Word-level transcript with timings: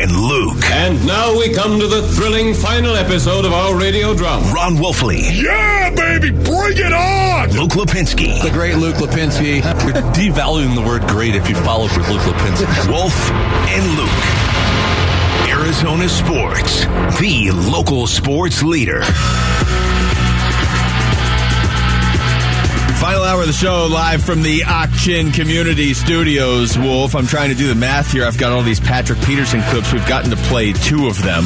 and 0.00 0.12
Luke. 0.12 0.64
And 0.70 1.06
now 1.06 1.36
we 1.38 1.52
come 1.52 1.78
to 1.78 1.86
the 1.86 2.02
thrilling 2.08 2.54
final 2.54 2.96
episode 2.96 3.44
of 3.44 3.52
our 3.52 3.78
radio 3.78 4.14
drama. 4.14 4.50
Ron 4.50 4.76
Wolfley. 4.76 5.20
Yeah, 5.42 5.90
baby, 5.90 6.30
bring 6.30 6.78
it 6.78 6.92
on! 6.92 7.50
Luke 7.50 7.72
Lipinski. 7.72 8.42
The 8.42 8.50
great 8.50 8.76
Luke 8.76 8.96
Lipinski. 8.96 9.56
You're 9.56 10.02
devaluing 10.14 10.74
the 10.74 10.80
word 10.80 11.02
great 11.02 11.34
if 11.34 11.50
you 11.50 11.56
follow 11.56 11.84
with 11.84 12.08
Luke 12.08 12.22
Lipinski. 12.22 12.88
Wolf 12.88 13.30
and 13.68 13.84
Luke. 13.96 14.40
Arizona 15.60 16.08
Sports, 16.08 16.86
the 17.20 17.50
local 17.70 18.06
sports 18.06 18.62
leader. 18.62 19.02
Final 23.00 23.22
hour 23.22 23.40
of 23.40 23.46
the 23.46 23.54
show, 23.54 23.88
live 23.90 24.22
from 24.22 24.42
the 24.42 24.62
Ak-Chin 24.66 25.32
Community 25.32 25.94
Studios. 25.94 26.76
Wolf, 26.76 27.16
I'm 27.16 27.26
trying 27.26 27.48
to 27.48 27.54
do 27.54 27.66
the 27.66 27.74
math 27.74 28.12
here. 28.12 28.26
I've 28.26 28.36
got 28.36 28.52
all 28.52 28.62
these 28.62 28.78
Patrick 28.78 29.18
Peterson 29.22 29.62
clips. 29.70 29.90
We've 29.90 30.06
gotten 30.06 30.28
to 30.28 30.36
play 30.36 30.74
two 30.74 31.06
of 31.06 31.20
them, 31.22 31.44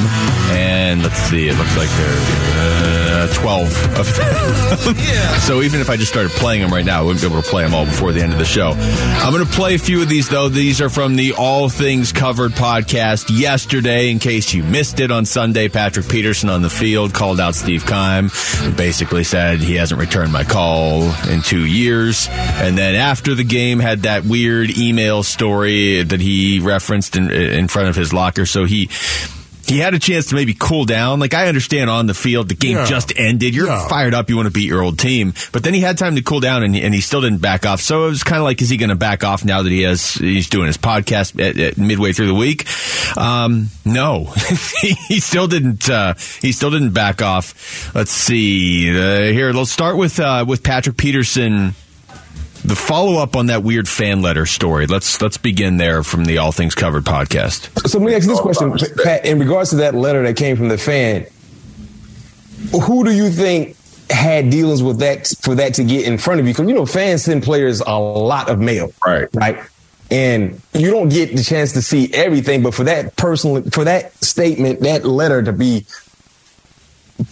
and 0.51 1.01
let's 1.05 1.17
see. 1.17 1.47
It 1.47 1.57
looks 1.57 1.77
like 1.77 1.89
there 1.91 2.11
are 2.11 3.04
uh, 3.25 3.35
12 3.35 3.99
of 3.99 4.17
them. 4.17 4.97
yeah. 4.97 5.39
So 5.45 5.61
even 5.61 5.81
if 5.81 5.91
I 5.91 5.97
just 5.97 6.11
started 6.11 6.33
playing 6.33 6.63
them 6.63 6.73
right 6.73 6.85
now, 6.85 7.01
I 7.01 7.03
wouldn't 7.03 7.21
be 7.21 7.27
able 7.27 7.43
to 7.43 7.49
play 7.49 7.65
them 7.65 7.75
all 7.75 7.85
before 7.85 8.13
the 8.13 8.23
end 8.23 8.33
of 8.33 8.39
the 8.39 8.47
show. 8.47 8.71
I'm 8.71 9.33
going 9.33 9.45
to 9.45 9.53
play 9.53 9.75
a 9.75 9.79
few 9.79 10.01
of 10.01 10.09
these 10.09 10.29
though. 10.29 10.49
These 10.49 10.81
are 10.81 10.89
from 10.89 11.17
the 11.17 11.35
All 11.35 11.69
Things 11.69 12.13
Covered 12.13 12.53
podcast 12.53 13.27
yesterday. 13.39 14.11
In 14.11 14.19
case 14.19 14.55
you 14.55 14.63
missed 14.63 15.01
it 15.01 15.11
on 15.11 15.27
Sunday, 15.27 15.69
Patrick 15.69 16.09
Peterson 16.09 16.49
on 16.49 16.63
the 16.63 16.71
field 16.71 17.13
called 17.13 17.41
out 17.41 17.55
Steve 17.55 17.85
Keim, 17.87 18.31
basically 18.77 19.25
said 19.25 19.59
he 19.61 19.75
hasn't 19.75 20.01
returned 20.01 20.33
my 20.33 20.45
call 20.45 21.03
in 21.29 21.43
two 21.43 21.67
years. 21.67 22.29
And 22.31 22.79
then 22.79 22.95
after 22.95 23.35
the 23.35 23.45
game, 23.45 23.81
had 23.81 24.03
that 24.03 24.25
weird 24.25 24.77
email 24.79 25.23
story 25.23 26.03
that 26.03 26.21
he 26.21 26.61
referenced 26.61 27.17
in, 27.17 27.31
in 27.31 27.69
front 27.69 27.89
of 27.89 27.97
his 27.97 28.13
locker. 28.13 28.47
So 28.47 28.65
he 28.65 28.89
he 29.69 29.79
had 29.79 29.95
a 29.95 29.99
chance 29.99 30.27
to 30.27 30.35
maybe 30.35 30.55
cool 30.59 30.85
down. 30.85 31.21
Like 31.21 31.35
I 31.35 31.49
understand 31.49 31.91
on 31.91 32.07
the 32.07 32.15
field, 32.15 32.49
the 32.49 32.55
game 32.55 32.77
Yeah. 32.77 32.87
just 32.87 33.13
ended. 33.17 33.55
You're 33.55 33.67
Yeah. 33.67 33.89
fired 33.89 34.15
up. 34.15 34.31
You 34.31 34.37
want 34.37 34.47
to 34.47 34.53
beat 34.53 34.69
your 34.69 34.83
old 34.83 34.99
team, 34.99 35.35
but 35.53 35.63
then 35.63 35.75
he 35.75 35.81
had 35.81 35.99
time 35.99 36.17
to 36.17 36.23
cool 36.23 36.41
down, 36.41 36.63
and, 36.63 36.77
and 36.77 36.95
he 36.95 37.01
still 37.01 37.21
didn't 37.21 37.39
back 37.41 37.67
off. 37.67 37.81
So 37.81 38.07
it 38.07 38.09
was 38.11 38.23
kind 38.23 38.39
of 38.39 38.45
like, 38.45 38.61
is 38.63 38.69
he 38.69 38.77
going 38.77 38.91
to 38.91 38.95
back 38.97 39.25
off 39.25 39.45
now 39.45 39.63
that 39.63 39.71
he 39.71 39.83
has 39.83 40.15
he's 40.15 40.49
doing 40.49 40.67
his 40.67 40.77
podcast 40.79 41.41
at, 41.41 41.59
at 41.59 41.79
midway 41.79 42.13
through 42.13 42.27
the 42.29 42.35
week? 42.35 42.67
Um, 43.17 43.69
no, 43.85 44.25
he, 44.81 45.21
still 45.21 45.47
didn't. 45.47 45.89
Uh, 45.89 46.15
he 46.41 46.53
still 46.53 46.71
didn't 46.71 46.91
back 46.93 47.23
off. 47.23 47.95
Let's 47.95 48.11
see 48.11 48.91
uh, 48.91 49.33
here. 49.33 49.53
Let's 49.53 49.71
start 49.71 49.97
with 49.97 50.19
uh, 50.21 50.45
with 50.47 50.63
Patrick 50.63 50.97
Peterson. 50.97 51.75
The 52.65 52.75
follow 52.75 53.21
up 53.21 53.37
on 53.37 53.47
that 53.47 53.63
weird 53.63 53.87
fan 53.87 54.23
letter 54.23 54.47
story. 54.47 54.87
Let's 54.87 55.21
let's 55.21 55.37
begin 55.37 55.77
there 55.77 56.03
from 56.03 56.25
the 56.25 56.39
All 56.39 56.51
Things 56.51 56.75
Covered 56.75 57.05
podcast. 57.05 57.89
So 57.89 57.99
let 57.99 58.07
me 58.07 58.15
ask 58.15 58.25
you 58.25 58.31
this 58.31 58.41
question, 58.41 58.75
Pat. 59.03 59.27
In 59.27 59.39
regards 59.39 59.71
to 59.71 59.77
that 59.77 59.95
letter 59.95 60.23
that 60.23 60.37
came 60.37 60.57
from 60.57 60.69
the 60.69 60.79
fan, 60.79 61.27
who 62.73 63.05
do 63.05 63.13
you 63.13 63.29
think 63.29 63.77
had 64.09 64.49
dealings 64.49 64.83
with 64.83 65.01
that 65.01 65.31
for 65.43 65.55
that 65.57 65.75
to 65.75 65.85
get 65.85 66.07
in 66.07 66.17
front 66.17 66.41
of 66.41 66.47
you? 66.47 66.55
Because 66.55 66.67
you 66.67 66.75
know, 66.75 66.87
fans 66.87 67.25
send 67.25 67.43
players 67.43 67.83
a 67.83 67.99
lot 67.99 68.49
of 68.49 68.59
mail, 68.59 68.93
Right. 69.07 69.29
Right, 69.35 69.63
and 70.11 70.59
you 70.73 70.91
don't 70.91 71.11
get 71.11 71.37
the 71.37 71.43
chance 71.43 71.73
to 71.73 71.83
see 71.83 72.15
everything. 72.15 72.63
But 72.63 72.73
for 72.73 72.85
that 72.85 73.17
personal, 73.17 73.63
for 73.73 73.85
that 73.85 74.15
statement, 74.25 74.81
that 74.81 75.05
letter 75.05 75.43
to 75.43 75.53
be 75.53 75.85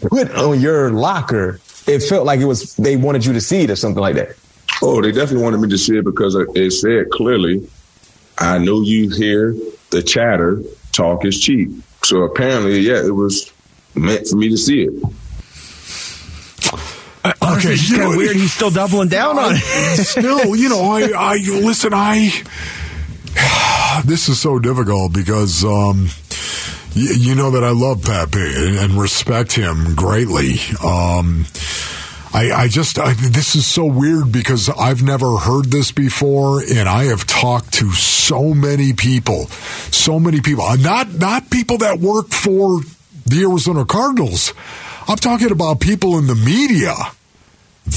put 0.02 0.30
on 0.32 0.60
your 0.60 0.90
locker, 0.90 1.58
it 1.86 2.00
felt 2.00 2.26
like 2.26 2.40
it 2.40 2.44
was 2.44 2.76
they 2.76 2.96
wanted 2.96 3.24
you 3.24 3.32
to 3.32 3.40
see 3.40 3.62
it 3.62 3.70
or 3.70 3.76
something 3.76 4.02
like 4.02 4.16
that. 4.16 4.36
Oh, 4.82 5.00
they 5.00 5.12
definitely 5.12 5.44
wanted 5.44 5.60
me 5.60 5.68
to 5.68 5.78
see 5.78 5.96
it 5.96 6.04
because 6.04 6.34
it 6.34 6.70
said 6.72 7.10
clearly, 7.10 7.68
I 8.38 8.58
know 8.58 8.80
you 8.82 9.10
hear 9.10 9.54
the 9.90 10.02
chatter, 10.02 10.60
talk 10.92 11.24
is 11.24 11.40
cheap. 11.40 11.70
So 12.02 12.22
apparently, 12.22 12.80
yeah, 12.80 13.04
it 13.06 13.14
was 13.14 13.52
meant 13.94 14.26
for 14.26 14.36
me 14.36 14.48
to 14.48 14.56
see 14.56 14.82
it. 14.82 15.02
Okay, 17.24 17.74
it's 17.74 17.88
you 17.88 17.96
kind 17.98 18.08
know, 18.08 18.10
of 18.12 18.16
weird. 18.16 18.34
He's 18.34 18.52
still 18.52 18.70
doubling 18.70 19.08
down 19.08 19.38
on 19.38 19.52
it. 19.54 20.04
Still, 20.04 20.56
you 20.56 20.68
know, 20.68 20.82
I, 20.82 21.12
I 21.16 21.36
listen. 21.36 21.92
I 21.94 22.30
this 24.04 24.28
is 24.28 24.40
so 24.40 24.58
difficult 24.58 25.12
because 25.12 25.64
um, 25.64 26.08
y- 26.96 27.14
you 27.16 27.34
know 27.36 27.50
that 27.52 27.62
I 27.62 27.70
love 27.70 28.02
Pat 28.02 28.32
P 28.32 28.38
and, 28.40 28.76
and 28.78 29.00
respect 29.00 29.52
him 29.52 29.94
greatly. 29.94 30.54
Um, 30.84 31.46
I, 32.34 32.50
I 32.52 32.68
just 32.68 32.98
I, 32.98 33.12
this 33.12 33.54
is 33.54 33.66
so 33.66 33.84
weird 33.84 34.32
because 34.32 34.68
I've 34.70 35.02
never 35.02 35.36
heard 35.36 35.66
this 35.70 35.92
before, 35.92 36.62
and 36.62 36.88
I 36.88 37.04
have 37.04 37.26
talked 37.26 37.74
to 37.74 37.92
so 37.92 38.54
many 38.54 38.92
people, 38.92 39.46
so 39.90 40.18
many 40.18 40.40
people, 40.40 40.64
Uh, 40.64 40.76
not 40.76 41.12
not 41.14 41.50
people 41.50 41.78
that 41.78 41.98
work 41.98 42.28
for 42.30 42.80
the 43.26 43.42
Arizona 43.42 43.84
Cardinals. 43.84 44.54
I'm 45.08 45.16
talking 45.16 45.50
about 45.50 45.80
people 45.80 46.18
in 46.18 46.26
the 46.26 46.34
media 46.34 46.94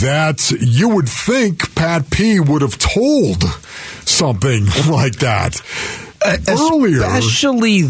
that 0.01 0.51
you 0.59 0.89
would 0.89 1.07
think 1.07 1.73
Pat 1.75 2.09
P 2.09 2.39
would 2.39 2.61
have 2.61 2.77
told 2.77 3.43
something 4.05 4.65
like 4.89 5.17
that 5.17 5.61
earlier. 6.47 7.01
Especially, 7.03 7.83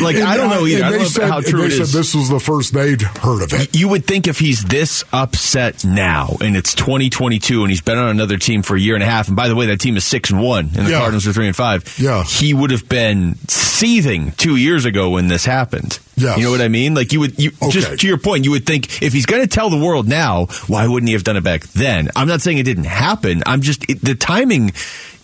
like 0.00 0.16
I 0.16 0.36
don't 0.36 0.50
know 0.50 0.66
either. 0.66 0.84
I 0.84 0.90
don't 0.90 0.98
know 1.00 1.04
said, 1.04 1.28
how 1.28 1.40
true 1.40 1.60
they 1.60 1.66
it 1.66 1.70
said 1.72 1.80
is. 1.82 1.92
this 1.92 2.14
was 2.14 2.28
the 2.28 2.40
first 2.40 2.72
they'd 2.74 3.00
heard 3.02 3.42
of 3.42 3.52
it. 3.52 3.74
You 3.76 3.88
would 3.88 4.06
think 4.06 4.26
if 4.28 4.38
he's 4.38 4.64
this 4.64 5.04
upset 5.12 5.84
now, 5.84 6.36
and 6.40 6.56
it's 6.56 6.74
2022, 6.74 7.62
and 7.62 7.70
he's 7.70 7.80
been 7.80 7.98
on 7.98 8.08
another 8.08 8.36
team 8.36 8.62
for 8.62 8.76
a 8.76 8.80
year 8.80 8.94
and 8.94 9.02
a 9.02 9.06
half, 9.06 9.28
and 9.28 9.36
by 9.36 9.48
the 9.48 9.56
way, 9.56 9.66
that 9.66 9.80
team 9.80 9.96
is 9.96 10.04
six 10.04 10.30
and 10.30 10.40
one, 10.42 10.70
and 10.76 10.86
the 10.86 10.90
Yeah. 10.90 10.98
Cardinals 10.98 11.26
are 11.26 11.32
three 11.32 11.46
and 11.46 11.56
five. 11.56 11.84
Yeah. 11.98 12.22
he 12.24 12.54
would 12.54 12.70
have 12.70 12.88
been 12.88 13.36
seething 13.48 14.32
two 14.32 14.56
years 14.56 14.84
ago 14.84 15.10
when 15.10 15.28
this 15.28 15.44
happened. 15.44 15.98
Yes. 16.16 16.38
you 16.38 16.44
know 16.44 16.52
what 16.52 16.60
I 16.60 16.68
mean? 16.68 16.94
Like 16.94 17.12
you 17.12 17.20
would, 17.20 17.40
you 17.42 17.50
Okay. 17.60 17.70
just 17.72 17.98
to 18.00 18.06
your 18.06 18.18
point, 18.18 18.44
you 18.44 18.52
would 18.52 18.66
think 18.66 19.02
if 19.02 19.12
he's 19.12 19.26
going 19.26 19.42
to 19.42 19.48
tell 19.48 19.68
the 19.68 19.78
world 19.84 20.06
now, 20.06 20.46
why 20.68 20.86
wouldn't 20.86 21.08
he 21.08 21.14
have 21.14 21.24
done 21.24 21.36
it 21.36 21.42
back 21.42 21.62
then? 21.68 22.08
I'm 22.14 22.28
not 22.28 22.40
saying 22.40 22.58
it 22.58 22.62
didn't 22.62 22.84
happen. 22.84 23.42
I'm 23.46 23.62
just 23.62 23.88
it, 23.90 24.00
the 24.00 24.14
timing 24.14 24.70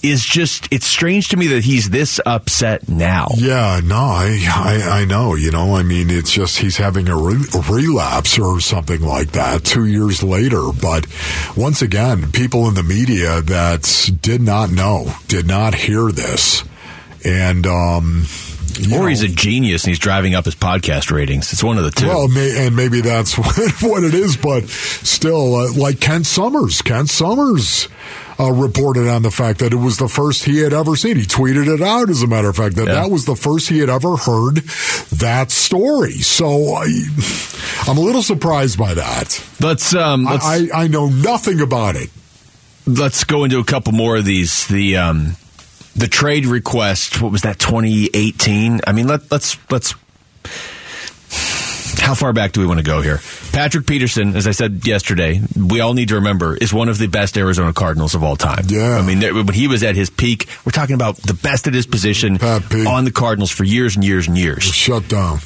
is 0.02 0.24
just 0.24 0.68
it's 0.72 0.86
strange 0.86 1.28
to 1.28 1.36
me 1.36 1.46
that 1.48 1.64
he's 1.64 1.90
this 1.90 2.20
upset 2.24 2.88
now. 2.88 3.28
Yeah, 3.36 3.80
no, 3.84 3.96
I, 3.96 4.38
I, 4.50 5.00
I 5.00 5.04
know. 5.04 5.34
You 5.34 5.50
know, 5.50 5.74
I 5.76 5.82
mean, 5.82 6.10
it's 6.10 6.32
just 6.32 6.58
he's 6.58 6.76
having 6.76 7.08
a, 7.08 7.16
re- 7.16 7.44
a 7.54 7.60
relapse 7.72 8.38
or 8.38 8.60
something 8.60 9.00
like 9.02 9.32
that 9.32 9.64
two 9.64 9.84
years 9.86 10.22
later. 10.22 10.62
But 10.80 11.06
once 11.56 11.82
again, 11.82 12.32
people 12.32 12.68
in 12.68 12.74
the 12.74 12.82
media 12.82 13.40
that 13.42 14.10
did 14.20 14.40
not 14.40 14.70
know, 14.70 15.12
did 15.28 15.46
not 15.46 15.74
hear 15.74 16.10
this, 16.10 16.64
and 17.24 17.66
um, 17.66 18.24
you 18.78 18.96
Or 18.96 19.00
know, 19.00 19.06
he's 19.06 19.22
a 19.22 19.28
genius 19.28 19.84
and 19.84 19.90
he's 19.90 19.98
driving 19.98 20.34
up 20.34 20.44
his 20.46 20.54
podcast 20.54 21.10
ratings. 21.10 21.52
It's 21.52 21.62
one 21.64 21.76
of 21.76 21.84
the 21.84 21.90
two. 21.90 22.06
Well, 22.06 22.28
may, 22.28 22.66
and 22.66 22.74
maybe 22.74 23.00
that's 23.02 23.36
what, 23.38 23.56
what 23.82 24.04
it 24.04 24.14
is, 24.14 24.36
but 24.36 24.68
still, 24.68 25.56
uh, 25.56 25.72
like 25.74 26.00
Kent 26.00 26.26
Somers. 26.26 26.80
Kent 26.80 27.10
Somers 27.10 27.88
uh, 28.40 28.50
reported 28.52 29.06
on 29.06 29.22
the 29.22 29.30
fact 29.30 29.58
that 29.58 29.72
it 29.72 29.76
was 29.76 29.98
the 29.98 30.08
first 30.08 30.44
he 30.44 30.58
had 30.60 30.72
ever 30.72 30.96
seen. 30.96 31.16
He 31.16 31.24
tweeted 31.24 31.68
it 31.72 31.82
out, 31.82 32.08
as 32.08 32.22
a 32.22 32.26
matter 32.26 32.48
of 32.48 32.56
fact, 32.56 32.76
that 32.76 32.86
Yeah. 32.86 32.94
that 32.94 33.10
was 33.10 33.26
the 33.26 33.36
first 33.36 33.68
he 33.68 33.80
had 33.80 33.90
ever 33.90 34.16
heard 34.16 34.56
that 35.18 35.50
story. 35.50 36.12
So 36.20 36.74
I, 36.74 36.86
I'm 37.86 37.98
a 37.98 38.00
little 38.00 38.22
surprised 38.22 38.78
by 38.78 38.94
that. 38.94 39.44
let's 39.60 39.94
um 39.94 40.24
let's 40.24 40.44
I, 40.46 40.68
I, 40.74 40.84
I 40.84 40.86
know 40.88 41.08
nothing 41.08 41.60
about 41.60 41.96
it. 41.96 42.08
let's 42.86 43.24
go 43.24 43.44
into 43.44 43.58
a 43.58 43.64
couple 43.64 43.92
more 43.92 44.16
of 44.16 44.24
these. 44.24 44.66
The 44.68 44.96
um 44.96 45.36
the 45.94 46.08
trade 46.08 46.46
request. 46.46 47.20
What 47.20 47.32
was 47.32 47.42
that? 47.42 47.58
2018. 47.58 48.80
I 48.86 48.92
mean, 48.92 49.06
let 49.06 49.30
let's 49.30 49.58
let's. 49.70 49.94
How 52.10 52.16
far 52.16 52.32
back 52.32 52.50
do 52.50 52.60
we 52.60 52.66
want 52.66 52.80
to 52.80 52.84
go 52.84 53.02
here? 53.02 53.20
Patrick 53.52 53.86
Peterson, 53.86 54.34
as 54.34 54.48
I 54.48 54.50
said 54.50 54.84
yesterday, 54.84 55.40
we 55.56 55.78
all 55.78 55.94
need 55.94 56.08
to 56.08 56.16
remember, 56.16 56.56
is 56.56 56.74
one 56.74 56.88
of 56.88 56.98
the 56.98 57.06
best 57.06 57.38
Arizona 57.38 57.72
Cardinals 57.72 58.16
of 58.16 58.24
all 58.24 58.34
time. 58.34 58.64
Yeah. 58.66 58.96
I 58.96 59.02
mean, 59.06 59.20
when 59.32 59.46
he 59.54 59.68
was 59.68 59.84
at 59.84 59.94
his 59.94 60.10
peak, 60.10 60.48
we're 60.66 60.72
talking 60.72 60.96
about 60.96 61.18
the 61.18 61.34
best 61.34 61.68
at 61.68 61.74
his 61.74 61.86
position 61.86 62.42
on 62.42 63.04
the 63.04 63.12
Cardinals 63.14 63.52
for 63.52 63.62
years 63.62 63.94
and 63.94 64.04
years 64.04 64.26
and 64.26 64.36
years. 64.36 64.64
Shut 64.64 65.06
down. 65.06 65.38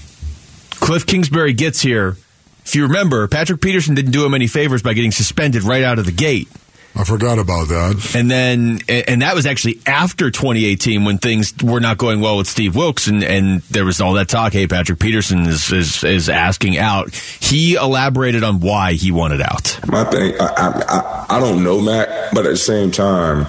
Cliff 0.70 1.04
Kingsbury 1.04 1.52
gets 1.52 1.82
here. 1.82 2.16
If 2.64 2.74
you 2.74 2.84
remember, 2.84 3.28
Patrick 3.28 3.60
Peterson 3.60 3.94
didn't 3.94 4.12
do 4.12 4.24
him 4.24 4.32
any 4.32 4.46
favors 4.46 4.82
by 4.82 4.94
getting 4.94 5.12
suspended 5.12 5.64
right 5.64 5.84
out 5.84 5.98
of 5.98 6.06
the 6.06 6.12
gate. 6.12 6.48
I 6.96 7.02
forgot 7.02 7.40
about 7.40 7.68
that. 7.68 8.14
And 8.14 8.30
then, 8.30 8.78
and 8.88 9.22
that 9.22 9.34
was 9.34 9.46
actually 9.46 9.80
after 9.84 10.30
2018 10.30 11.04
when 11.04 11.18
things 11.18 11.52
were 11.60 11.80
not 11.80 11.98
going 11.98 12.20
well 12.20 12.36
with 12.36 12.46
Steve 12.46 12.76
Wilks, 12.76 13.08
and, 13.08 13.24
and 13.24 13.62
there 13.62 13.84
was 13.84 14.00
all 14.00 14.12
that 14.12 14.28
talk. 14.28 14.52
Hey, 14.52 14.68
Patrick 14.68 15.00
Peterson 15.00 15.40
is, 15.40 15.72
is 15.72 16.04
is 16.04 16.28
asking 16.28 16.78
out. 16.78 17.12
He 17.14 17.74
elaborated 17.74 18.44
on 18.44 18.60
why 18.60 18.92
he 18.92 19.10
wanted 19.10 19.40
out. 19.40 19.80
My 19.88 20.04
thing, 20.04 20.34
I, 20.40 20.46
I, 20.46 20.82
I, 20.88 21.26
I 21.36 21.40
don't 21.40 21.64
know, 21.64 21.80
Matt, 21.80 22.32
but 22.32 22.46
at 22.46 22.50
the 22.50 22.56
same 22.56 22.92
time, 22.92 23.48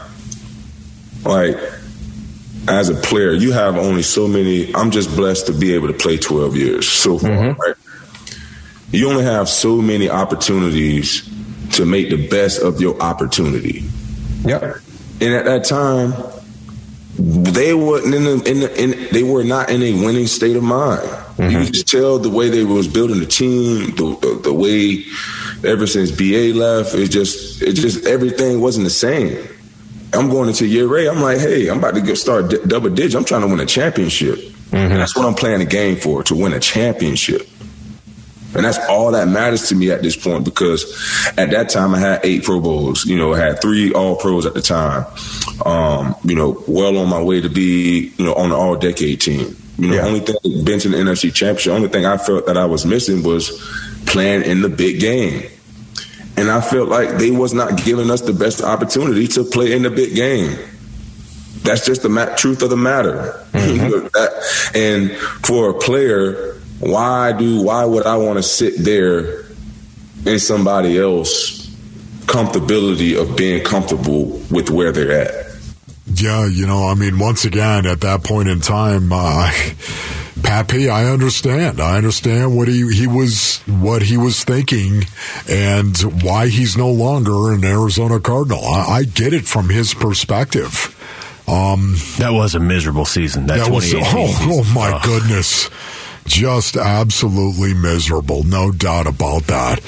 like, 1.24 1.58
as 2.68 2.90
a 2.90 2.96
player, 2.96 3.32
you 3.32 3.52
have 3.52 3.78
only 3.78 4.02
so 4.02 4.28
many. 4.28 4.74
I'm 4.74 4.90
just 4.90 5.16
blessed 5.16 5.48
to 5.48 5.54
be 5.54 5.76
able 5.76 5.88
to 5.88 5.94
play 5.94 6.18
12 6.18 6.56
years 6.56 6.88
so 6.88 7.20
far, 7.20 7.30
mm-hmm. 7.30 7.62
right? 7.62 7.76
You 8.90 9.10
only 9.10 9.24
have 9.24 9.50
so 9.50 9.82
many 9.82 10.10
opportunities 10.10 11.30
to 11.74 11.86
make 11.86 12.10
the 12.10 12.28
best 12.28 12.62
of 12.62 12.82
your 12.82 13.00
opportunity. 13.02 13.84
Yep. 14.44 14.78
And 15.22 15.34
at 15.34 15.46
that 15.46 15.66
time, 15.66 16.14
they 17.18 17.74
weren't 17.74 18.14
in, 18.14 18.24
the, 18.24 18.44
in, 18.50 18.60
the, 18.60 18.84
in 18.84 19.08
they 19.14 19.24
were 19.24 19.44
not 19.44 19.70
in 19.70 19.82
a 19.82 20.06
winning 20.06 20.28
state 20.28 20.56
of 20.56 20.64
mind. 20.64 21.02
Mm-hmm. 21.02 21.50
You 21.50 21.66
could 21.66 21.74
just 21.74 21.88
tell 21.88 22.20
the 22.20 22.30
way 22.30 22.50
they 22.50 22.64
was 22.64 22.88
building 22.88 23.20
the 23.20 23.26
team, 23.26 23.96
the, 23.96 24.18
the, 24.22 24.40
the 24.44 24.54
way 24.54 25.06
ever 25.64 25.88
since 25.88 26.12
BA 26.12 26.58
left, 26.58 26.94
it 26.94 27.10
just 27.10 27.62
it 27.62 27.74
just 27.74 28.06
everything 28.06 28.60
wasn't 28.62 28.84
the 28.84 28.90
same. 28.90 29.48
I'm 30.14 30.30
going 30.30 30.50
into 30.50 30.66
year 30.66 30.88
Ray. 30.88 31.08
I'm 31.08 31.22
like, 31.22 31.40
hey, 31.40 31.68
I'm 31.68 31.80
about 31.80 31.96
to 31.96 32.02
get 32.02 32.18
start 32.18 32.50
d- 32.50 32.60
double 32.68 32.90
digit. 32.90 33.16
I'm 33.16 33.26
trying 33.26 33.42
to 33.42 33.48
win 33.48 33.60
a 33.60 33.66
championship. 33.66 34.36
Mm-hmm. 34.36 34.76
And 34.76 34.92
that's 34.94 35.16
what 35.16 35.26
I'm 35.26 35.36
playing 35.36 35.60
the 35.60 35.66
game 35.66 35.98
for 35.98 36.24
to 36.24 36.36
win 36.36 36.54
a 36.54 36.60
championship. 36.60 37.48
And 38.56 38.64
that's 38.64 38.80
all 38.90 39.12
that 39.12 39.28
matters 39.28 39.70
to 39.70 39.76
me 39.76 39.92
at 39.92 40.02
this 40.02 40.16
point 40.16 40.46
because 40.46 40.84
at 41.38 41.52
that 41.52 41.70
time 41.70 41.94
I 41.94 42.00
had 42.00 42.22
eight 42.24 42.44
Pro 42.44 42.60
Bowls. 42.60 43.06
You 43.06 43.18
know, 43.18 43.34
I 43.34 43.40
had 43.40 43.62
three 43.62 43.94
All 43.94 44.16
Pros 44.16 44.46
at 44.46 44.54
the 44.54 44.62
time. 44.62 45.06
Um, 45.66 46.16
you 46.24 46.36
know, 46.36 46.64
well 46.68 46.98
on 46.98 47.10
my 47.10 47.22
way 47.22 47.42
to 47.42 47.50
be, 47.50 48.14
you 48.18 48.26
know, 48.26 48.34
on 48.36 48.50
the 48.50 48.56
All 48.56 48.76
Decade 48.76 49.22
team. 49.22 49.56
You 49.78 49.90
know, 49.90 49.96
yeah. 49.96 50.06
only 50.06 50.22
thing 50.22 50.36
to 50.44 50.90
the 50.90 50.98
NFC 50.98 51.34
Championship. 51.34 51.74
Only 51.74 51.90
thing 51.90 52.06
I 52.06 52.18
felt 52.18 52.46
that 52.46 52.58
I 52.58 52.66
was 52.66 52.86
missing 52.86 53.24
was 53.24 53.52
playing 54.06 54.44
in 54.44 54.62
the 54.62 54.70
big 54.70 55.00
game. 55.00 55.50
And 56.38 56.50
I 56.50 56.62
felt 56.62 56.90
like 56.90 57.18
they 57.18 57.32
was 57.32 57.54
not 57.54 57.84
giving 57.84 58.10
us 58.10 58.22
the 58.22 58.34
best 58.34 58.62
opportunity 58.62 59.28
to 59.30 59.44
play 59.44 59.74
in 59.74 59.84
the 59.84 59.90
big 59.90 60.16
game. 60.16 60.58
That's 61.64 61.86
just 61.86 62.04
the 62.04 62.10
ma- 62.10 62.36
truth 62.36 62.62
of 62.62 62.70
the 62.70 62.78
matter. 62.78 63.46
Mm-hmm. 63.54 64.76
and 64.78 65.12
for 65.46 65.72
a 65.72 65.74
player 65.74 66.62
why 66.80 67.32
do 67.32 67.62
why 67.64 67.86
would 67.86 68.06
I 68.06 68.18
want 68.18 68.38
to 68.38 68.44
sit 68.44 68.76
there 68.78 69.46
in 70.26 70.40
somebody 70.40 70.98
else 70.98 71.66
comfortability 72.26 73.20
of 73.20 73.38
being 73.38 73.64
comfortable 73.64 74.42
with 74.52 74.70
where 74.70 74.92
they're 74.92 75.22
at? 75.22 75.46
Yeah, 76.08 76.48
you 76.48 76.68
know, 76.68 76.88
I 76.88 76.94
mean, 76.96 77.18
once 77.20 77.46
again, 77.46 77.86
at 77.86 78.02
that 78.02 78.24
point 78.24 78.48
in 78.48 78.62
time, 78.62 79.12
uh, 79.12 79.52
Pappy, 80.44 80.90
I 80.90 81.06
understand. 81.06 81.82
I 81.82 81.98
understand 81.98 82.56
what 82.56 82.68
he, 82.68 82.94
he 82.94 83.08
was 83.08 83.58
what 83.66 84.04
he 84.04 84.16
was 84.16 84.44
thinking 84.44 85.04
and 85.50 85.98
why 86.24 86.48
he's 86.48 86.78
no 86.78 86.92
longer 86.92 87.52
an 87.52 87.64
Arizona 87.66 88.20
Cardinal. 88.20 88.64
I, 88.64 88.98
I 88.98 89.04
get 89.04 89.34
it 89.34 89.48
from 89.48 89.70
his 89.70 89.94
perspective. 89.94 90.92
Um, 91.48 91.96
that 92.18 92.32
was 92.32 92.54
a 92.54 92.60
miserable 92.60 93.06
season. 93.06 93.48
That, 93.48 93.58
that 93.58 93.72
was 93.72 93.92
oh, 93.96 94.02
oh 94.04 94.72
my 94.74 95.00
goodness 95.04 95.70
just 96.26 96.76
absolutely 96.76 97.74
miserable, 97.74 98.44
no 98.44 98.72
doubt 98.72 99.08
about 99.08 99.44
that. 99.44 99.82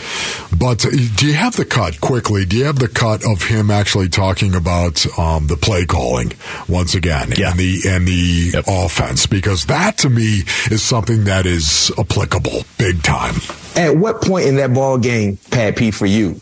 But 0.57 0.85
uh, 0.85 0.91
do 1.15 1.27
you 1.27 1.33
have 1.33 1.55
the 1.55 1.65
cut 1.65 1.99
quickly? 1.99 2.45
Do 2.45 2.57
you 2.57 2.65
have 2.65 2.79
the 2.79 2.87
cut 2.87 3.25
of 3.25 3.43
him 3.43 3.69
actually 3.71 4.09
talking 4.09 4.55
about 4.55 5.05
um, 5.17 5.47
the 5.47 5.57
play 5.57 5.85
calling 5.85 6.33
once 6.67 6.95
again 6.95 7.33
yeah. 7.37 7.51
and 7.51 7.59
the 7.59 7.81
and 7.87 8.07
the 8.07 8.51
yep. 8.53 8.65
offense? 8.67 9.25
Because 9.25 9.65
that 9.65 9.97
to 9.99 10.09
me 10.09 10.43
is 10.71 10.81
something 10.81 11.25
that 11.25 11.45
is 11.45 11.91
applicable 11.97 12.63
big 12.77 13.03
time. 13.03 13.35
At 13.75 13.97
what 13.97 14.21
point 14.21 14.47
in 14.47 14.55
that 14.57 14.73
ball 14.73 14.97
game, 14.97 15.37
Pat 15.51 15.75
P, 15.75 15.91
for 15.91 16.05
you, 16.05 16.41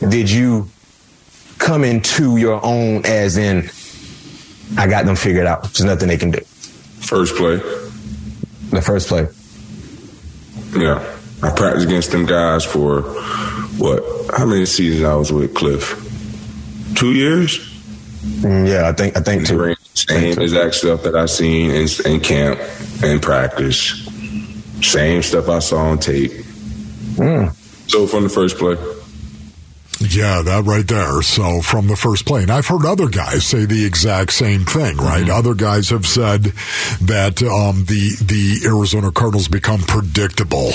did 0.00 0.30
you 0.30 0.68
come 1.58 1.84
into 1.84 2.36
your 2.36 2.64
own 2.64 3.04
as 3.04 3.36
in, 3.36 3.70
I 4.76 4.86
got 4.86 5.06
them 5.06 5.16
figured 5.16 5.46
out. 5.46 5.62
There's 5.62 5.84
nothing 5.84 6.08
they 6.08 6.16
can 6.16 6.30
do. 6.30 6.40
First 6.40 7.36
play. 7.36 7.60
The 8.70 8.82
first 8.82 9.08
play. 9.08 9.28
Yeah. 10.76 11.16
I 11.42 11.50
practiced 11.54 11.86
against 11.86 12.10
them 12.10 12.26
guys 12.26 12.64
for 12.64 13.02
what? 13.78 14.02
How 14.36 14.44
many 14.44 14.66
seasons 14.66 15.04
I 15.04 15.14
was 15.14 15.32
with 15.32 15.54
Cliff? 15.54 15.94
Two 16.96 17.12
years? 17.12 17.58
Mm, 18.40 18.68
yeah, 18.68 18.88
I 18.88 18.92
think 18.92 19.16
I 19.16 19.20
think 19.20 19.46
two. 19.46 19.74
Same 19.94 20.38
exact 20.40 20.74
stuff 20.74 21.02
that 21.04 21.14
I 21.14 21.26
seen 21.26 21.70
in, 21.70 21.88
in 22.06 22.20
camp 22.20 22.60
and 23.02 23.22
practice. 23.22 24.04
Same 24.82 25.22
stuff 25.22 25.48
I 25.48 25.60
saw 25.60 25.78
on 25.78 25.98
tape. 25.98 26.32
Mm. 27.16 27.54
So 27.88 28.06
from 28.06 28.24
the 28.24 28.28
first 28.28 28.58
play. 28.58 28.76
Yeah, 30.00 30.42
that 30.42 30.64
right 30.64 30.86
there. 30.86 31.22
So 31.22 31.60
from 31.60 31.88
the 31.88 31.96
first 31.96 32.24
plane, 32.24 32.50
I've 32.50 32.66
heard 32.66 32.84
other 32.84 33.08
guys 33.08 33.44
say 33.44 33.64
the 33.64 33.84
exact 33.84 34.32
same 34.32 34.64
thing, 34.64 34.96
right? 34.96 35.22
Mm-hmm. 35.22 35.36
Other 35.38 35.54
guys 35.54 35.90
have 35.90 36.06
said 36.06 36.52
that 37.02 37.42
um, 37.42 37.84
the 37.86 38.16
the 38.22 38.66
Arizona 38.66 39.10
Cardinals 39.10 39.48
become 39.48 39.80
predictable. 39.80 40.70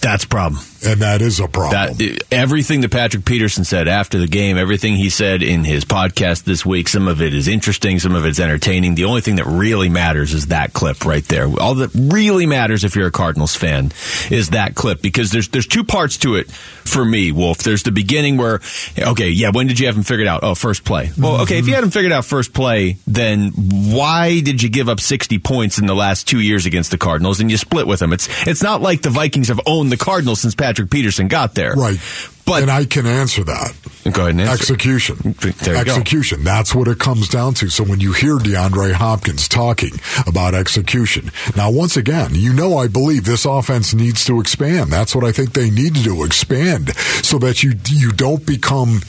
That's 0.00 0.24
problem. 0.24 0.62
And 0.86 1.00
that 1.02 1.22
is 1.22 1.40
a 1.40 1.48
problem. 1.48 1.96
That, 1.96 2.24
everything 2.30 2.80
that 2.82 2.90
Patrick 2.90 3.24
Peterson 3.24 3.64
said 3.64 3.88
after 3.88 4.18
the 4.18 4.26
game, 4.26 4.56
everything 4.56 4.94
he 4.94 5.10
said 5.10 5.42
in 5.42 5.64
his 5.64 5.84
podcast 5.84 6.44
this 6.44 6.64
week, 6.64 6.88
some 6.88 7.08
of 7.08 7.20
it 7.20 7.34
is 7.34 7.48
interesting, 7.48 7.98
some 7.98 8.14
of 8.14 8.24
it's 8.24 8.40
entertaining. 8.40 8.94
The 8.94 9.04
only 9.04 9.20
thing 9.20 9.36
that 9.36 9.46
really 9.46 9.88
matters 9.88 10.32
is 10.32 10.48
that 10.48 10.72
clip 10.72 11.04
right 11.04 11.24
there. 11.24 11.46
All 11.60 11.74
that 11.76 11.90
really 11.94 12.46
matters 12.46 12.84
if 12.84 12.96
you're 12.96 13.08
a 13.08 13.12
Cardinals 13.12 13.54
fan 13.54 13.92
is 14.30 14.50
that 14.50 14.74
clip 14.74 15.02
because 15.02 15.30
there's 15.30 15.48
there's 15.48 15.66
two 15.66 15.84
parts 15.84 16.18
to 16.18 16.36
it 16.36 16.50
for 16.50 17.04
me, 17.04 17.32
Wolf. 17.32 17.58
There's 17.58 17.82
the 17.82 17.90
beginning 17.90 18.36
where, 18.36 18.60
okay, 18.98 19.28
yeah, 19.28 19.50
when 19.52 19.66
did 19.66 19.80
you 19.80 19.86
have 19.86 19.96
him 19.96 20.02
figured 20.02 20.28
out? 20.28 20.40
Oh, 20.42 20.54
first 20.54 20.84
play. 20.84 21.10
Well, 21.18 21.42
okay, 21.42 21.58
if 21.58 21.66
you 21.66 21.74
had 21.74 21.82
him 21.82 21.90
figured 21.90 22.12
out 22.12 22.24
first 22.24 22.52
play, 22.52 22.98
then 23.06 23.52
why 23.56 24.40
did 24.40 24.62
you 24.62 24.68
give 24.68 24.88
up 24.88 25.00
60 25.00 25.38
points 25.38 25.78
in 25.78 25.86
the 25.86 25.94
last 25.94 26.28
two 26.28 26.40
years 26.40 26.66
against 26.66 26.90
the 26.90 26.98
Cardinals 26.98 27.40
and 27.40 27.50
you 27.50 27.56
split 27.56 27.86
with 27.86 28.00
them? 28.00 28.12
It's 28.12 28.28
it's 28.46 28.62
not 28.62 28.82
like 28.82 29.02
the 29.02 29.10
Vikings 29.10 29.48
have 29.48 29.60
owned 29.66 29.90
the 29.90 29.96
Cardinals 29.96 30.40
since 30.40 30.54
Patrick 30.54 30.73
Peterson 30.74 31.28
got 31.28 31.54
there. 31.54 31.74
Right. 31.74 31.98
But 32.46 32.62
and 32.62 32.70
I 32.70 32.84
can 32.84 33.06
answer 33.06 33.42
that. 33.44 33.74
Go 34.04 34.22
ahead 34.22 34.30
and 34.32 34.40
answer. 34.42 34.52
Execution. 34.52 35.34
execution. 35.42 36.38
Go. 36.38 36.44
That's 36.44 36.74
what 36.74 36.88
it 36.88 36.98
comes 36.98 37.28
down 37.28 37.54
to. 37.54 37.70
So 37.70 37.84
when 37.84 38.00
you 38.00 38.12
hear 38.12 38.36
DeAndre 38.36 38.92
Hopkins 38.92 39.48
talking 39.48 39.92
about 40.26 40.54
execution, 40.54 41.30
now 41.56 41.70
once 41.70 41.96
again, 41.96 42.34
you 42.34 42.52
know 42.52 42.76
I 42.76 42.88
believe 42.88 43.24
this 43.24 43.46
offense 43.46 43.94
needs 43.94 44.26
to 44.26 44.40
expand. 44.40 44.90
That's 44.90 45.14
what 45.14 45.24
I 45.24 45.32
think 45.32 45.52
they 45.52 45.70
need 45.70 45.94
to 45.94 46.02
do, 46.02 46.24
expand 46.24 46.94
so 47.22 47.38
that 47.38 47.62
you 47.62 47.72
you 47.88 48.12
don't 48.12 48.44
become 48.44 49.00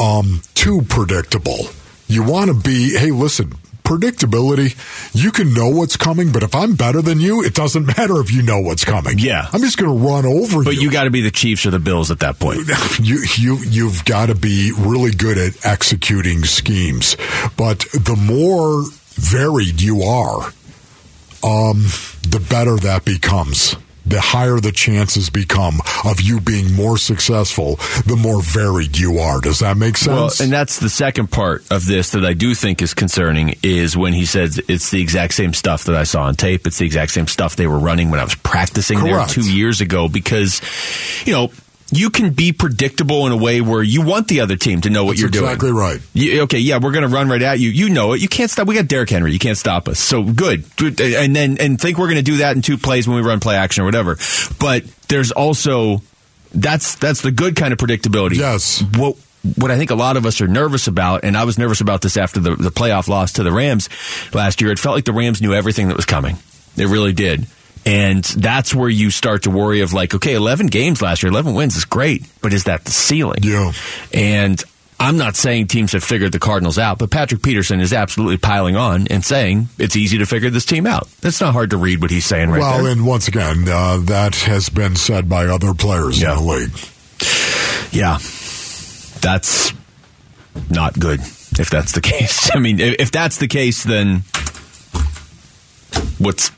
um, 0.00 0.42
too 0.54 0.82
predictable. 0.88 1.66
You 2.08 2.22
want 2.22 2.48
to 2.48 2.54
be, 2.54 2.96
hey, 2.96 3.10
listen, 3.10 3.52
predictability, 3.86 4.76
you 5.14 5.30
can 5.30 5.54
know 5.54 5.68
what's 5.68 5.96
coming, 5.96 6.32
but 6.32 6.42
if 6.42 6.54
I'm 6.54 6.74
better 6.74 7.00
than 7.00 7.20
you, 7.20 7.44
it 7.44 7.54
doesn't 7.54 7.86
matter 7.98 8.20
if 8.20 8.32
you 8.32 8.42
know 8.42 8.60
what's 8.60 8.84
coming. 8.84 9.18
Yeah. 9.18 9.48
I'm 9.52 9.60
just 9.60 9.78
going 9.78 9.96
to 9.96 10.06
run 10.06 10.26
over 10.26 10.64
but 10.64 10.72
you. 10.72 10.76
But 10.78 10.82
you 10.82 10.90
got 10.90 11.04
to 11.04 11.10
be 11.10 11.20
the 11.20 11.30
Chiefs 11.30 11.64
or 11.64 11.70
the 11.70 11.78
Bills 11.78 12.10
at 12.10 12.18
that 12.20 12.38
point. 12.38 12.60
You 12.98 13.22
you 13.36 13.58
you've 13.58 14.04
got 14.04 14.26
to 14.26 14.34
be 14.34 14.72
really 14.76 15.10
good 15.10 15.38
at 15.38 15.64
executing 15.66 16.44
schemes. 16.44 17.16
But 17.56 17.80
the 17.92 18.16
more 18.16 18.84
varied 19.14 19.80
you 19.80 20.02
are, 20.02 20.46
um, 21.44 21.82
the 22.22 22.44
better 22.48 22.76
that 22.76 23.04
becomes 23.04 23.76
the 24.06 24.20
higher 24.20 24.60
the 24.60 24.72
chances 24.72 25.30
become 25.30 25.80
of 26.04 26.20
you 26.20 26.40
being 26.40 26.72
more 26.74 26.96
successful, 26.96 27.76
the 28.06 28.16
more 28.16 28.40
varied 28.40 28.96
you 28.96 29.18
are. 29.18 29.40
Does 29.40 29.60
that 29.60 29.76
make 29.76 29.96
sense? 29.96 30.38
Well, 30.38 30.44
and 30.44 30.52
that's 30.52 30.78
the 30.78 30.88
second 30.88 31.30
part 31.30 31.64
of 31.70 31.86
this 31.86 32.12
that 32.12 32.24
I 32.24 32.32
do 32.32 32.54
think 32.54 32.82
is 32.82 32.94
concerning 32.94 33.56
is 33.62 33.96
when 33.96 34.12
he 34.12 34.24
says 34.24 34.60
it's 34.68 34.90
the 34.90 35.00
exact 35.00 35.34
same 35.34 35.52
stuff 35.52 35.84
that 35.84 35.96
I 35.96 36.04
saw 36.04 36.24
on 36.24 36.34
tape. 36.34 36.66
It's 36.66 36.78
the 36.78 36.86
exact 36.86 37.12
same 37.12 37.26
stuff 37.26 37.56
they 37.56 37.66
were 37.66 37.78
running 37.78 38.10
when 38.10 38.20
I 38.20 38.24
was 38.24 38.34
practicing 38.36 38.98
Correct. 38.98 39.34
there 39.34 39.44
two 39.44 39.50
years 39.50 39.80
ago 39.80 40.08
because, 40.08 40.60
you 41.26 41.32
know, 41.32 41.50
you 41.92 42.10
can 42.10 42.32
be 42.32 42.52
predictable 42.52 43.26
in 43.26 43.32
a 43.32 43.36
way 43.36 43.60
where 43.60 43.82
you 43.82 44.02
want 44.02 44.28
the 44.28 44.40
other 44.40 44.56
team 44.56 44.80
to 44.80 44.90
know 44.90 45.04
what 45.04 45.12
That's 45.12 45.20
you're 45.20 45.28
exactly 45.28 45.70
doing. 45.70 45.86
Exactly 45.92 46.20
right. 46.24 46.34
You, 46.34 46.42
okay, 46.42 46.58
yeah, 46.58 46.78
we're 46.82 46.92
going 46.92 47.08
to 47.08 47.14
run 47.14 47.28
right 47.28 47.42
at 47.42 47.60
you. 47.60 47.70
You 47.70 47.90
know 47.90 48.12
it. 48.12 48.20
You 48.20 48.28
can't 48.28 48.50
stop. 48.50 48.66
We 48.66 48.74
got 48.74 48.88
Derrick 48.88 49.10
Henry. 49.10 49.32
You 49.32 49.38
can't 49.38 49.58
stop 49.58 49.88
us. 49.88 50.00
So 50.00 50.22
good. 50.24 50.64
And 50.80 51.34
then 51.34 51.58
and 51.58 51.80
think 51.80 51.98
we're 51.98 52.08
going 52.08 52.16
to 52.16 52.22
do 52.22 52.38
that 52.38 52.56
in 52.56 52.62
two 52.62 52.76
plays 52.76 53.06
when 53.06 53.16
we 53.16 53.22
run 53.22 53.40
play 53.40 53.56
action 53.56 53.82
or 53.82 53.84
whatever. 53.84 54.16
But 54.58 54.84
there's 55.08 55.30
also 55.30 56.02
that's 56.52 56.96
that's 56.96 57.22
the 57.22 57.30
good 57.30 57.54
kind 57.56 57.72
of 57.72 57.78
predictability. 57.78 58.36
Yes. 58.36 58.82
What 58.96 59.16
what 59.54 59.70
I 59.70 59.78
think 59.78 59.90
a 59.90 59.94
lot 59.94 60.16
of 60.16 60.26
us 60.26 60.40
are 60.40 60.48
nervous 60.48 60.88
about, 60.88 61.22
and 61.22 61.36
I 61.36 61.44
was 61.44 61.56
nervous 61.56 61.80
about 61.80 62.02
this 62.02 62.16
after 62.16 62.40
the, 62.40 62.56
the 62.56 62.70
playoff 62.70 63.06
loss 63.06 63.34
to 63.34 63.44
the 63.44 63.52
Rams 63.52 63.88
last 64.34 64.60
year. 64.60 64.72
It 64.72 64.78
felt 64.80 64.96
like 64.96 65.04
the 65.04 65.12
Rams 65.12 65.40
knew 65.40 65.54
everything 65.54 65.86
that 65.88 65.96
was 65.96 66.06
coming. 66.06 66.36
It 66.76 66.86
really 66.86 67.12
did. 67.12 67.46
And 67.86 68.24
that's 68.24 68.74
where 68.74 68.88
you 68.88 69.10
start 69.10 69.44
to 69.44 69.50
worry 69.50 69.80
of 69.80 69.92
like, 69.92 70.12
okay, 70.12 70.34
11 70.34 70.66
games 70.66 71.00
last 71.00 71.22
year, 71.22 71.30
11 71.30 71.54
wins 71.54 71.76
is 71.76 71.84
great, 71.84 72.26
but 72.42 72.52
is 72.52 72.64
that 72.64 72.84
the 72.84 72.90
ceiling? 72.90 73.38
Yeah. 73.42 73.72
And 74.12 74.62
I'm 74.98 75.18
not 75.18 75.36
saying 75.36 75.68
teams 75.68 75.92
have 75.92 76.02
figured 76.02 76.32
the 76.32 76.38
Cardinals 76.38 76.78
out, 76.78 76.98
but 76.98 77.10
Patrick 77.10 77.42
Peterson 77.42 77.80
is 77.80 77.92
absolutely 77.92 78.38
piling 78.38 78.76
on 78.76 79.06
and 79.08 79.24
saying 79.24 79.68
it's 79.78 79.94
easy 79.94 80.18
to 80.18 80.26
figure 80.26 80.50
this 80.50 80.64
team 80.64 80.86
out. 80.86 81.08
It's 81.22 81.40
not 81.40 81.52
hard 81.52 81.70
to 81.70 81.76
read 81.76 82.00
what 82.00 82.10
he's 82.10 82.24
saying 82.24 82.50
right 82.50 82.60
now. 82.60 82.70
well, 82.72 82.82
there. 82.84 82.92
and 82.92 83.06
once 83.06 83.28
again, 83.28 83.68
uh, 83.68 83.98
that 84.06 84.34
has 84.34 84.68
been 84.68 84.96
said 84.96 85.28
by 85.28 85.46
other 85.46 85.74
players 85.74 86.20
yeah. 86.20 86.32
in 86.32 86.44
the 86.44 86.50
league. 86.50 86.72
Yeah. 87.92 88.18
That's 89.20 89.72
not 90.70 90.98
good 90.98 91.20
if 91.20 91.68
that's 91.70 91.92
the 91.92 92.00
case. 92.02 92.50
I 92.54 92.58
mean, 92.58 92.80
if 92.80 93.10
that's 93.10 93.36
the 93.36 93.48
case, 93.48 93.84
then 93.84 94.22
what's 96.18 96.50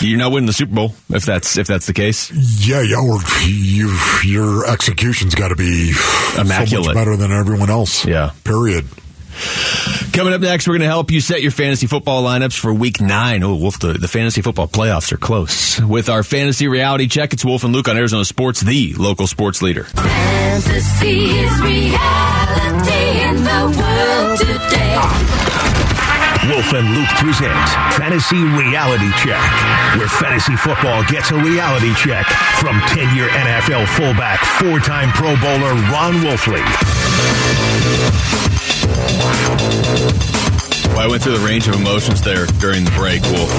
you're 0.00 0.18
not 0.18 0.32
winning 0.32 0.46
the 0.46 0.52
Super 0.52 0.74
Bowl 0.74 0.94
if 1.10 1.24
that's 1.24 1.56
if 1.58 1.66
that's 1.66 1.86
the 1.86 1.92
case. 1.92 2.30
Yeah, 2.66 2.82
yeah. 2.82 2.96
Or 2.96 3.18
your 4.24 4.66
execution's 4.66 5.34
got 5.34 5.48
to 5.48 5.56
be 5.56 5.92
immaculate, 6.38 6.84
so 6.84 6.92
much 6.92 6.94
better 6.94 7.16
than 7.16 7.32
everyone 7.32 7.70
else. 7.70 8.04
Yeah. 8.04 8.32
Period. 8.44 8.86
Coming 10.12 10.32
up 10.32 10.40
next, 10.40 10.66
we're 10.66 10.72
going 10.74 10.80
to 10.80 10.86
help 10.86 11.12
you 11.12 11.20
set 11.20 11.42
your 11.42 11.52
fantasy 11.52 11.86
football 11.86 12.24
lineups 12.24 12.58
for 12.58 12.74
week 12.74 13.00
nine. 13.00 13.44
Oh, 13.44 13.54
Wolf, 13.54 13.78
the, 13.78 13.92
the 13.92 14.08
fantasy 14.08 14.42
football 14.42 14.66
playoffs 14.66 15.12
are 15.12 15.16
close. 15.16 15.80
With 15.80 16.08
our 16.08 16.24
fantasy 16.24 16.66
reality 16.66 17.06
check, 17.06 17.32
it's 17.32 17.44
Wolf 17.44 17.62
and 17.62 17.72
Luke 17.72 17.88
on 17.88 17.96
Arizona 17.96 18.24
Sports, 18.24 18.60
the 18.60 18.94
local 18.94 19.28
sports 19.28 19.62
leader. 19.62 19.84
Fantasy 19.84 21.26
is 21.26 21.60
reality 21.60 23.22
in 23.22 23.44
the 23.44 23.76
world 23.78 24.38
today. 24.40 25.37
Wolf 26.48 26.72
and 26.72 26.88
Luke 26.96 27.08
present 27.20 27.52
Fantasy 27.92 28.40
Reality 28.40 29.10
Check, 29.20 29.42
where 29.98 30.08
fantasy 30.08 30.56
football 30.56 31.04
gets 31.04 31.30
a 31.30 31.36
reality 31.36 31.92
check 31.94 32.24
from 32.56 32.80
10 32.88 33.14
year 33.14 33.28
NFL 33.28 33.86
fullback, 33.88 34.40
four 34.56 34.80
time 34.80 35.10
Pro 35.12 35.36
Bowler 35.36 35.74
Ron 35.92 36.14
Wolfley. 36.24 36.64
Well, 40.88 41.00
I 41.00 41.06
went 41.06 41.22
through 41.22 41.36
the 41.36 41.44
range 41.44 41.68
of 41.68 41.74
emotions 41.74 42.22
there 42.22 42.46
during 42.58 42.84
the 42.84 42.90
break, 42.92 43.22
Wolf, 43.24 43.52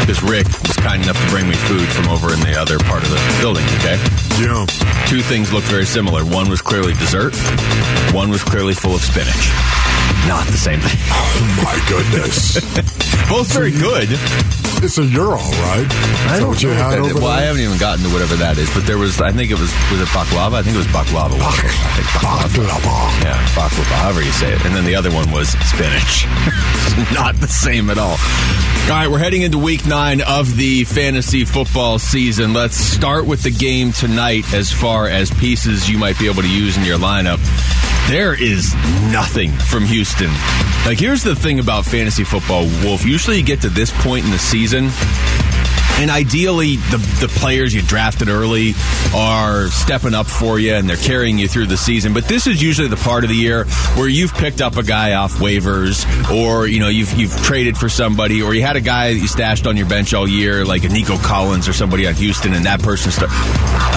because 0.00 0.22
Rick 0.22 0.46
was 0.62 0.76
kind 0.76 1.02
enough 1.02 1.20
to 1.20 1.30
bring 1.30 1.48
me 1.48 1.56
food 1.56 1.88
from 1.88 2.08
over 2.08 2.32
in 2.32 2.40
the 2.40 2.54
other 2.56 2.78
part 2.78 3.02
of 3.02 3.10
the 3.10 3.18
building, 3.40 3.64
okay? 3.82 3.98
Yeah. 4.38 4.64
Two 5.06 5.22
things 5.22 5.52
looked 5.52 5.66
very 5.66 5.86
similar. 5.86 6.24
One 6.24 6.48
was 6.48 6.62
clearly 6.62 6.94
dessert, 6.94 7.34
one 8.14 8.30
was 8.30 8.44
clearly 8.44 8.74
full 8.74 8.94
of 8.94 9.02
spinach. 9.02 9.97
Not 10.26 10.46
the 10.46 10.58
same 10.58 10.80
thing. 10.80 10.98
Oh 11.40 11.62
my 11.62 11.78
goodness. 11.88 12.54
Both 13.28 13.52
very 13.52 13.70
good. 13.70 14.08
it's 14.82 14.98
a 14.98 15.04
euro, 15.04 15.36
right? 15.38 15.86
Is 15.86 16.40
that 16.40 16.46
what 16.46 16.62
you 16.62 16.70
had 16.70 16.98
over 16.98 17.14
well, 17.14 17.28
I 17.28 17.42
haven't 17.42 17.62
even 17.62 17.78
gotten 17.78 18.04
to 18.04 18.10
whatever 18.12 18.34
that 18.36 18.58
is, 18.58 18.72
but 18.74 18.86
there 18.86 18.98
was, 18.98 19.20
I 19.20 19.30
think 19.30 19.50
it 19.50 19.58
was, 19.58 19.70
was 19.90 20.00
it 20.00 20.08
baklava? 20.08 20.54
I 20.54 20.62
think 20.62 20.74
it 20.74 20.78
was 20.78 20.86
baklava. 20.88 21.38
wasn't? 21.38 21.70
I 21.70 21.90
think 21.94 22.08
baklava. 22.08 22.64
Baklava. 22.64 23.22
Yeah, 23.22 23.38
baklava, 23.54 23.94
however 24.02 24.22
you 24.22 24.32
say 24.32 24.52
it. 24.52 24.64
And 24.64 24.74
then 24.74 24.84
the 24.84 24.94
other 24.96 25.10
one 25.12 25.30
was 25.30 25.50
spinach. 25.68 26.26
Not 27.14 27.36
the 27.36 27.48
same 27.48 27.90
at 27.90 27.98
all. 27.98 28.16
All 28.18 28.94
right, 28.96 29.08
we're 29.10 29.18
heading 29.18 29.42
into 29.42 29.58
week 29.58 29.86
nine 29.86 30.20
of 30.22 30.56
the 30.56 30.84
fantasy 30.84 31.44
football 31.44 31.98
season. 31.98 32.52
Let's 32.54 32.76
start 32.76 33.26
with 33.26 33.42
the 33.42 33.50
game 33.50 33.92
tonight 33.92 34.52
as 34.54 34.72
far 34.72 35.06
as 35.08 35.30
pieces 35.30 35.88
you 35.88 35.98
might 35.98 36.18
be 36.18 36.26
able 36.28 36.42
to 36.42 36.50
use 36.50 36.76
in 36.76 36.84
your 36.84 36.98
lineup. 36.98 37.38
There 38.08 38.32
is 38.32 38.74
nothing 39.12 39.52
from 39.52 39.84
Houston. 39.84 40.07
Like, 40.86 40.98
here's 40.98 41.22
the 41.22 41.34
thing 41.34 41.60
about 41.60 41.84
fantasy 41.84 42.24
football, 42.24 42.64
Wolf. 42.82 43.04
Usually 43.04 43.38
you 43.38 43.42
get 43.44 43.60
to 43.62 43.68
this 43.68 43.92
point 44.02 44.24
in 44.24 44.30
the 44.30 44.38
season, 44.38 44.90
and 45.98 46.10
ideally, 46.10 46.76
the 46.76 46.98
the 47.20 47.28
players 47.28 47.74
you 47.74 47.82
drafted 47.82 48.28
early 48.28 48.74
are 49.14 49.66
stepping 49.68 50.14
up 50.14 50.26
for 50.26 50.58
you 50.58 50.74
and 50.74 50.88
they're 50.88 50.96
carrying 50.96 51.38
you 51.38 51.48
through 51.48 51.66
the 51.66 51.76
season. 51.76 52.12
But 52.14 52.26
this 52.26 52.46
is 52.46 52.62
usually 52.62 52.88
the 52.88 52.96
part 52.96 53.24
of 53.24 53.30
the 53.30 53.36
year 53.36 53.64
where 53.96 54.08
you've 54.08 54.34
picked 54.34 54.60
up 54.60 54.76
a 54.76 54.82
guy 54.82 55.14
off 55.14 55.34
waivers, 55.34 56.04
or 56.30 56.66
you 56.66 56.80
know 56.80 56.88
you've 56.88 57.12
you've 57.14 57.36
traded 57.42 57.76
for 57.76 57.88
somebody, 57.88 58.42
or 58.42 58.54
you 58.54 58.62
had 58.62 58.76
a 58.76 58.80
guy 58.80 59.12
that 59.14 59.18
you 59.18 59.28
stashed 59.28 59.66
on 59.66 59.76
your 59.76 59.86
bench 59.86 60.14
all 60.14 60.28
year, 60.28 60.64
like 60.64 60.84
a 60.84 60.88
Nico 60.88 61.16
Collins 61.18 61.68
or 61.68 61.72
somebody 61.72 62.06
on 62.06 62.14
Houston, 62.14 62.52
and 62.54 62.64
that 62.64 62.80
person. 62.82 63.10
Start- 63.10 63.30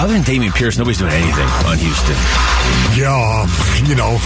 Other 0.00 0.14
than 0.14 0.22
Dameon 0.22 0.54
Pierce, 0.54 0.78
nobody's 0.78 0.98
doing 0.98 1.12
anything 1.12 1.48
on 1.66 1.78
Houston. 1.78 2.16
Yeah, 2.98 3.42
um, 3.44 3.86
you 3.88 3.94
know. 3.94 4.18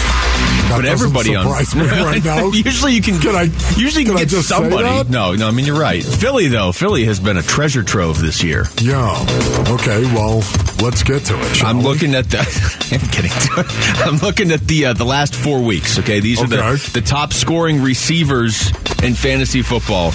But 0.69 0.85
everybody 0.85 1.35
on 1.37 1.47
right 1.47 2.25
now. 2.25 2.47
usually 2.53 2.95
you 2.95 3.03
can, 3.03 3.19
Can 3.21 3.35
I- 3.37 3.43
usually 3.77 4.05
you 4.05 4.11
can, 4.11 4.17
can 4.19 4.27
get 4.29 4.31
somebody. 4.43 5.09
No, 5.11 5.35
no. 5.35 5.49
I 5.49 5.51
mean 5.51 5.67
you're 5.67 5.79
right. 5.79 6.03
Philly 6.03 6.49
though, 6.49 6.73
Philly 6.73 7.05
has 7.05 7.21
been 7.21 7.37
a 7.37 7.43
treasure 7.43 7.66
trove 7.83 8.21
this 8.21 8.43
year. 8.43 8.65
Yeah. 8.81 9.25
Okay. 9.69 10.03
Well, 10.15 10.37
let's 10.81 11.03
get 11.03 11.25
to 11.27 11.35
it. 11.39 11.65
I'm 11.65 11.79
we? 11.79 11.85
looking 11.85 12.15
at 12.15 12.31
the. 12.31 12.39
I'm 12.93 13.09
it. 13.25 13.67
I'm 14.07 14.19
looking 14.19 14.53
at 14.53 14.61
the 14.61 14.87
uh, 14.87 14.93
the 14.93 15.05
last 15.05 15.35
four 15.35 15.63
weeks. 15.63 15.99
Okay, 15.99 16.21
these 16.21 16.41
are 16.41 16.47
the 16.47 16.91
the 16.93 17.01
top 17.01 17.33
scoring 17.33 17.83
receivers 17.83 18.71
in 19.03 19.15
fantasy 19.15 19.63
football 19.63 20.13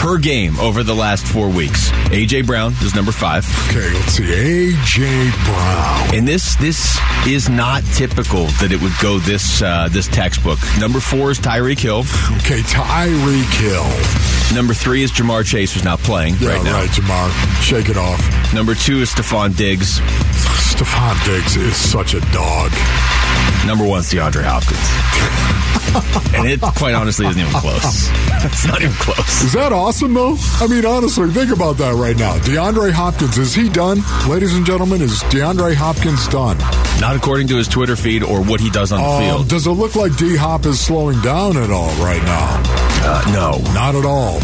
per 0.00 0.16
game 0.18 0.58
over 0.60 0.82
the 0.82 0.94
last 0.94 1.26
four 1.26 1.48
weeks. 1.50 1.90
AJ 2.10 2.46
Brown 2.46 2.72
is 2.82 2.94
number 2.94 3.12
five, 3.12 3.44
Okay. 3.68 3.92
Let's 3.92 4.12
see. 4.12 4.24
AJ 4.24 5.44
Brown. 5.44 6.14
and 6.14 6.26
this 6.26 6.54
this 6.56 6.98
is 7.26 7.48
not 7.50 7.82
typical 7.94 8.46
that 8.60 8.72
it 8.72 8.80
would 8.80 8.92
go 9.02 9.18
this 9.18 9.60
uh, 9.62 9.88
this 9.90 10.08
textbook. 10.08 10.58
Number 10.78 11.00
four 11.00 11.30
is 11.30 11.38
Tyreek 11.38 11.78
Hill. 11.78 12.00
Okay. 12.38 12.60
Tyreek 12.62 13.52
Hill. 13.60 14.56
Number 14.56 14.72
three 14.74 15.02
is 15.02 15.12
Ja'Marr 15.12 15.44
Chase, 15.44 15.74
who's 15.74 15.84
not 15.84 15.98
playing 16.00 16.34
Yeah. 16.40 16.48
right 16.54 16.64
now. 16.64 16.72
Right, 16.72 16.88
Ja'Marr. 16.90 17.62
Shake 17.62 17.88
it 17.90 17.96
off. 17.96 18.20
Number 18.54 18.74
two 18.74 19.00
is 19.02 19.10
Stefon 19.10 19.54
Diggs. 19.56 20.00
Stefon 20.72 21.22
Diggs 21.26 21.56
is 21.56 21.76
such 21.76 22.14
a 22.14 22.20
dog. 22.32 22.72
Number 23.66 23.84
one 23.84 24.00
is 24.00 24.06
DeAndre 24.10 24.42
Hopkins. 24.44 25.69
and 26.34 26.46
it, 26.48 26.60
quite 26.60 26.94
honestly, 26.94 27.26
isn't 27.26 27.40
even 27.40 27.52
close. 27.52 28.08
It's 28.44 28.66
not 28.66 28.80
even 28.80 28.94
close. 28.96 29.42
Is 29.42 29.52
that 29.54 29.72
awesome, 29.72 30.14
though? 30.14 30.36
I 30.60 30.66
mean, 30.66 30.84
honestly, 30.86 31.28
think 31.30 31.50
about 31.52 31.76
that 31.78 31.94
right 31.94 32.16
now. 32.16 32.34
DeAndre 32.38 32.92
Hopkins, 32.92 33.36
is 33.38 33.54
he 33.54 33.68
done? 33.68 34.00
Ladies 34.28 34.54
and 34.54 34.64
gentlemen, 34.64 35.02
is 35.02 35.22
DeAndre 35.24 35.74
Hopkins 35.74 36.26
done? 36.28 36.58
Not 37.00 37.16
according 37.16 37.48
to 37.48 37.56
his 37.56 37.66
Twitter 37.68 37.96
feed 37.96 38.22
or 38.22 38.42
what 38.42 38.60
he 38.60 38.70
does 38.70 38.92
on 38.92 39.00
the 39.00 39.04
Um, 39.06 39.22
field. 39.22 39.48
does 39.48 39.66
it 39.66 39.70
look 39.72 39.96
like 39.96 40.16
D 40.16 40.36
Hop 40.36 40.66
is 40.66 40.78
slowing 40.80 41.20
down 41.22 41.56
at 41.56 41.70
all 41.70 41.90
right 41.96 42.22
now? 42.22 42.62
Uh, 43.02 43.30
no. 43.32 43.72
Not 43.72 43.94
at 43.94 44.04
all. 44.04 44.40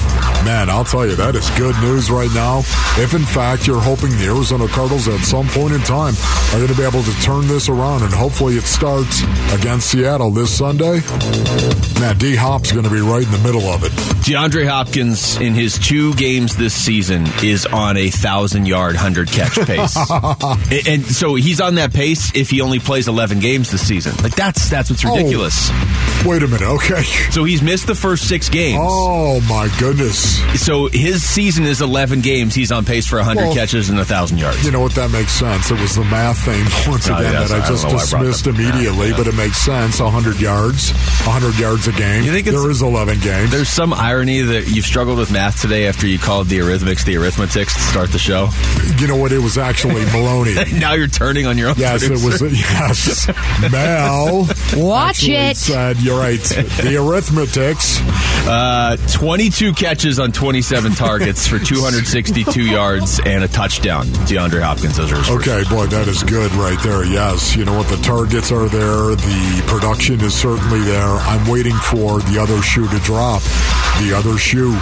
Man, 0.46 0.70
I'll 0.70 0.84
tell 0.84 1.04
you, 1.04 1.16
that 1.16 1.34
is 1.34 1.50
good 1.58 1.74
news 1.80 2.08
right 2.08 2.30
now. 2.32 2.60
If 3.02 3.14
in 3.14 3.24
fact 3.24 3.66
you're 3.66 3.80
hoping 3.80 4.10
the 4.10 4.26
Arizona 4.26 4.68
Cardinals 4.68 5.08
at 5.08 5.18
some 5.22 5.48
point 5.48 5.74
in 5.74 5.80
time 5.80 6.14
are 6.54 6.58
going 6.58 6.68
to 6.68 6.76
be 6.76 6.84
able 6.84 7.02
to 7.02 7.10
turn 7.20 7.48
this 7.48 7.68
around 7.68 8.04
and 8.04 8.14
hopefully 8.14 8.54
it 8.54 8.62
starts 8.62 9.22
against 9.52 9.90
Seattle 9.90 10.30
this 10.30 10.56
Sunday, 10.56 11.00
man, 11.98 12.16
D 12.18 12.36
Hop's 12.36 12.70
going 12.70 12.84
to 12.84 12.90
be 12.90 13.00
right 13.00 13.24
in 13.24 13.32
the 13.32 13.42
middle 13.42 13.68
of 13.68 13.82
it. 13.82 13.90
DeAndre 14.22 14.68
Hopkins, 14.68 15.36
in 15.40 15.52
his 15.52 15.80
two 15.80 16.14
games 16.14 16.56
this 16.56 16.74
season, 16.74 17.26
is 17.42 17.66
on 17.66 17.96
a 17.96 18.10
thousand 18.10 18.66
yard, 18.66 18.94
hundred 18.94 19.28
catch 19.32 19.54
pace, 19.66 19.96
and, 20.70 20.86
and 20.86 21.04
so 21.04 21.34
he's 21.34 21.60
on 21.60 21.74
that 21.74 21.92
pace 21.92 22.30
if 22.36 22.50
he 22.50 22.60
only 22.60 22.78
plays 22.78 23.08
eleven 23.08 23.40
games 23.40 23.72
this 23.72 23.86
season. 23.86 24.14
Like 24.22 24.36
that's 24.36 24.70
that's 24.70 24.90
what's 24.90 25.04
oh, 25.04 25.12
ridiculous. 25.14 25.70
Wait 26.24 26.42
a 26.42 26.46
minute, 26.46 26.68
okay. 26.68 27.02
So 27.30 27.44
he's 27.44 27.62
missed 27.62 27.86
the 27.86 27.94
first 27.94 28.28
six 28.28 28.48
games. 28.48 28.78
Oh 28.80 29.40
my 29.48 29.68
goodness. 29.78 30.35
So 30.56 30.88
his 30.92 31.22
season 31.22 31.64
is 31.64 31.80
eleven 31.80 32.20
games. 32.20 32.54
He's 32.54 32.72
on 32.72 32.84
pace 32.84 33.06
for 33.06 33.22
hundred 33.22 33.46
Well, 33.46 33.54
catches 33.54 33.88
and 33.90 33.98
a 33.98 34.04
thousand 34.04 34.38
yards. 34.38 34.64
You 34.64 34.70
know 34.70 34.80
what? 34.80 34.92
That 34.94 35.10
makes 35.10 35.32
sense. 35.32 35.70
It 35.70 35.80
was 35.80 35.94
the 35.96 36.04
math 36.04 36.38
thing 36.44 36.64
once 36.90 37.08
No, 37.08 37.16
again 37.18 37.32
yes, 37.32 37.50
that 37.50 37.62
I 37.62 37.64
I 37.64 37.68
just 37.68 37.84
why 37.84 37.90
I 37.90 37.94
dismissed 37.94 38.46
immediately, 38.46 39.10
Yeah, 39.10 39.16
but 39.16 39.26
it 39.26 39.34
makes 39.34 39.58
sense. 39.58 40.00
100 40.00 40.40
yards, 40.40 40.90
100 40.92 41.58
yards 41.58 41.86
a 41.88 41.92
game. 41.92 42.24
You 42.24 42.32
think 42.32 42.46
there 42.46 42.70
is 42.70 42.82
11 42.82 43.20
games. 43.20 43.50
There's 43.50 43.68
some 43.68 43.92
irony 43.92 44.40
that 44.40 44.68
you've 44.68 44.84
struggled 44.86 45.18
with 45.18 45.30
math 45.32 45.60
today 45.60 45.86
after 45.86 46.06
you 46.06 46.18
called 46.18 46.48
the 46.48 46.60
arithmetics 46.60 47.04
the 47.04 47.16
arithmetics 47.16 47.74
to 47.74 47.80
start 47.80 48.10
the 48.10 48.18
show. 48.18 48.48
you 48.98 49.06
know 49.06 49.16
what? 49.16 49.32
It 49.32 49.38
was 49.40 49.58
actually 49.58 50.04
Maloney. 50.12 50.54
now 50.78 50.94
you're 50.94 51.06
turning 51.08 51.46
on 51.46 51.58
your 51.58 51.70
own. 51.70 51.74
Yes, 51.76 52.02
it 52.02 52.10
was. 52.12 52.38
producer. 52.38 52.46
Yes, 52.56 53.28
Mel. 53.70 54.44
Watch 54.75 55.11
actually 55.28 55.35
it. 55.37 55.56
Said 55.56 55.99
you're 56.00 56.18
right. 56.18 56.40
The 56.87 56.96
arithmetics. 56.96 58.00
Uh, 58.49 58.96
22 59.12 59.73
catches 59.73 60.18
on 60.20 60.30
27 60.30 60.92
targets 60.92 61.49
for 61.49 61.58
262 61.58 62.62
yards 62.62 63.18
and 63.25 63.42
a 63.42 63.49
touchdown. 63.49 64.06
DeAndre 64.28 64.62
Hopkins, 64.62 64.96
those 64.96 65.11
are 65.12 65.16
his 65.16 65.26
first. 65.28 65.49
Okay, 65.49 65.68
boy, 65.68 65.87
that 65.87 66.06
is 66.06 66.23
good 66.23 66.52
right 66.52 66.78
there. 66.85 67.04
Yes, 67.04 67.56
you 67.56 67.64
know 67.64 67.76
what? 67.76 67.88
The 67.88 67.96
targets 68.02 68.52
are 68.52 68.68
there. 68.68 69.16
The 69.16 69.64
production 69.66 70.20
is 70.20 70.35
certainly 70.35 70.80
there. 70.82 71.02
I'm 71.02 71.49
waiting 71.50 71.75
for 71.75 72.20
the 72.20 72.38
other 72.40 72.61
shoe 72.62 72.87
to 72.88 72.99
drop. 73.00 73.42
The 74.00 74.12
other 74.14 74.37
shoe, 74.38 74.73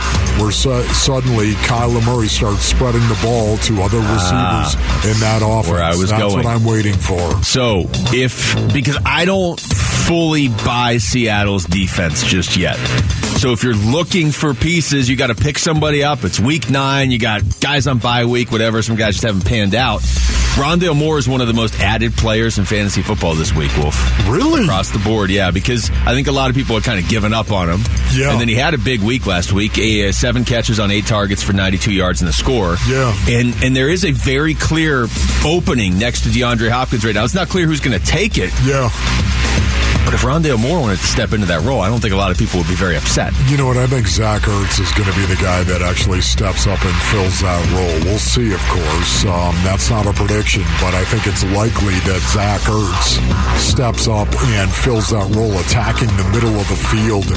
where 0.42 0.50
su- 0.50 0.82
suddenly 0.92 1.52
Kyler 1.64 2.04
Murray 2.04 2.28
starts 2.28 2.62
spreading 2.64 3.00
the 3.08 3.18
ball 3.22 3.56
to 3.58 3.80
other 3.82 3.98
receivers 3.98 4.74
in 5.06 5.20
that 5.20 5.40
offense. 5.42 5.68
Ah, 5.68 5.72
where 5.72 5.82
I 5.82 5.90
was 5.94 6.10
That's 6.10 6.20
going. 6.22 6.34
what 6.36 6.46
I'm 6.46 6.64
waiting 6.64 6.94
for. 6.94 7.42
So, 7.44 7.84
if 8.12 8.54
because 8.74 8.98
I 9.06 9.24
don't 9.24 9.58
fully 10.06 10.48
buy 10.48 10.98
Seattle's 10.98 11.64
defense 11.64 12.22
just 12.24 12.56
yet. 12.56 12.76
So, 13.38 13.52
if 13.52 13.62
you're 13.62 13.74
looking 13.74 14.30
for 14.30 14.54
pieces, 14.54 15.08
you 15.08 15.16
got 15.16 15.26
to 15.28 15.34
pick 15.34 15.58
somebody 15.58 16.02
up. 16.02 16.24
It's 16.24 16.40
week 16.40 16.70
nine. 16.70 17.10
You 17.10 17.18
got 17.18 17.42
guys 17.60 17.86
on 17.86 17.98
bye 17.98 18.24
week, 18.24 18.50
whatever. 18.50 18.82
Some 18.82 18.96
guys 18.96 19.14
just 19.14 19.24
haven't 19.24 19.44
panned 19.44 19.74
out. 19.74 20.00
Rondale 20.54 20.96
Moore 20.96 21.18
is 21.18 21.28
one 21.28 21.40
of 21.40 21.48
the 21.48 21.52
most 21.52 21.80
added 21.80 22.12
players 22.12 22.58
in 22.58 22.64
fantasy 22.64 23.02
football 23.02 23.34
this 23.34 23.52
week, 23.52 23.76
Wolf. 23.76 23.96
Really? 24.28 24.62
Across 24.62 24.90
the 24.90 25.00
board, 25.00 25.30
yeah, 25.30 25.50
because 25.50 25.90
I 25.90 26.14
think 26.14 26.28
a 26.28 26.32
lot 26.32 26.48
of 26.48 26.54
people 26.54 26.76
had 26.76 26.84
kind 26.84 27.02
of 27.02 27.10
given 27.10 27.34
up 27.34 27.50
on 27.50 27.68
him. 27.68 27.80
Yeah. 28.12 28.30
And 28.30 28.40
then 28.40 28.46
he 28.46 28.54
had 28.54 28.72
a 28.72 28.78
big 28.78 29.00
week 29.00 29.26
last 29.26 29.52
week. 29.52 29.76
A, 29.78 30.08
uh, 30.08 30.12
seven 30.12 30.44
catches 30.44 30.78
on 30.78 30.92
eight 30.92 31.06
targets 31.06 31.42
for 31.42 31.54
92 31.54 31.92
yards 31.92 32.20
in 32.22 32.26
the 32.26 32.32
score. 32.32 32.76
Yeah. 32.88 33.12
And 33.28 33.52
and 33.64 33.74
there 33.74 33.88
is 33.88 34.04
a 34.04 34.12
very 34.12 34.54
clear 34.54 35.08
opening 35.44 35.98
next 35.98 36.22
to 36.22 36.28
DeAndre 36.28 36.70
Hopkins 36.70 37.04
right 37.04 37.14
now. 37.14 37.24
It's 37.24 37.34
not 37.34 37.48
clear 37.48 37.66
who's 37.66 37.80
going 37.80 37.98
to 37.98 38.06
take 38.06 38.38
it. 38.38 38.52
Yeah. 38.64 38.90
But 40.04 40.12
if 40.12 40.22
Rondale 40.22 40.60
Moore 40.60 40.80
wanted 40.80 40.98
to 40.98 41.06
step 41.06 41.32
into 41.32 41.46
that 41.46 41.62
role, 41.62 41.80
I 41.80 41.88
don't 41.88 42.00
think 42.00 42.12
a 42.12 42.16
lot 42.16 42.30
of 42.30 42.38
people 42.38 42.60
would 42.60 42.68
be 42.68 42.74
very 42.74 42.96
upset. 42.96 43.32
You 43.46 43.56
know 43.56 43.66
what? 43.66 43.76
I 43.76 43.86
think 43.86 44.06
Zach 44.06 44.42
Ertz 44.42 44.80
is 44.80 44.90
going 44.92 45.08
to 45.08 45.16
be 45.16 45.26
the 45.26 45.38
guy 45.40 45.62
that 45.64 45.82
actually 45.82 46.20
steps 46.20 46.66
up 46.66 46.82
and 46.84 46.96
fills 47.14 47.40
that 47.40 47.62
role. 47.70 47.98
We'll 48.04 48.18
see, 48.18 48.52
of 48.52 48.62
course. 48.66 49.24
Um, 49.24 49.54
that's 49.62 49.90
not 49.90 50.06
a 50.06 50.12
prediction, 50.12 50.62
but 50.82 50.94
I 50.94 51.04
think 51.06 51.26
it's 51.26 51.44
likely 51.54 51.94
that 52.10 52.20
Zach 52.34 52.60
Ertz 52.66 53.22
steps 53.58 54.08
up 54.08 54.28
and 54.58 54.70
fills 54.70 55.10
that 55.10 55.30
role, 55.34 55.52
attacking 55.62 56.10
the 56.16 56.28
middle 56.34 56.54
of 56.58 56.66
the 56.68 56.80
field. 56.90 57.30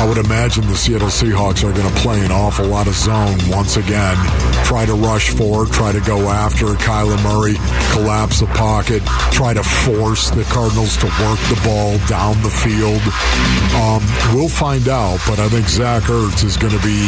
I 0.00 0.06
would 0.08 0.18
imagine 0.18 0.66
the 0.66 0.76
Seattle 0.76 1.08
Seahawks 1.08 1.62
are 1.62 1.72
going 1.72 1.88
to 1.88 2.00
play 2.00 2.24
an 2.24 2.32
awful 2.32 2.66
lot 2.66 2.88
of 2.88 2.94
zone 2.94 3.36
once 3.48 3.76
again. 3.76 4.16
Try 4.64 4.86
to 4.86 4.94
rush 4.94 5.30
forward, 5.30 5.70
try 5.70 5.92
to 5.92 6.00
go 6.00 6.28
after 6.28 6.66
Kyler 6.80 7.20
Murray, 7.22 7.56
collapse 7.92 8.40
the 8.40 8.46
pocket, 8.58 9.02
try 9.32 9.54
to 9.54 9.62
force 9.62 10.30
the 10.30 10.44
Cardinals 10.44 10.96
to 10.98 11.06
work 11.06 11.40
the 11.48 11.60
ball 11.64 11.97
down 12.06 12.40
the 12.42 12.50
field. 12.50 13.00
Um, 13.74 14.02
we'll 14.34 14.48
find 14.48 14.88
out, 14.88 15.18
but 15.26 15.38
I 15.38 15.48
think 15.48 15.68
Zach 15.68 16.02
Ertz 16.04 16.44
is 16.44 16.56
going 16.56 16.72
to 16.76 16.82
be 16.82 16.98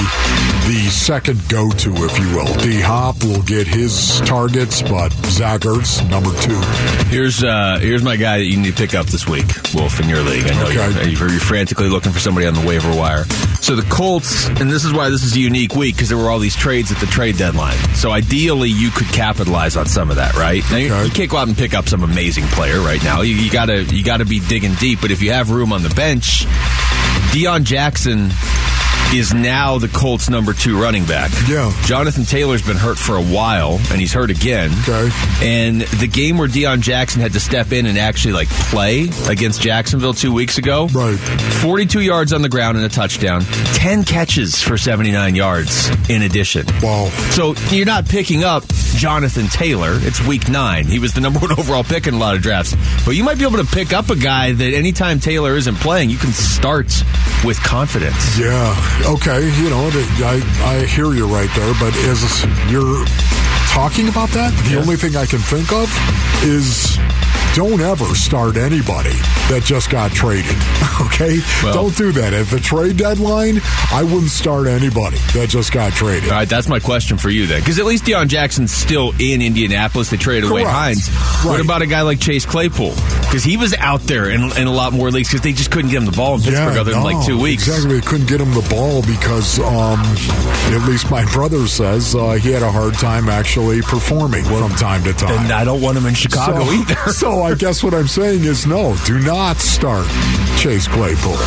the 0.68 0.88
second 0.90 1.40
go-to, 1.48 1.92
if 2.04 2.18
you 2.18 2.28
will. 2.36 2.52
D 2.60 2.80
Hop 2.80 3.22
will 3.24 3.42
get 3.42 3.66
his 3.66 4.20
targets, 4.20 4.82
but 4.82 5.12
Zach 5.26 5.62
Ertz 5.62 6.08
number 6.10 6.30
two. 6.40 6.60
Here's 7.08 7.42
uh, 7.42 7.78
here's 7.80 8.02
my 8.02 8.16
guy 8.16 8.38
that 8.38 8.44
you 8.46 8.56
need 8.56 8.74
to 8.74 8.76
pick 8.76 8.94
up 8.94 9.06
this 9.06 9.26
week, 9.26 9.46
Wolf, 9.74 10.00
in 10.00 10.08
your 10.08 10.22
league. 10.22 10.44
I 10.46 10.54
know 10.54 10.66
Okay. 10.70 11.10
you're, 11.10 11.28
you're 11.30 11.40
frantically 11.40 11.88
looking 11.88 12.12
for 12.12 12.18
somebody 12.20 12.46
on 12.46 12.54
the 12.54 12.66
waiver 12.66 12.94
wire. 12.94 13.24
So 13.60 13.76
the 13.76 13.88
Colts, 13.90 14.46
and 14.48 14.70
this 14.70 14.84
is 14.84 14.92
why 14.92 15.10
this 15.10 15.22
is 15.24 15.36
a 15.36 15.40
unique 15.40 15.74
week 15.74 15.96
because 15.96 16.08
there 16.08 16.18
were 16.18 16.30
all 16.30 16.38
these 16.38 16.56
trades 16.56 16.90
at 16.92 16.98
the 16.98 17.06
trade 17.06 17.36
deadline. 17.36 17.76
So 17.94 18.10
ideally, 18.10 18.70
you 18.70 18.90
could 18.90 19.08
capitalize 19.08 19.76
on 19.76 19.86
some 19.86 20.10
of 20.10 20.16
that, 20.16 20.34
right? 20.34 20.62
Now 20.70 20.76
you, 20.78 20.94
you 21.04 21.10
can't 21.10 21.30
go 21.30 21.36
out 21.36 21.48
and 21.48 21.56
pick 21.56 21.74
up 21.74 21.88
some 21.88 22.02
amazing 22.02 22.44
player 22.48 22.80
right 22.80 23.02
now. 23.02 23.22
You, 23.22 23.34
you 23.34 23.50
gotta 23.50 23.82
you 23.84 24.02
gotta 24.04 24.24
be 24.24 24.40
digging 24.40 24.74
deep. 24.80 25.00
But 25.00 25.10
if 25.10 25.22
you 25.22 25.30
have 25.32 25.50
room 25.50 25.72
on 25.72 25.82
the 25.82 25.90
bench, 25.90 26.44
Deon 27.32 27.64
Jackson 27.64 28.30
is 29.12 29.34
now 29.34 29.78
the 29.78 29.88
Colts' 29.88 30.30
number 30.30 30.52
two 30.52 30.80
running 30.80 31.04
back. 31.04 31.30
Yeah. 31.48 31.72
Jonathan 31.84 32.24
Taylor's 32.24 32.62
been 32.62 32.76
hurt 32.76 32.96
for 32.98 33.16
a 33.16 33.22
while, 33.22 33.74
and 33.90 34.00
he's 34.00 34.12
hurt 34.12 34.30
again. 34.30 34.70
Okay. 34.88 35.10
And 35.42 35.80
the 35.82 36.06
game 36.06 36.38
where 36.38 36.48
Deon 36.48 36.80
Jackson 36.80 37.20
had 37.20 37.32
to 37.32 37.40
step 37.40 37.72
in 37.72 37.86
and 37.86 37.98
actually 37.98 38.34
like 38.34 38.48
play 38.48 39.08
against 39.28 39.60
Jacksonville 39.62 40.14
two 40.14 40.32
weeks 40.32 40.58
ago, 40.58 40.86
Right. 40.92 41.16
42 41.16 42.00
yards 42.00 42.32
on 42.32 42.42
the 42.42 42.48
ground 42.48 42.76
and 42.76 42.86
a 42.86 42.88
touchdown, 42.88 43.42
10 43.74 44.04
catches 44.04 44.62
for 44.62 44.78
79 44.78 45.34
yards 45.34 45.88
in 46.08 46.22
addition. 46.22 46.66
Wow. 46.82 47.08
So 47.32 47.54
you're 47.70 47.86
not 47.86 48.08
picking 48.08 48.44
up 48.44 48.64
Jonathan 48.96 49.46
Taylor. 49.48 49.92
It's 49.94 50.24
week 50.26 50.48
nine. 50.48 50.84
He 50.86 50.98
was 50.98 51.12
the 51.14 51.20
number 51.20 51.40
one 51.40 51.52
overall 51.58 51.84
pick 51.84 52.06
in 52.06 52.14
a 52.14 52.18
lot 52.18 52.36
of 52.36 52.42
drafts. 52.42 52.76
But 53.04 53.12
you 53.16 53.24
might 53.24 53.38
be 53.38 53.44
able 53.44 53.58
to 53.58 53.64
pick 53.70 53.92
up 53.92 54.10
a 54.10 54.16
guy 54.16 54.52
that 54.52 54.72
anytime 54.74 55.18
Taylor 55.20 55.56
isn't 55.56 55.76
playing, 55.76 56.10
you 56.10 56.16
can 56.18 56.32
start 56.32 56.86
with 57.44 57.60
confidence. 57.62 58.38
Yeah. 58.38 58.99
Okay. 59.06 59.40
You 59.62 59.70
know, 59.70 59.90
I 60.22 60.42
I 60.64 60.86
hear 60.86 61.12
you 61.14 61.26
right 61.26 61.50
there, 61.56 61.74
but 61.80 61.94
as 62.06 62.44
you're 62.70 63.04
talking 63.80 64.08
about 64.10 64.28
that, 64.28 64.52
the 64.68 64.78
only 64.78 64.94
thing 64.94 65.16
I 65.16 65.24
can 65.24 65.38
think 65.38 65.72
of 65.72 65.88
is 66.44 66.98
don't 67.54 67.80
ever 67.80 68.14
start 68.14 68.56
anybody 68.56 69.16
that 69.48 69.62
just 69.64 69.88
got 69.90 70.12
traded. 70.12 70.56
Okay? 71.00 71.38
Well- 71.62 71.72
don't 71.72 71.96
do 71.96 72.12
that. 72.12 72.34
At 72.34 72.48
the 72.48 72.60
trade 72.60 72.98
deadline, 72.98 73.60
I 73.90 74.02
wouldn't 74.02 74.30
start 74.30 74.66
anybody 74.66 75.16
that 75.32 75.48
just 75.48 75.72
got 75.72 75.92
traded. 75.92 76.28
All 76.28 76.36
right, 76.36 76.48
that's 76.48 76.68
my 76.68 76.78
question 76.78 77.16
for 77.16 77.30
you 77.30 77.46
then. 77.46 77.60
Because 77.60 77.78
at 77.78 77.86
least 77.86 78.04
Deon 78.04 78.28
Jackson's 78.28 78.70
still 78.70 79.12
in 79.18 79.40
Indianapolis. 79.40 80.10
They 80.10 80.18
traded 80.18 80.50
away 80.50 80.62
Correct. 80.62 80.76
Hines. 80.76 81.08
What 81.42 81.58
about 81.58 81.80
a 81.80 81.86
guy 81.86 82.02
like 82.02 82.20
Chase 82.20 82.44
Claypool? 82.44 82.92
Because 83.22 83.42
he 83.42 83.56
was 83.56 83.72
out 83.78 84.02
there 84.02 84.28
in, 84.28 84.42
in 84.58 84.66
a 84.66 84.70
lot 84.72 84.92
more 84.92 85.10
leagues 85.10 85.28
because 85.30 85.40
they 85.40 85.52
just 85.54 85.70
couldn't 85.70 85.90
get 85.90 86.02
him 86.02 86.04
the 86.06 86.16
ball 86.16 86.34
in 86.34 86.42
Pittsburgh 86.42 86.76
other 86.76 86.92
than 86.92 87.02
like 87.02 87.24
two 87.24 87.40
weeks. 87.40 87.66
Exactly. 87.66 87.98
They 87.98 88.06
couldn't 88.06 88.28
get 88.28 88.42
him 88.42 88.50
the 88.52 88.66
ball 88.68 89.00
because, 89.02 89.58
um, 89.60 90.00
at 90.74 90.86
least 90.86 91.10
my 91.10 91.24
brother 91.32 91.66
says, 91.66 92.14
uh, 92.14 92.32
he 92.32 92.50
had 92.50 92.62
a 92.62 92.70
hard 92.70 92.92
time 92.94 93.30
actually 93.30 93.69
performing 93.80 94.44
from 94.44 94.70
time 94.72 95.04
to 95.04 95.12
time. 95.12 95.44
And 95.44 95.52
I 95.52 95.64
don't 95.64 95.80
want 95.80 95.96
him 95.96 96.06
in 96.06 96.14
Chicago 96.14 96.64
so, 96.64 96.72
either. 96.72 96.94
so 97.12 97.42
I 97.42 97.54
guess 97.54 97.82
what 97.82 97.94
I'm 97.94 98.08
saying 98.08 98.44
is 98.44 98.66
no, 98.66 98.96
do 99.06 99.20
not 99.20 99.58
start 99.58 100.06
Chase 100.58 100.88
Claypool. 100.88 101.38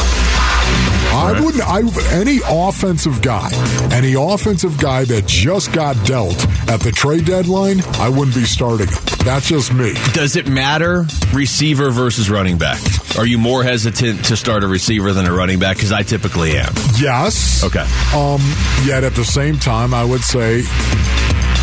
I 1.14 1.40
wouldn't. 1.40 1.64
I 1.64 1.82
any 2.20 2.40
offensive 2.50 3.22
guy, 3.22 3.52
any 3.92 4.14
offensive 4.14 4.80
guy 4.80 5.06
that 5.06 5.28
just 5.28 5.72
got 5.72 5.96
dealt 6.06 6.48
at 6.68 6.80
the 6.80 6.92
trade 6.92 7.26
deadline, 7.26 7.82
I 8.00 8.10
wouldn't 8.10 8.36
be 8.36 8.46
starting 8.46 8.88
him. 8.88 8.98
That's 9.24 9.48
just 9.48 9.72
me. 9.72 9.94
Does 10.14 10.36
it 10.36 10.48
matter 10.48 11.06
receiver 11.32 11.92
versus 11.92 12.32
running 12.32 12.58
back? 12.58 12.82
Are 13.18 13.28
you 13.28 13.38
more 13.38 13.64
hesitant 13.64 14.26
to 14.26 14.36
start 14.36 14.64
a 14.64 14.68
receiver 14.68 15.14
than 15.14 15.28
a 15.28 15.32
running 15.32 15.60
back? 15.60 15.78
Because 15.78 15.92
I 15.92 16.02
typically 16.02 16.58
am. 16.58 16.74
Yes. 17.00 17.64
Okay. 17.64 17.88
Um. 18.16 18.42
Yet 18.84 19.04
at 19.04 19.14
the 19.14 19.26
same 19.26 19.60
time, 19.60 19.94
I 19.94 20.04
would 20.04 20.24
say 20.24 20.64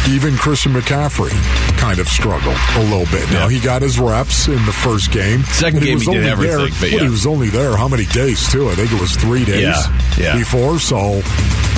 even 0.09 0.35
Christian 0.37 0.73
McCaffrey 0.73 1.31
kind 1.79 1.99
of 2.01 2.09
struggled 2.09 2.57
a 2.77 2.83
little 2.85 3.07
bit. 3.13 3.31
Now 3.31 3.49
he 3.49 3.61
got 3.61 3.83
his 3.83 3.99
reps 3.99 4.49
in 4.49 4.65
the 4.67 4.73
first 4.73 5.13
game. 5.13 5.43
Second 5.45 5.81
game 5.83 5.95
was 5.95 6.07
he 6.07 6.13
did 6.13 6.19
only 6.19 6.31
everything, 6.31 6.57
There, 6.59 6.69
but 6.81 6.91
yeah. 6.91 7.01
he 7.01 7.09
was 7.09 7.27
only 7.27 7.49
there 7.51 7.77
how 7.77 7.89
many 7.89 8.07
days 8.07 8.51
too? 8.51 8.69
I 8.71 8.75
think 8.75 8.93
it 8.93 9.01
was 9.01 9.15
three 9.17 9.45
days 9.45 9.63
Yeah, 9.63 10.01
yeah. 10.19 10.39
before. 10.39 10.79
So 10.81 11.21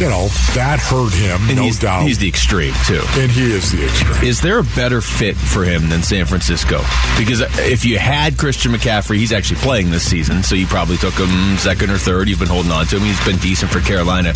you 0.02 0.08
know 0.08 0.26
that 0.58 0.80
hurt 0.80 1.14
him, 1.14 1.46
And 1.48 1.56
no 1.58 1.62
he's, 1.62 1.78
doubt. 1.78 2.02
he's 2.02 2.18
the 2.18 2.26
extreme, 2.28 2.74
too. 2.86 3.00
and 3.20 3.30
he 3.30 3.52
is 3.52 3.70
the 3.70 3.84
extreme. 3.84 4.24
Is 4.28 4.40
there 4.40 4.58
a 4.58 4.64
better 4.64 5.00
fit 5.00 5.36
for 5.36 5.62
him 5.62 5.88
than 5.90 6.02
San 6.02 6.26
Francisco? 6.26 6.78
Because 7.16 7.40
if 7.60 7.84
you 7.84 7.98
had 8.00 8.36
Christian 8.36 8.72
McCaffrey, 8.72 9.18
he's 9.18 9.32
actually 9.32 9.60
playing 9.60 9.90
this 9.92 10.02
season, 10.02 10.42
so 10.42 10.56
you 10.56 10.66
probably 10.66 10.96
took 10.96 11.14
him 11.14 11.56
second 11.58 11.90
or 11.90 11.98
third. 11.98 12.28
You've 12.28 12.40
been 12.40 12.48
holding 12.48 12.72
on 12.72 12.86
to 12.86 12.96
him. 12.96 13.02
He's 13.02 13.24
been 13.24 13.38
decent 13.38 13.70
for 13.70 13.78
Carolina. 13.80 14.32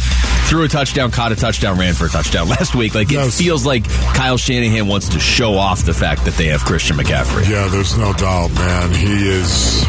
Threw 0.48 0.62
a 0.62 0.68
touchdown, 0.68 1.11
caught 1.11 1.33
a 1.33 1.37
touchdown, 1.37 1.76
ran 1.79 1.94
for 1.94 2.07
a 2.07 2.11
touchdown 2.11 2.48
last 2.57 2.76
week. 2.76 2.94
Like 2.94 3.09
it 3.11 3.33
feels 3.33 3.66
like 3.66 3.88
Kyle 4.14 4.37
Shanahan 4.37 4.87
wants 4.87 5.09
to 5.11 5.18
show 5.20 5.55
off 5.55 5.85
the 5.85 5.94
fact 5.94 6.26
that 6.26 6.35
they 6.35 6.46
have 6.46 6.61
Christian 6.64 6.96
McCaffrey. 6.96 7.48
Yeah, 7.50 7.66
there's 7.66 7.98
no 7.98 8.12
doubt, 8.12 8.52
man. 8.55 8.94
He 8.94 9.29
is 9.29 9.83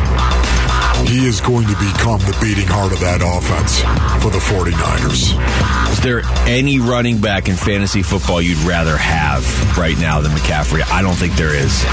he 1.05 1.25
is 1.27 1.39
going 1.41 1.65
to 1.67 1.73
become 1.73 2.19
the 2.21 2.37
beating 2.41 2.67
heart 2.67 2.91
of 2.91 2.99
that 2.99 3.21
offense 3.21 3.79
for 4.23 4.31
the 4.31 4.39
49ers. 4.39 5.91
Is 5.91 6.01
there 6.01 6.21
any 6.47 6.79
running 6.79 7.19
back 7.21 7.47
in 7.47 7.55
fantasy 7.55 8.01
football 8.03 8.41
you'd 8.41 8.57
rather 8.59 8.97
have 8.97 9.43
right 9.77 9.97
now 9.97 10.21
than 10.21 10.31
McCaffrey? 10.31 10.81
I 10.91 11.01
don't 11.01 11.15
think 11.15 11.33
there 11.35 11.55
is. 11.55 11.83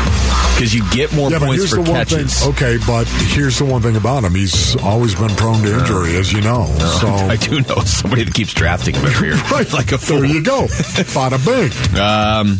Because 0.54 0.74
you 0.74 0.82
get 0.90 1.12
more 1.14 1.30
Yeah, 1.30 1.38
points 1.38 1.70
for 1.70 1.84
catches. 1.84 2.40
thing. 2.40 2.50
Okay, 2.52 2.78
but 2.86 3.06
here's 3.08 3.58
the 3.58 3.64
one 3.64 3.82
thing 3.82 3.96
about 3.96 4.24
him. 4.24 4.34
He's 4.34 4.76
always 4.82 5.14
been 5.14 5.30
prone 5.36 5.62
to 5.62 5.78
injury, 5.80 6.16
as 6.16 6.32
you 6.32 6.40
know. 6.40 6.66
So 7.04 7.08
I 7.08 7.36
do 7.36 7.60
know 7.60 7.80
somebody 7.84 8.24
that 8.24 8.32
keeps 8.34 8.54
drafting 8.54 8.94
him 8.94 9.04
every 9.06 9.28
year. 9.28 9.36
Right. 9.50 9.70
Like 9.72 9.92
a 9.92 9.98
fool. 9.98 10.20
there 10.20 10.26
you 10.30 10.42
go. 10.42 10.66
Bada 11.14 11.38
bing. 11.44 11.70
Um, 12.00 12.56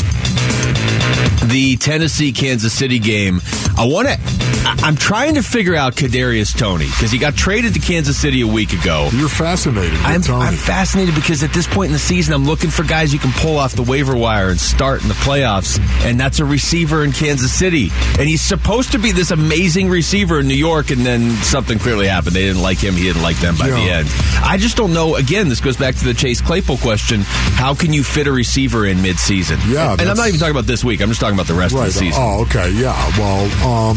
the 1.51 1.77
Tennessee 1.77 2.33
Kansas 2.33 2.73
City 2.73 2.99
game. 2.99 3.41
I 3.77 3.87
want 3.87 4.09
to. 4.09 4.19
I'm 4.67 4.97
trying 4.97 5.35
to 5.35 5.43
figure 5.43 5.75
out 5.75 5.95
Kadarius 5.95 6.57
Toney 6.57 6.87
because 6.87 7.11
he 7.11 7.19
got 7.19 7.35
traded 7.35 7.75
to 7.75 7.81
Kansas 7.81 8.17
City 8.17 8.41
a 8.41 8.47
week 8.47 8.73
ago. 8.73 9.11
You're 9.13 9.29
fascinated 9.29 9.99
I'm. 10.01 10.23
I'm 10.31 10.55
fascinated 10.55 11.15
because 11.15 11.43
at 11.43 11.53
this 11.53 11.67
point 11.67 11.87
in 11.89 11.93
the 11.93 11.99
season, 11.99 12.35
I'm 12.35 12.45
looking 12.45 12.71
for 12.71 12.83
guys 12.83 13.13
you 13.13 13.19
can 13.19 13.33
pull 13.33 13.59
off 13.59 13.73
the 13.75 13.83
waiver 13.83 14.17
wire 14.17 14.51
and 14.51 14.59
start 14.59 15.03
in 15.03 15.09
the 15.09 15.15
playoffs. 15.15 15.79
And 16.05 16.19
that's 16.19 16.39
a 16.39 16.45
receiver 16.45 17.05
in 17.05 17.13
Kansas 17.13 17.53
City. 17.53 17.91
And 18.19 18.29
he's 18.29 18.43
supposed 18.43 18.93
to 18.93 18.99
be 18.99 19.13
this 19.13 19.31
amazing 19.31 19.89
receiver 19.89 20.41
in 20.41 20.49
New 20.49 20.55
York, 20.55 20.91
and 20.91 21.05
then 21.05 21.31
something 21.43 21.79
clearly 21.79 22.07
happened. 22.07 22.35
They 22.35 22.43
didn't 22.45 22.63
like 22.63 22.79
him. 22.79 22.95
He 22.95 23.05
didn't 23.05 23.23
like 23.23 23.37
them 23.39 23.57
by 23.57 23.69
the 23.69 23.77
end. 23.77 24.09
I 24.43 24.57
just 24.59 24.77
don't 24.77 24.93
know. 24.93 25.17
Again, 25.17 25.49
this 25.49 25.61
goes 25.61 25.77
back 25.77 25.95
to 25.97 26.05
the 26.05 26.15
Chase 26.15 26.41
Claypool 26.41 26.79
question. 26.79 27.21
How 27.23 27.75
can 27.75 27.93
you 27.93 28.03
fit 28.03 28.27
a 28.27 28.33
receiver 28.33 28.87
in 28.87 28.99
midseason? 28.99 29.59
Yeah, 29.73 29.93
And 29.93 30.09
I'm 30.09 30.17
not 30.17 30.29
even 30.29 30.41
talking 30.41 30.55
about 30.55 30.67
this 30.67 30.85
week. 30.85 31.01
I'm 31.01 31.09
just 31.15 31.21
talking 31.21 31.37
about 31.37 31.47
the 31.47 31.55
rest 31.55 31.75
right. 31.75 31.87
of 31.87 31.93
the 31.95 31.99
season. 31.99 32.21
Oh, 32.23 32.43
okay. 32.43 32.71
Yeah. 32.73 32.91
Well, 33.19 33.47
um, 33.63 33.97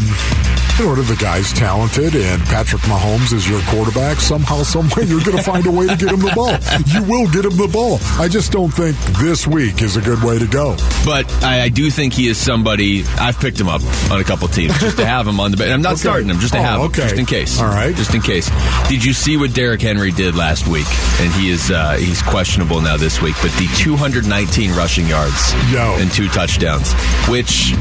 in 0.78 0.86
order 0.86 1.02
the 1.02 1.16
guy's 1.16 1.52
talented 1.52 2.14
and 2.14 2.40
Patrick 2.44 2.82
Mahomes 2.82 3.32
is 3.32 3.48
your 3.48 3.60
quarterback, 3.62 4.18
somehow, 4.18 4.62
someway, 4.62 5.04
you're 5.06 5.20
going 5.24 5.36
to 5.36 5.42
find 5.42 5.66
a 5.66 5.70
way 5.72 5.88
to 5.88 5.96
get 5.96 6.12
him 6.12 6.20
the 6.20 6.30
ball. 6.38 6.54
You 6.86 7.02
will 7.10 7.26
get 7.32 7.44
him 7.44 7.56
the 7.58 7.66
ball. 7.66 7.98
I 8.22 8.28
just 8.28 8.52
don't 8.52 8.70
think 8.70 8.96
this 9.18 9.44
week 9.46 9.82
is 9.82 9.96
a 9.96 10.00
good 10.00 10.22
way 10.22 10.38
to 10.38 10.46
go. 10.46 10.76
But 11.04 11.26
I, 11.42 11.62
I 11.62 11.68
do 11.68 11.90
think 11.90 12.12
he 12.12 12.28
is 12.28 12.38
somebody. 12.38 13.02
I've 13.18 13.40
picked 13.40 13.58
him 13.60 13.66
up 13.68 13.82
on 14.12 14.20
a 14.20 14.24
couple 14.24 14.46
teams 14.46 14.78
just 14.78 14.98
to 14.98 15.06
have 15.06 15.26
him 15.26 15.40
on 15.40 15.50
the 15.50 15.56
bench. 15.56 15.72
I'm 15.72 15.82
not 15.82 15.94
Okay. 15.94 16.00
starting 16.02 16.28
him, 16.28 16.38
just 16.38 16.52
to 16.54 16.60
Oh, 16.60 16.62
have 16.62 16.80
him, 16.80 16.86
okay. 16.86 17.02
just 17.02 17.16
in 17.18 17.26
case. 17.26 17.60
All 17.60 17.66
right. 17.66 17.94
just 17.96 18.14
in 18.14 18.22
case. 18.22 18.48
Did 18.88 19.04
you 19.04 19.12
see 19.12 19.36
what 19.36 19.52
Derrick 19.54 19.82
Henry 19.82 20.12
did 20.12 20.36
last 20.36 20.68
week? 20.68 20.86
And 21.20 21.32
he 21.34 21.50
is 21.50 21.72
uh, 21.72 21.96
he's 21.96 22.22
questionable 22.22 22.80
now 22.80 22.96
this 22.96 23.20
week. 23.20 23.34
But 23.42 23.50
the 23.58 23.66
219 23.78 24.70
rushing 24.76 25.08
yards 25.08 25.52
Yo. 25.72 25.96
and 25.98 26.10
two 26.12 26.28
touchdowns, 26.28 26.92
which 27.28 27.72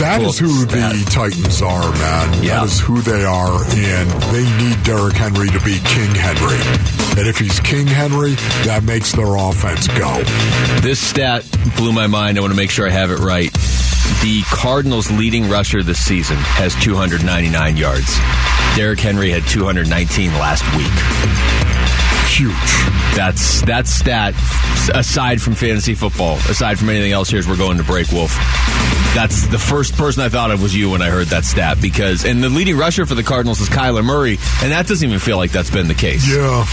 That 0.00 0.20
is 0.22 0.38
who 0.38 0.64
the 0.64 1.06
Titans 1.10 1.62
are, 1.62 1.90
man. 1.92 2.42
Yeah. 2.42 2.60
That 2.60 2.64
is 2.66 2.80
who 2.80 3.00
they 3.02 3.24
are, 3.24 3.60
and 3.64 4.10
they 4.32 4.44
need 4.62 4.82
Derrick 4.84 5.14
Henry 5.16 5.48
to 5.48 5.60
be 5.60 5.78
King 5.84 6.14
Henry. 6.14 6.60
And 7.18 7.28
if 7.28 7.38
he's 7.38 7.58
King 7.60 7.86
Henry, 7.86 8.34
that 8.64 8.84
makes 8.84 9.12
their 9.12 9.36
offense 9.36 9.88
go. 9.88 10.22
This 10.80 11.00
stat 11.00 11.44
blew 11.76 11.92
my 11.92 12.06
mind. 12.06 12.38
I 12.38 12.40
want 12.40 12.52
to 12.52 12.56
make 12.56 12.70
sure 12.70 12.86
I 12.86 12.90
have 12.90 13.10
it 13.10 13.18
right. 13.18 13.52
The 14.22 14.42
Cardinals' 14.50 15.10
leading 15.10 15.48
rusher 15.48 15.82
this 15.82 15.98
season 15.98 16.36
has 16.36 16.74
299 16.76 17.76
yards. 17.76 18.18
Derrick 18.76 19.00
Henry 19.00 19.30
had 19.30 19.46
219 19.48 20.32
last 20.34 20.64
week. 20.76 20.92
Huge. 22.30 23.16
That's 23.16 23.62
that 23.62 23.86
stat. 23.86 24.34
Aside 24.88 25.42
from 25.42 25.54
fantasy 25.54 25.94
football, 25.94 26.36
aside 26.48 26.78
from 26.78 26.88
anything 26.88 27.12
else, 27.12 27.28
here's 27.28 27.46
we're 27.46 27.56
going 27.56 27.78
to 27.78 27.84
break. 27.84 28.10
Wolf. 28.12 28.34
That's 29.14 29.46
the 29.48 29.58
first 29.58 29.96
person 29.96 30.22
I 30.22 30.28
thought 30.28 30.52
of 30.52 30.62
was 30.62 30.74
you 30.74 30.90
when 30.90 31.02
I 31.02 31.10
heard 31.10 31.26
that 31.28 31.44
stat 31.44 31.78
because 31.82 32.24
and 32.24 32.42
the 32.42 32.48
leading 32.48 32.76
rusher 32.76 33.06
for 33.06 33.16
the 33.16 33.24
Cardinals 33.24 33.60
is 33.60 33.68
Kyler 33.68 34.04
Murray, 34.04 34.38
and 34.62 34.70
that 34.72 34.86
doesn't 34.86 35.06
even 35.06 35.18
feel 35.18 35.36
like 35.36 35.50
that's 35.50 35.70
been 35.70 35.88
the 35.88 35.94
case. 35.94 36.26
Yeah, 36.30 36.64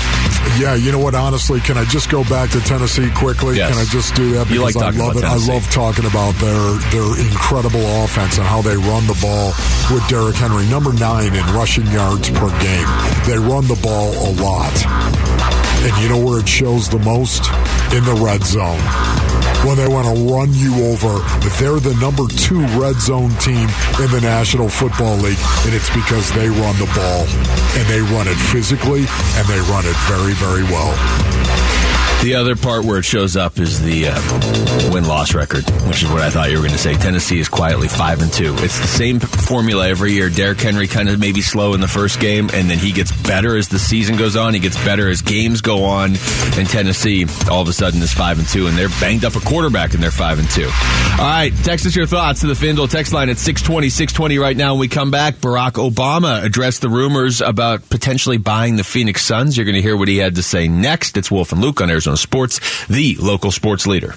yeah. 0.60 0.76
You 0.76 0.92
know 0.92 1.00
what? 1.00 1.16
Honestly, 1.16 1.60
can 1.60 1.78
I 1.78 1.86
just 1.86 2.10
go 2.12 2.24
back 2.26 2.52
to 2.52 2.60
Tennessee 2.62 3.10
quickly? 3.16 3.58
Yes. 3.58 3.74
Can 3.74 3.82
I 3.82 3.90
just 3.90 4.14
do 4.16 4.34
that? 4.34 4.50
You 4.50 4.62
like 4.62 4.78
I 4.78 4.82
talking 4.82 5.00
love 5.00 5.18
about 5.18 5.24
it. 5.24 5.28
Tennessee. 5.28 5.52
I 5.52 5.54
love 5.56 5.72
talking 5.72 6.06
about 6.06 6.36
their 6.36 6.78
their 6.94 7.10
incredible 7.26 7.86
offense 8.04 8.38
and 8.38 8.46
how 8.46 8.62
they 8.62 8.78
run 8.78 9.08
the 9.08 9.18
ball 9.20 9.54
with 9.92 10.08
Derrick 10.08 10.36
Henry, 10.36 10.66
number 10.68 10.94
nine 10.94 11.34
in 11.34 11.46
rushing 11.58 11.88
yards 11.88 12.30
per 12.30 12.50
game. 12.62 12.88
They 13.26 13.38
run 13.38 13.66
the 13.66 13.80
ball 13.82 14.14
a 14.14 14.32
lot, 14.38 14.78
and 15.84 16.04
you 16.04 16.10
know 16.10 16.24
where 16.24 16.40
it 16.40 16.48
shows 16.48 16.88
the 16.88 17.00
most 17.00 17.50
in 17.96 18.04
the 18.04 18.20
red 18.24 18.44
zone. 18.44 18.80
When 19.66 19.78
they 19.78 19.88
want 19.88 20.06
to 20.08 20.34
run 20.34 20.54
you 20.54 20.86
over, 20.92 21.20
they're 21.60 21.80
the 21.80 21.98
number 22.00 22.28
two 22.28 22.62
red 22.80 22.96
zone 22.96 23.32
team 23.40 23.68
in 24.00 24.10
the 24.12 24.20
National 24.22 24.70
Football 24.70 25.16
League, 25.18 25.40
and 25.66 25.74
it's 25.74 25.90
because 25.90 26.32
they 26.34 26.50
run 26.50 26.76
the 26.78 26.90
ball 26.94 27.26
and 27.80 27.88
they 27.88 28.02
run 28.14 28.28
it 28.28 28.38
physically 28.52 29.06
and 29.08 29.48
they 29.48 29.60
run 29.72 29.86
it 29.86 29.96
very, 30.08 30.34
very 30.34 30.64
well. 30.64 31.87
The 32.24 32.34
other 32.36 32.56
part 32.56 32.84
where 32.84 32.98
it 32.98 33.06
shows 33.06 33.38
up 33.38 33.60
is 33.60 33.80
the 33.82 34.08
uh, 34.10 34.92
win 34.92 35.08
loss 35.08 35.34
record, 35.36 35.64
which 35.88 36.04
is 36.04 36.10
what 36.10 36.22
I 36.22 36.30
thought 36.30 36.50
you 36.50 36.58
were 36.58 36.64
going 36.64 36.74
to 36.74 36.80
say. 36.80 36.96
Tennessee 36.96 37.40
is 37.40 37.48
quietly 37.48 37.88
five 37.88 38.22
and 38.22 38.34
two. 38.34 38.54
It's 38.58 38.80
the 38.80 38.88
same 38.88 39.20
formula 39.20 39.88
every 39.88 40.14
year. 40.14 40.30
Derrick 40.30 40.60
Henry 40.60 40.88
kind 40.88 41.10
of 41.10 41.20
maybe 41.20 41.42
slow 41.42 41.74
in 41.74 41.80
the 41.80 41.88
first 41.88 42.20
game, 42.20 42.50
and 42.54 42.70
then 42.70 42.80
he 42.80 42.92
gets 42.92 43.12
better 43.22 43.56
as 43.56 43.68
the 43.70 43.78
season 43.80 44.18
goes 44.18 44.36
on. 44.36 44.56
He 44.56 44.60
gets 44.60 44.84
better 44.84 45.08
as 45.10 45.22
games 45.22 45.62
go 45.62 45.86
on, 45.86 46.16
and 46.58 46.68
Tennessee 46.68 47.28
all 47.50 47.62
of 47.62 47.68
a 47.68 47.74
sudden 47.74 48.02
is 48.02 48.12
five 48.12 48.40
and 48.40 48.48
two, 48.48 48.66
and 48.68 48.76
they're 48.76 48.90
banged 49.00 49.24
up 49.24 49.36
a 49.36 49.40
quarterback, 49.40 49.94
and 49.94 50.02
they're 50.02 50.12
five 50.12 50.40
and 50.40 50.50
two. 50.50 50.66
All 51.20 51.26
right, 51.26 51.54
text 51.64 51.86
us 51.86 51.96
your 51.96 52.08
thoughts 52.08 52.42
to 52.42 52.48
the 52.48 52.56
Findle 52.56 52.88
text 52.88 53.14
line 53.14 53.30
at 53.30 53.38
620, 53.38 53.90
620 53.90 54.40
right 54.40 54.58
now. 54.58 54.74
When 54.74 54.82
we 54.82 54.88
come 54.88 55.12
back, 55.12 55.36
Barack 55.36 55.74
Obama 55.74 56.44
addressed 56.44 56.82
the 56.82 56.90
rumors 56.90 57.42
about 57.42 57.88
potentially 57.90 58.38
buying 58.38 58.76
the 58.76 58.84
Phoenix 58.84 59.24
Suns. 59.24 59.56
You're 59.56 59.66
going 59.66 59.76
to 59.76 59.82
hear 59.82 59.96
what 59.96 60.08
he 60.08 60.18
had 60.18 60.36
to 60.36 60.44
say 60.44 60.68
next. 60.68 61.16
It's 61.16 61.30
Wolf 61.32 61.52
and 61.52 61.62
Luke 61.62 61.80
on 61.80 61.90
Arizona 61.90 62.07
Sports, 62.16 62.60
the 62.88 63.16
local 63.20 63.52
sports 63.52 63.86
leader. 63.88 64.16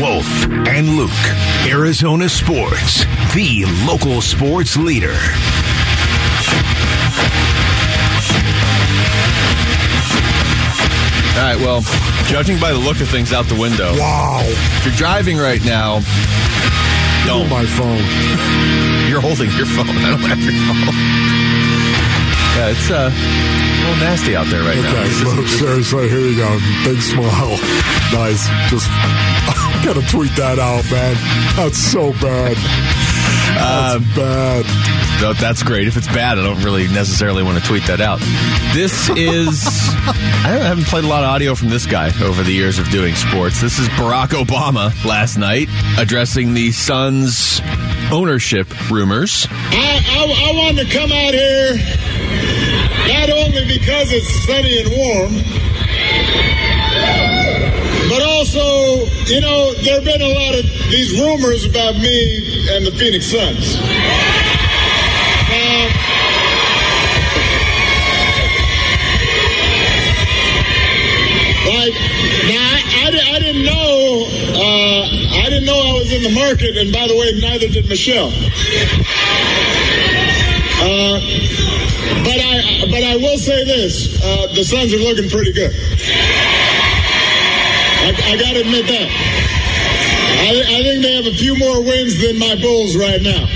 Wolf 0.00 0.26
and 0.68 0.96
Luke, 0.96 1.10
Arizona 1.66 2.28
Sports, 2.28 3.04
the 3.34 3.64
local 3.86 4.20
sports 4.20 4.76
leader. 4.76 5.16
All 11.34 11.40
right, 11.42 11.58
well, 11.58 11.80
judging 12.28 12.60
by 12.60 12.72
the 12.72 12.78
look 12.78 13.00
of 13.00 13.08
things 13.08 13.32
out 13.32 13.46
the 13.46 13.58
window, 13.58 13.92
Wow. 13.98 14.40
if 14.44 14.84
you're 14.86 14.94
driving 14.94 15.36
right 15.36 15.62
now, 15.64 15.98
Oh, 16.00 17.26
don't. 17.26 17.48
my 17.50 17.64
phone. 17.66 17.98
You're 19.08 19.20
holding 19.20 19.50
your 19.52 19.66
phone. 19.66 19.88
I 19.88 20.10
don't 20.10 20.20
have 20.20 20.38
your 20.38 20.52
phone. 20.52 21.33
Yeah, 22.56 22.70
it's 22.70 22.90
uh, 22.90 23.10
a 23.10 23.80
little 23.82 23.96
nasty 24.00 24.36
out 24.36 24.46
there 24.46 24.62
right 24.62 24.76
now. 24.78 24.90
Okay, 24.92 25.02
This 25.08 25.20
is- 25.22 25.34
look, 25.34 25.46
seriously, 25.48 26.08
here 26.08 26.20
you 26.20 26.36
go. 26.36 26.58
Big 26.84 27.00
smile. 27.02 27.58
Nice. 28.12 28.46
Just 28.70 28.86
gotta 29.84 30.02
tweet 30.08 30.30
that 30.36 30.58
out, 30.60 30.84
man. 30.90 31.16
That's 31.56 31.78
so 31.78 32.12
bad. 32.12 32.56
That's 32.56 33.94
Um, 33.96 34.02
bad. 34.14 34.64
No, 35.20 35.32
that's 35.32 35.62
great. 35.62 35.86
If 35.88 35.96
it's 35.96 36.08
bad, 36.08 36.38
I 36.38 36.42
don't 36.42 36.62
really 36.62 36.86
necessarily 36.88 37.42
want 37.42 37.58
to 37.58 37.64
tweet 37.64 37.84
that 37.86 38.00
out. 38.00 38.18
This 38.72 39.08
is. 39.10 39.64
I 40.44 40.58
haven't 40.60 40.86
played 40.86 41.04
a 41.04 41.06
lot 41.06 41.22
of 41.24 41.30
audio 41.30 41.54
from 41.54 41.70
this 41.70 41.86
guy 41.86 42.10
over 42.22 42.42
the 42.42 42.52
years 42.52 42.78
of 42.78 42.88
doing 42.90 43.14
sports. 43.14 43.60
This 43.60 43.78
is 43.78 43.88
Barack 43.90 44.28
Obama 44.28 44.92
last 45.04 45.38
night 45.38 45.68
addressing 45.98 46.54
the 46.54 46.72
Suns 46.72 47.60
ownership 48.12 48.68
rumors. 48.90 49.46
I, 49.50 50.00
I, 50.08 50.50
I 50.50 50.56
wanted 50.56 50.86
to 50.88 50.92
come 50.98 51.10
out 51.12 51.32
here 51.32 51.74
not 53.08 53.30
only 53.30 53.64
because 53.66 54.12
it's 54.12 54.30
sunny 54.46 54.80
and 54.80 54.90
warm, 54.90 55.32
but 58.08 58.22
also, 58.22 59.06
you 59.26 59.40
know, 59.40 59.72
there 59.82 59.94
have 59.94 60.04
been 60.04 60.22
a 60.22 60.34
lot 60.34 60.54
of 60.54 60.64
these 60.90 61.18
rumors 61.20 61.64
about 61.64 61.96
me 61.96 62.76
and 62.76 62.86
the 62.86 62.92
Phoenix 62.92 63.26
Suns. 63.26 63.76
Now, 65.50 65.88
like, 71.66 71.94
now 72.46 72.74
I, 73.04 73.38
didn't 73.40 73.64
know, 73.64 74.26
uh, 74.54 75.24
didn't 75.54 75.66
know 75.66 75.78
I 75.78 75.92
was 75.92 76.12
in 76.12 76.22
the 76.22 76.30
market, 76.30 76.76
and 76.76 76.92
by 76.92 77.06
the 77.06 77.16
way, 77.16 77.30
neither 77.40 77.68
did 77.68 77.88
Michelle. 77.88 78.32
Uh, 80.82 81.20
but 82.24 82.38
I 82.40 82.86
but 82.90 83.02
I 83.02 83.16
will 83.16 83.38
say 83.38 83.64
this: 83.64 84.20
uh, 84.22 84.48
the 84.54 84.64
Suns 84.64 84.92
are 84.92 84.98
looking 84.98 85.28
pretty 85.30 85.52
good. 85.52 85.72
I, 88.04 88.12
I 88.32 88.36
got 88.36 88.52
to 88.52 88.60
admit 88.60 88.86
that. 88.86 89.08
I, 90.44 90.50
I 90.76 90.82
think 90.82 91.02
they 91.02 91.16
have 91.16 91.26
a 91.26 91.34
few 91.34 91.56
more 91.56 91.80
wins 91.82 92.20
than 92.20 92.38
my 92.38 92.54
Bulls 92.60 92.96
right 92.96 93.22
now. 93.22 93.48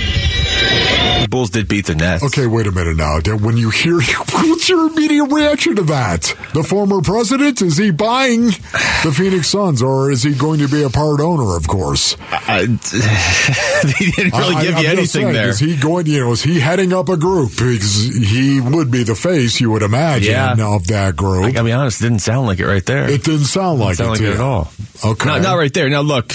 The 0.62 1.26
Bulls 1.30 1.50
did 1.50 1.68
beat 1.68 1.86
the 1.86 1.94
Nets. 1.94 2.24
Okay, 2.24 2.46
wait 2.46 2.66
a 2.66 2.72
minute 2.72 2.96
now. 2.96 3.18
When 3.36 3.56
you 3.56 3.70
hear, 3.70 4.00
what's 4.32 4.68
your 4.68 4.86
immediate 4.88 5.24
reaction 5.26 5.76
to 5.76 5.82
that? 5.84 6.34
The 6.54 6.62
former 6.62 7.00
president 7.02 7.60
is 7.60 7.76
he 7.76 7.90
buying 7.90 8.46
the 8.46 9.12
Phoenix 9.14 9.48
Suns, 9.48 9.82
or 9.82 10.10
is 10.10 10.22
he 10.22 10.32
going 10.34 10.60
to 10.60 10.68
be 10.68 10.82
a 10.84 10.88
part 10.90 11.20
owner? 11.20 11.56
Of 11.56 11.66
course, 11.68 12.16
I, 12.30 12.60
he 13.98 14.10
didn't 14.12 14.32
really 14.38 14.54
I- 14.54 14.62
give 14.62 14.74
I'm 14.76 14.82
you 14.82 14.84
just 14.84 14.86
anything 14.86 15.06
saying, 15.06 15.32
there. 15.34 15.48
Is 15.48 15.58
he 15.58 15.76
going? 15.76 16.06
You 16.06 16.20
know, 16.20 16.32
is 16.32 16.42
he 16.42 16.60
heading 16.60 16.92
up 16.92 17.08
a 17.08 17.16
group? 17.16 17.50
Because 17.50 17.96
he 18.00 18.60
would 18.60 18.90
be 18.90 19.02
the 19.02 19.14
face, 19.14 19.60
you 19.60 19.70
would 19.72 19.82
imagine, 19.82 20.30
Yeah. 20.32 20.54
of 20.74 20.86
that 20.86 21.16
group. 21.16 21.44
I 21.44 21.50
gotta 21.52 21.64
be 21.64 21.72
honest, 21.72 22.00
it 22.00 22.04
didn't 22.04 22.20
sound 22.20 22.46
like 22.46 22.58
it 22.60 22.66
right 22.66 22.84
there. 22.86 23.08
it 23.10 23.22
didn't 23.24 23.46
sound 23.46 23.80
like 23.80 23.96
Didn't 23.98 24.16
sound 24.16 24.20
it, 24.20 24.24
like 24.28 24.34
it 24.34 24.34
at 24.36 24.40
all. 24.40 24.72
Okay, 25.04 25.28
Not, 25.28 25.42
not 25.42 25.54
right 25.54 25.72
there. 25.74 25.88
Now 25.90 26.00
look, 26.00 26.32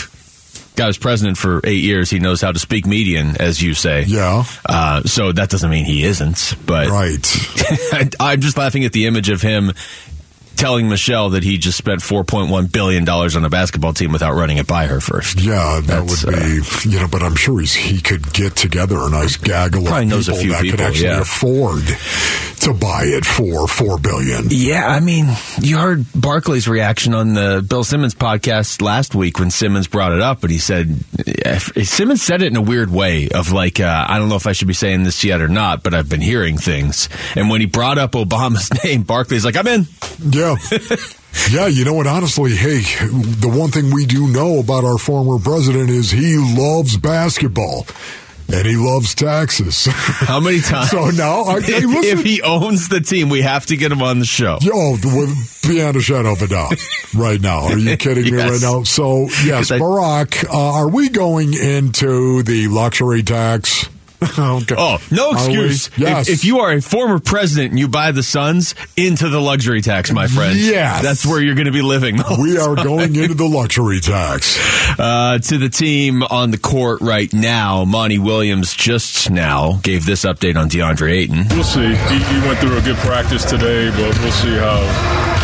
guy 0.75 0.87
was 0.87 0.97
president 0.97 1.37
for 1.37 1.61
eight 1.63 1.83
years. 1.83 2.09
He 2.09 2.19
knows 2.19 2.41
how 2.41 2.51
to 2.51 2.59
speak 2.59 2.85
median, 2.85 3.37
as 3.39 3.61
you 3.61 3.73
say. 3.73 4.03
Yeah. 4.03 4.43
Uh, 4.65 5.03
so 5.03 5.31
that 5.31 5.49
doesn't 5.49 5.69
mean 5.69 5.85
he 5.85 6.03
isn't. 6.03 6.55
But 6.65 6.87
Right. 6.89 8.15
I'm 8.19 8.41
just 8.41 8.57
laughing 8.57 8.83
at 8.85 8.91
the 8.93 9.05
image 9.07 9.29
of 9.29 9.41
him 9.41 9.71
telling 10.55 10.89
Michelle 10.89 11.31
that 11.31 11.43
he 11.43 11.57
just 11.57 11.77
spent 11.77 12.01
4.1 12.01 12.71
billion 12.71 13.05
dollars 13.05 13.35
on 13.35 13.45
a 13.45 13.49
basketball 13.49 13.93
team 13.93 14.11
without 14.11 14.33
running 14.33 14.57
it 14.57 14.67
by 14.67 14.85
her 14.85 14.99
first. 14.99 15.41
Yeah, 15.41 15.81
that 15.83 16.07
That's, 16.07 16.25
uh, 16.25 16.31
would 16.31 16.83
be, 16.83 16.89
you 16.89 16.99
know, 16.99 17.07
but 17.07 17.23
I'm 17.23 17.35
sure 17.35 17.59
he's, 17.59 17.73
he 17.73 18.01
could 18.01 18.33
get 18.33 18.55
together 18.55 18.97
a 18.99 19.09
nice 19.09 19.37
gaggle 19.37 19.87
of 19.87 19.93
people 19.93 20.05
knows 20.05 20.29
a 20.29 20.35
few 20.35 20.51
that 20.51 20.61
could 20.61 20.81
actually 20.81 21.09
yeah. 21.09 21.21
afford 21.21 21.83
to 22.63 22.73
buy 22.73 23.03
it 23.03 23.25
for 23.25 23.67
four 23.67 23.97
billion. 23.97 24.45
Yeah, 24.49 24.87
I 24.87 24.99
mean, 24.99 25.27
you 25.59 25.77
heard 25.77 26.05
Barkley's 26.15 26.67
reaction 26.67 27.13
on 27.13 27.33
the 27.33 27.65
Bill 27.67 27.83
Simmons 27.83 28.15
podcast 28.15 28.81
last 28.81 29.15
week 29.15 29.39
when 29.39 29.51
Simmons 29.51 29.87
brought 29.87 30.13
it 30.13 30.21
up, 30.21 30.39
but 30.39 30.49
he 30.49 30.59
said 30.59 31.03
Simmons 31.83 32.21
said 32.21 32.41
it 32.41 32.47
in 32.47 32.55
a 32.55 32.61
weird 32.61 32.89
way 32.89 33.29
of 33.29 33.51
like, 33.51 33.79
uh, 33.79 34.05
I 34.07 34.17
don't 34.17 34.29
know 34.29 34.35
if 34.35 34.47
I 34.47 34.53
should 34.53 34.67
be 34.67 34.73
saying 34.73 35.03
this 35.03 35.23
yet 35.23 35.41
or 35.41 35.47
not, 35.47 35.83
but 35.83 35.93
I've 35.93 36.09
been 36.09 36.21
hearing 36.21 36.57
things. 36.57 37.09
And 37.35 37.49
when 37.49 37.59
he 37.59 37.67
brought 37.67 37.97
up 37.97 38.11
Obama's 38.13 38.71
name, 38.83 39.03
Barkley's 39.03 39.43
like, 39.43 39.57
I'm 39.57 39.67
in. 39.67 39.87
Yeah. 40.21 40.42
Yeah, 40.43 40.55
Yeah, 41.51 41.67
you 41.67 41.83
know 41.83 41.93
what? 41.93 42.07
Honestly, 42.07 42.51
hey, 42.55 42.79
the 42.81 43.49
one 43.53 43.71
thing 43.71 43.91
we 43.93 44.05
do 44.05 44.27
know 44.27 44.59
about 44.59 44.83
our 44.83 44.97
former 44.97 45.39
president 45.39 45.89
is 45.89 46.11
he 46.11 46.37
loves 46.37 46.95
basketball 46.97 47.87
and 48.51 48.67
he 48.67 48.75
loves 48.75 49.15
taxes. 49.15 49.85
How 49.89 50.39
many 50.39 50.61
times? 50.61 50.91
So 50.91 51.09
now, 51.09 51.43
I- 51.45 51.61
hey, 51.61 51.77
if, 51.77 51.83
listen- 51.85 52.19
if 52.19 52.23
he 52.23 52.41
owns 52.43 52.87
the 52.89 53.01
team, 53.01 53.29
we 53.29 53.41
have 53.41 53.65
to 53.67 53.75
get 53.77 53.91
him 53.91 54.01
on 54.03 54.19
the 54.19 54.25
show. 54.25 54.59
Yo, 54.61 54.95
beyond 55.67 55.95
a 55.95 56.01
shadow 56.01 56.33
of 56.33 56.41
a 56.43 56.47
doubt, 56.47 56.73
right 57.15 57.41
now. 57.41 57.63
Are 57.63 57.77
you 57.77 57.97
kidding 57.97 58.25
me 58.25 58.37
right 58.37 58.61
now? 58.61 58.83
So, 58.83 59.27
yes, 59.43 59.71
I- 59.71 59.79
Barack, 59.79 60.45
uh, 60.45 60.51
are 60.75 60.89
we 60.89 61.09
going 61.09 61.53
into 61.55 62.43
the 62.43 62.67
luxury 62.67 63.23
tax? 63.23 63.89
okay. 64.39 64.75
Oh, 64.77 64.99
no 65.11 65.31
Are 65.31 65.49
we? 65.49 65.65
excuse. 65.65 65.89
Yes. 65.97 66.27
If, 66.29 66.35
if 66.35 66.45
you 66.45 66.59
are 66.59 66.71
a 66.71 66.81
former 66.81 67.19
president 67.19 67.71
and 67.71 67.79
you 67.79 67.87
buy 67.87 68.11
the 68.11 68.23
Suns 68.23 68.75
into 68.95 69.29
the 69.29 69.39
luxury 69.39 69.81
tax, 69.81 70.11
my 70.11 70.27
friend. 70.27 70.57
Yes. 70.57 71.03
That's 71.03 71.25
where 71.25 71.41
you're 71.41 71.55
going 71.55 71.65
to 71.67 71.71
be 71.71 71.81
living. 71.81 72.17
we 72.39 72.57
are 72.57 72.75
time. 72.75 72.85
going 72.85 73.15
into 73.15 73.33
the 73.35 73.45
luxury 73.47 73.99
tax. 73.99 74.57
Uh, 74.99 75.39
to 75.39 75.57
the 75.57 75.69
team 75.69 76.23
on 76.23 76.51
the 76.51 76.57
court 76.57 77.01
right 77.01 77.31
now, 77.33 77.85
Monty 77.85 78.19
Williams 78.19 78.73
just 78.73 79.29
now 79.29 79.79
gave 79.83 80.05
this 80.05 80.23
update 80.25 80.55
on 80.55 80.69
DeAndre 80.69 81.11
Ayton. 81.11 81.45
We'll 81.49 81.63
see. 81.63 81.81
He, 81.81 82.23
he 82.23 82.39
went 82.47 82.59
through 82.59 82.77
a 82.77 82.81
good 82.81 82.97
practice 82.97 83.43
today, 83.45 83.89
but 83.91 84.17
we'll 84.19 84.31
see 84.31 84.55
how 84.55 84.81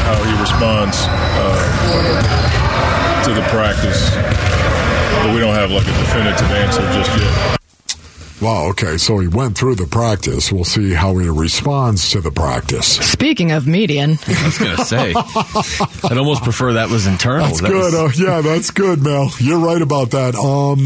how 0.09 0.23
he 0.23 0.41
responds 0.41 0.97
uh, 1.07 3.23
to 3.25 3.33
the 3.33 3.41
practice. 3.49 4.09
But 5.23 5.33
we 5.35 5.41
don't 5.41 5.53
have 5.55 5.71
like 5.71 5.83
a 5.83 5.91
definitive 5.91 6.49
answer 6.51 6.81
just 6.93 7.11
yet. 7.19 7.58
Well, 8.41 8.67
okay, 8.69 8.95
so 8.97 9.19
he 9.19 9.28
went 9.28 9.58
through 9.58 9.75
the 9.75 9.86
practice. 9.86 10.49
We'll 10.49 10.63
see 10.63 10.93
how 10.93 11.17
he 11.17 11.28
responds 11.28 12.12
to 12.12 12.21
the 12.21 12.32
practice. 12.32 12.88
Speaking 12.88 13.52
of 13.52 13.67
median, 13.67 14.12
I 14.28 14.45
was 14.45 14.58
going 14.58 14.78
to 14.78 14.86
say, 14.86 15.13
I'd 15.13 16.17
almost 16.17 16.43
prefer 16.43 16.73
that 16.73 16.89
was 16.89 17.06
internal. 17.06 17.47
That's 17.47 17.60
That 17.62 17.67
good. 17.69 17.93
was- 17.93 18.21
oh, 18.21 18.23
yeah, 18.25 18.39
that's 18.39 18.71
good, 18.71 19.04
Mel. 19.04 19.30
You're 19.39 19.60
right 19.60 19.82
about 19.82 20.12
that. 20.12 20.36
Um, 20.36 20.80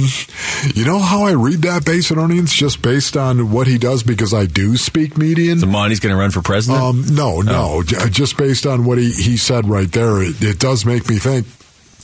you 0.76 0.84
know 0.84 0.98
how 0.98 1.26
I 1.26 1.34
read 1.34 1.62
that 1.62 1.84
Basinonians 1.84 2.52
just 2.56 2.82
based 2.82 3.16
on 3.16 3.52
what 3.52 3.68
he 3.68 3.78
does 3.78 4.02
because 4.02 4.34
I 4.34 4.48
do 4.48 4.76
speak 4.76 5.16
median. 5.18 5.60
the 5.60 5.68
Monty's 5.68 6.00
going 6.00 6.14
to 6.16 6.20
run 6.20 6.32
for 6.32 6.42
president. 6.42 6.82
Um, 6.84 7.06
no, 7.16 7.42
no, 7.42 7.84
j- 7.84 8.10
just 8.10 8.36
based 8.36 8.66
on 8.66 8.84
what 8.84 8.98
he, 8.98 9.12
he 9.12 9.38
said 9.38 9.68
right 9.68 9.92
there, 9.92 10.24
it, 10.24 10.42
it 10.42 10.58
does 10.60 10.86
make 10.88 11.08
me 11.08 11.18
think 11.20 11.46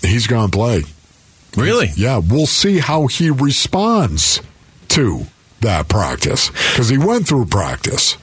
he's 0.04 0.28
going 0.28 0.52
to 0.52 0.56
play. 0.56 0.84
really? 1.58 1.88
Yeah, 1.96 2.20
we'll 2.20 2.46
see 2.46 2.78
how 2.78 3.08
he 3.08 3.32
responds 3.32 4.42
to 4.90 5.26
that 5.62 5.88
practice 5.88 6.50
because 6.72 6.90
he 6.90 6.98
went 6.98 7.28
through 7.28 7.46
practice. 7.46 8.18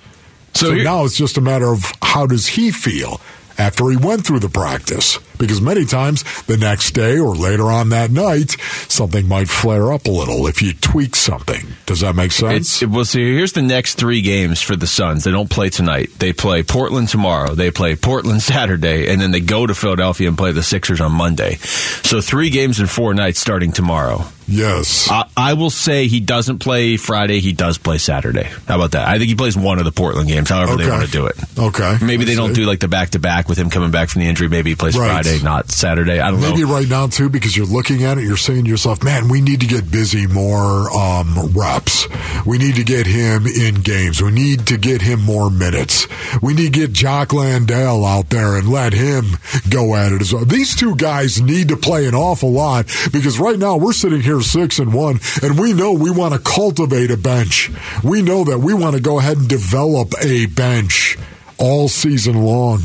So 0.54 0.66
So, 0.68 0.72
here- 0.74 0.84
now 0.84 1.04
it's 1.04 1.16
just 1.16 1.36
a 1.36 1.40
matter 1.40 1.70
of 1.72 1.92
how 2.02 2.26
does 2.26 2.46
he 2.48 2.70
feel 2.70 3.20
after 3.58 3.90
he 3.90 3.96
went 3.96 4.26
through 4.26 4.40
the 4.40 4.48
practice? 4.48 5.18
Because 5.38 5.60
many 5.60 5.84
times 5.84 6.24
the 6.44 6.56
next 6.56 6.92
day 6.92 7.18
or 7.18 7.34
later 7.34 7.64
on 7.70 7.88
that 7.90 8.10
night, 8.10 8.52
something 8.88 9.26
might 9.28 9.48
flare 9.48 9.92
up 9.92 10.06
a 10.06 10.10
little 10.10 10.46
if 10.46 10.62
you 10.62 10.72
tweak 10.72 11.16
something. 11.16 11.66
Does 11.86 12.00
that 12.00 12.14
make 12.16 12.32
sense? 12.32 12.56
It's, 12.56 12.82
it, 12.82 12.90
well, 12.90 13.04
see, 13.04 13.34
here's 13.34 13.52
the 13.52 13.62
next 13.62 13.94
three 13.94 14.22
games 14.22 14.60
for 14.62 14.76
the 14.76 14.86
Suns. 14.86 15.24
They 15.24 15.30
don't 15.30 15.50
play 15.50 15.68
tonight. 15.68 16.10
They 16.18 16.32
play 16.32 16.62
Portland 16.62 17.08
tomorrow. 17.08 17.54
They 17.54 17.70
play 17.70 17.96
Portland 17.96 18.42
Saturday, 18.56 19.10
and 19.12 19.20
then 19.20 19.30
they 19.30 19.40
go 19.40 19.66
to 19.66 19.74
Philadelphia 19.74 20.28
and 20.28 20.36
play 20.38 20.52
the 20.52 20.62
Sixers 20.62 21.00
on 21.00 21.12
Monday. 21.12 21.54
So 21.56 22.20
three 22.20 22.50
games 22.50 22.80
in 22.80 22.86
four 22.86 23.14
nights 23.14 23.40
starting 23.40 23.72
tomorrow. 23.72 24.24
yes. 24.48 25.08
I, 25.10 25.28
I 25.36 25.52
will 25.54 25.70
say 25.70 26.06
he 26.08 26.20
doesn't 26.20 26.58
play 26.58 26.96
Friday. 26.96 27.40
He 27.40 27.52
does 27.52 27.78
play 27.78 27.98
Saturday. 27.98 28.44
How 28.66 28.76
about 28.76 28.92
that? 28.92 29.08
I 29.08 29.18
think 29.18 29.28
he 29.28 29.34
plays 29.34 29.56
one 29.56 29.78
of 29.78 29.84
the 29.84 29.92
Portland 29.92 30.28
games. 30.28 30.48
However 30.48 30.76
they 30.76 30.88
want 30.88 31.04
to 31.04 31.10
do 31.10 31.26
it. 31.26 31.36
Okay. 31.58 31.98
Maybe 32.00 32.22
I 32.22 32.26
they 32.26 32.34
don't 32.34 32.52
do 32.54 32.64
like 32.64 32.80
the 32.80 32.88
back 32.88 33.10
to 33.10 33.18
back 33.18 33.48
with 33.48 33.58
him 33.58 33.70
coming 33.70 33.90
back 33.90 34.08
from 34.08 34.22
the 34.22 34.28
injury. 34.28 34.48
Maybe 34.48 34.70
he 34.70 34.76
plays 34.76 34.96
Right. 34.96 35.08
Friday, 35.10 35.25
not 35.42 35.70
Saturday. 35.70 36.20
I 36.20 36.30
don't 36.30 36.40
know. 36.40 36.50
Maybe 36.50 36.64
know. 36.64 36.74
right 36.74 36.88
now 36.88 37.06
too, 37.06 37.28
because 37.28 37.56
you're 37.56 37.66
looking 37.66 38.04
at 38.04 38.18
it, 38.18 38.24
you're 38.24 38.36
saying 38.36 38.64
to 38.64 38.70
yourself, 38.70 39.02
"Man, 39.02 39.28
we 39.28 39.40
need 39.40 39.60
to 39.60 39.66
get 39.66 39.90
busy 39.90 40.26
more 40.26 40.90
um, 40.96 41.52
reps. 41.52 42.06
We 42.44 42.58
need 42.58 42.76
to 42.76 42.84
get 42.84 43.06
him 43.06 43.46
in 43.46 43.76
games. 43.76 44.22
We 44.22 44.30
need 44.30 44.66
to 44.68 44.76
get 44.76 45.02
him 45.02 45.20
more 45.20 45.50
minutes. 45.50 46.06
We 46.40 46.54
need 46.54 46.72
to 46.72 46.80
get 46.80 46.92
Jock 46.92 47.32
Landale 47.32 48.04
out 48.04 48.30
there 48.30 48.56
and 48.56 48.70
let 48.70 48.92
him 48.92 49.38
go 49.68 49.94
at 49.94 50.12
it 50.12 50.20
as 50.20 50.32
well." 50.32 50.44
These 50.44 50.76
two 50.76 50.96
guys 50.96 51.40
need 51.40 51.68
to 51.68 51.76
play 51.76 52.06
an 52.06 52.14
awful 52.14 52.52
lot 52.52 52.86
because 53.12 53.38
right 53.38 53.58
now 53.58 53.76
we're 53.76 53.92
sitting 53.92 54.20
here 54.20 54.40
six 54.40 54.78
and 54.78 54.92
one, 54.92 55.20
and 55.42 55.58
we 55.58 55.72
know 55.72 55.92
we 55.92 56.10
want 56.10 56.34
to 56.34 56.40
cultivate 56.40 57.10
a 57.10 57.16
bench. 57.16 57.70
We 58.02 58.22
know 58.22 58.44
that 58.44 58.58
we 58.58 58.74
want 58.74 58.96
to 58.96 59.02
go 59.02 59.18
ahead 59.18 59.38
and 59.38 59.48
develop 59.48 60.14
a 60.22 60.46
bench 60.46 61.18
all 61.58 61.88
season 61.88 62.42
long 62.44 62.84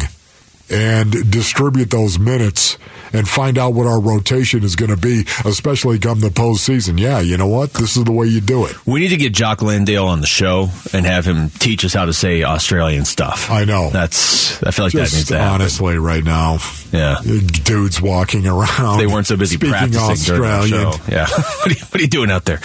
and 0.71 1.11
distribute 1.29 1.89
those 1.89 2.17
minutes 2.17 2.77
and 3.13 3.27
find 3.27 3.57
out 3.57 3.73
what 3.73 3.87
our 3.87 3.99
rotation 3.99 4.63
is 4.63 4.75
going 4.75 4.91
to 4.91 4.97
be, 4.97 5.23
especially 5.45 5.99
come 5.99 6.19
the 6.19 6.29
postseason. 6.29 6.99
Yeah, 6.99 7.19
you 7.19 7.37
know 7.37 7.47
what? 7.47 7.73
This 7.73 7.97
is 7.97 8.03
the 8.03 8.11
way 8.11 8.27
you 8.27 8.41
do 8.41 8.65
it. 8.65 8.75
We 8.87 8.99
need 8.99 9.09
to 9.09 9.17
get 9.17 9.33
Jock 9.33 9.61
Landale 9.61 10.07
on 10.07 10.21
the 10.21 10.27
show 10.27 10.69
and 10.93 11.05
have 11.05 11.25
him 11.25 11.49
teach 11.49 11.83
us 11.85 11.93
how 11.93 12.05
to 12.05 12.13
say 12.13 12.43
Australian 12.43 13.05
stuff. 13.05 13.49
I 13.51 13.65
know. 13.65 13.89
That's. 13.89 14.61
I 14.63 14.71
feel 14.71 14.85
like 14.85 14.93
that 14.93 14.99
needs 14.99 15.11
Just 15.13 15.27
to 15.29 15.37
happen. 15.37 15.61
honestly, 15.61 15.97
right 15.97 16.23
now, 16.23 16.57
Yeah. 16.91 17.19
dudes 17.63 18.01
walking 18.01 18.45
around. 18.47 18.97
They 18.99 19.07
weren't 19.07 19.27
so 19.27 19.37
busy 19.37 19.55
speaking 19.55 19.71
practicing 19.71 20.35
during 20.35 20.41
the 20.41 20.47
Australian. 20.57 20.91
show. 20.93 20.99
Yeah. 21.11 21.27
what, 21.29 21.67
are 21.67 21.69
you, 21.73 21.79
what 21.85 21.95
are 21.95 22.01
you 22.01 22.07
doing 22.07 22.31
out 22.31 22.45
there? 22.45 22.59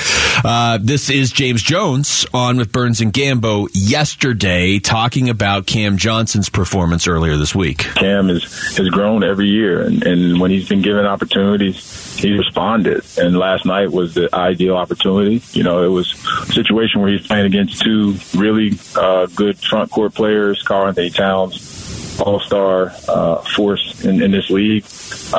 Uh, 0.44 0.78
this 0.82 1.10
is 1.10 1.32
James 1.32 1.62
Jones 1.62 2.26
on 2.34 2.56
with 2.58 2.72
Burns 2.72 3.00
and 3.00 3.12
Gambo 3.12 3.68
yesterday 3.72 4.78
talking 4.78 5.28
about 5.28 5.66
Cam 5.66 5.96
Johnson's 5.96 6.48
performance 6.48 7.06
earlier 7.06 7.36
this 7.36 7.54
week. 7.54 7.78
Cam 7.94 8.28
has 8.28 8.42
has 8.76 8.88
grown 8.90 9.24
every 9.24 9.46
year, 9.48 9.82
and, 9.82 10.02
and 10.04 10.35
when 10.38 10.50
he's 10.50 10.68
been 10.68 10.82
given 10.82 11.06
opportunities, 11.06 12.18
he 12.18 12.32
responded. 12.32 13.04
And 13.18 13.38
last 13.38 13.66
night 13.66 13.90
was 13.90 14.14
the 14.14 14.34
ideal 14.34 14.76
opportunity. 14.76 15.42
You 15.52 15.62
know, 15.62 15.84
it 15.84 15.88
was 15.88 16.12
a 16.48 16.52
situation 16.52 17.00
where 17.00 17.10
he's 17.10 17.26
playing 17.26 17.46
against 17.46 17.82
two 17.82 18.16
really 18.34 18.78
uh, 18.96 19.26
good 19.34 19.58
front 19.58 19.90
court 19.90 20.14
players, 20.14 20.62
Karl-Anthony 20.62 21.10
Towns. 21.10 21.75
All 22.20 22.40
star 22.40 22.92
uh, 23.08 23.36
force 23.54 24.04
in, 24.04 24.22
in 24.22 24.30
this 24.30 24.50
league, 24.50 24.84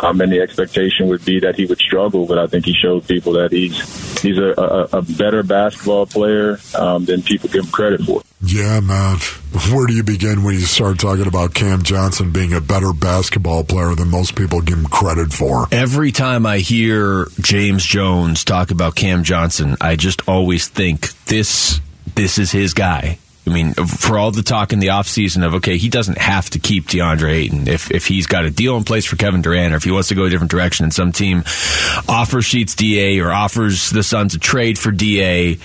um, 0.03 0.21
and 0.21 0.31
the 0.31 0.41
expectation 0.41 1.07
would 1.07 1.25
be 1.25 1.39
that 1.39 1.55
he 1.55 1.65
would 1.65 1.79
struggle. 1.79 2.25
But 2.25 2.37
I 2.37 2.47
think 2.47 2.65
he 2.65 2.73
showed 2.73 3.07
people 3.07 3.33
that 3.33 3.51
he's 3.51 4.21
he's 4.21 4.37
a, 4.37 4.53
a, 4.57 4.99
a 4.99 5.01
better 5.01 5.43
basketball 5.43 6.05
player 6.05 6.59
um, 6.75 7.05
than 7.05 7.21
people 7.21 7.49
give 7.49 7.65
him 7.65 7.71
credit 7.71 8.01
for. 8.01 8.21
Yeah, 8.41 8.79
man. 8.79 9.17
Where 9.71 9.87
do 9.87 9.93
you 9.93 10.03
begin 10.03 10.43
when 10.43 10.53
you 10.53 10.61
start 10.61 10.99
talking 10.99 11.25
about 11.25 11.55
Cam 11.55 11.81
Johnson 11.81 12.31
being 12.31 12.53
a 12.53 12.61
better 12.61 12.93
basketball 12.93 13.63
player 13.63 13.95
than 13.95 14.09
most 14.09 14.35
people 14.35 14.61
give 14.61 14.77
him 14.77 14.85
credit 14.85 15.33
for? 15.33 15.67
Every 15.71 16.11
time 16.11 16.45
I 16.45 16.59
hear 16.59 17.27
James 17.39 17.83
Jones 17.83 18.43
talk 18.43 18.69
about 18.69 18.95
Cam 18.95 19.23
Johnson, 19.23 19.75
I 19.81 19.95
just 19.95 20.27
always 20.27 20.67
think 20.67 21.11
this 21.25 21.81
this 22.15 22.37
is 22.37 22.51
his 22.51 22.73
guy. 22.73 23.17
I 23.47 23.49
mean, 23.49 23.73
for 23.73 24.17
all 24.17 24.31
the 24.31 24.43
talk 24.43 24.73
in 24.73 24.79
the 24.79 24.87
offseason 24.87 25.45
of, 25.45 25.55
okay, 25.55 25.77
he 25.77 25.87
doesn't 25.87 26.17
have 26.17 26.49
to 26.49 26.59
keep 26.59 26.87
DeAndre 26.87 27.31
Ayton. 27.31 27.67
If, 27.67 27.89
if 27.91 28.05
he's 28.05 28.27
got 28.27 28.43
a 28.43 28.51
deal 28.51 28.75
in 28.75 28.83
place 28.83 29.05
for 29.05 29.15
Kevin 29.15 29.41
Durant 29.41 29.73
or 29.73 29.77
if 29.77 29.83
he 29.83 29.91
wants 29.91 30.09
to 30.09 30.15
go 30.15 30.25
a 30.25 30.29
different 30.29 30.51
direction 30.51 30.83
and 30.83 30.93
some 30.93 31.13
team 31.13 31.43
offers 32.09 32.45
Sheets 32.45 32.75
DA 32.75 33.19
or 33.19 33.31
offers 33.31 33.89
the 33.89 34.03
Suns 34.03 34.35
a 34.35 34.39
trade 34.39 34.77
for 34.77 34.91
DA, 34.91 35.57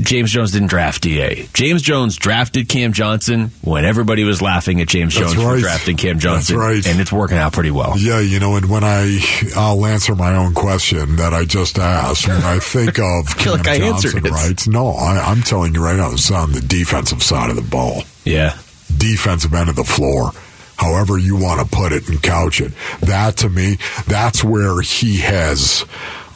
James 0.00 0.30
Jones 0.30 0.52
didn't 0.52 0.68
draft 0.68 1.02
DA. 1.02 1.48
James 1.52 1.82
Jones 1.82 2.16
drafted 2.16 2.68
Cam 2.68 2.92
Johnson 2.92 3.50
when 3.62 3.84
everybody 3.84 4.24
was 4.24 4.40
laughing 4.40 4.80
at 4.80 4.88
James 4.88 5.14
That's 5.14 5.34
Jones 5.34 5.44
for 5.44 5.58
drafting 5.60 5.96
Cam 5.96 6.14
That's 6.14 6.24
Johnson. 6.48 6.56
right. 6.56 6.86
And 6.86 7.00
it's 7.00 7.12
working 7.12 7.36
out 7.36 7.52
pretty 7.52 7.70
well. 7.70 7.98
Yeah, 7.98 8.20
you 8.20 8.40
know, 8.40 8.56
and 8.56 8.70
when 8.70 8.84
I, 8.84 9.18
I'll 9.54 9.84
answer 9.84 10.14
my 10.14 10.34
own 10.36 10.54
question 10.54 11.16
that 11.16 11.34
I 11.34 11.44
just 11.44 11.78
asked. 11.78 12.26
When 12.26 12.42
I 12.42 12.58
think 12.58 12.98
of 12.98 13.36
Cam 13.36 13.52
like 13.58 13.78
Johnson, 13.80 14.22
right? 14.24 14.66
No, 14.66 14.88
I, 14.92 15.18
I'm 15.18 15.42
telling 15.42 15.74
you 15.74 15.84
right 15.84 15.96
now, 15.96 16.12
it's 16.12 16.30
on 16.30 16.52
the 16.52 16.60
defensive 16.60 17.22
side 17.22 17.50
of 17.50 17.56
the 17.56 17.62
ball, 17.62 18.02
Yeah. 18.24 18.56
defensive 18.96 19.52
end 19.52 19.68
of 19.68 19.76
the 19.76 19.84
floor. 19.84 20.32
However 20.76 21.16
you 21.16 21.36
want 21.36 21.60
to 21.60 21.76
put 21.76 21.92
it 21.92 22.08
and 22.08 22.20
couch 22.20 22.60
it, 22.60 22.72
that 23.02 23.36
to 23.38 23.48
me, 23.48 23.76
that's 24.08 24.42
where 24.42 24.80
he 24.80 25.18
has 25.18 25.84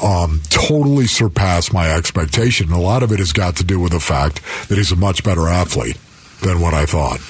um, 0.03 0.41
totally 0.49 1.07
surpassed 1.07 1.73
my 1.73 1.91
expectation. 1.91 2.73
A 2.73 2.81
lot 2.81 3.03
of 3.03 3.13
it 3.13 3.19
has 3.19 3.33
got 3.33 3.57
to 3.57 3.65
do 3.65 3.81
with 3.81 3.93
the 3.93 4.01
fact 4.01 4.43
that 4.69 4.77
he's 4.79 4.93
a 4.93 4.97
much 4.97 5.25
better 5.25 5.49
athlete 5.49 5.99
than 6.43 6.61
what 6.61 6.75
I 6.75 6.87
thought. 6.87 7.21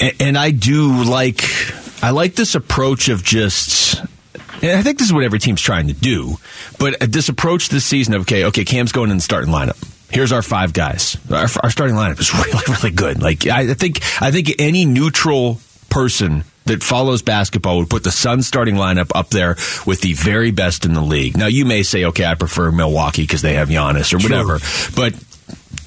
And, 0.00 0.14
and 0.20 0.38
I 0.38 0.50
do 0.50 1.04
like 1.04 1.42
I 2.02 2.10
like 2.10 2.34
this 2.34 2.54
approach 2.54 3.08
of 3.08 3.24
just. 3.24 4.00
And 4.62 4.78
I 4.78 4.82
think 4.82 4.98
this 4.98 5.08
is 5.08 5.12
what 5.12 5.24
every 5.24 5.38
team's 5.38 5.60
trying 5.60 5.88
to 5.88 5.92
do, 5.92 6.36
but 6.78 7.02
uh, 7.02 7.06
this 7.06 7.28
approach 7.28 7.68
this 7.68 7.84
season 7.84 8.14
of 8.14 8.22
okay, 8.22 8.44
okay, 8.46 8.64
Cam's 8.64 8.90
going 8.90 9.10
in 9.10 9.18
the 9.18 9.22
starting 9.22 9.52
lineup. 9.52 9.76
Here's 10.10 10.32
our 10.32 10.40
five 10.40 10.72
guys. 10.72 11.18
Our, 11.30 11.46
our 11.62 11.70
starting 11.70 11.96
lineup 11.96 12.18
is 12.18 12.32
really, 12.46 12.62
really 12.68 12.90
good. 12.90 13.22
Like 13.22 13.46
I 13.46 13.74
think, 13.74 14.00
I 14.22 14.30
think 14.30 14.52
any 14.58 14.86
neutral 14.86 15.60
person 15.90 16.44
that 16.66 16.82
follows 16.82 17.22
basketball 17.22 17.78
would 17.78 17.90
put 17.90 18.04
the 18.04 18.10
Suns 18.10 18.46
starting 18.46 18.76
lineup 18.76 19.10
up 19.14 19.30
there 19.30 19.56
with 19.86 20.00
the 20.00 20.12
very 20.14 20.50
best 20.50 20.84
in 20.84 20.94
the 20.94 21.00
league. 21.00 21.36
Now 21.36 21.46
you 21.46 21.64
may 21.64 21.82
say, 21.82 22.04
okay, 22.06 22.24
I 22.24 22.34
prefer 22.34 22.70
Milwaukee 22.70 23.22
because 23.22 23.42
they 23.42 23.54
have 23.54 23.68
Giannis 23.68 24.12
or 24.12 24.18
whatever, 24.18 24.58
but 24.94 25.14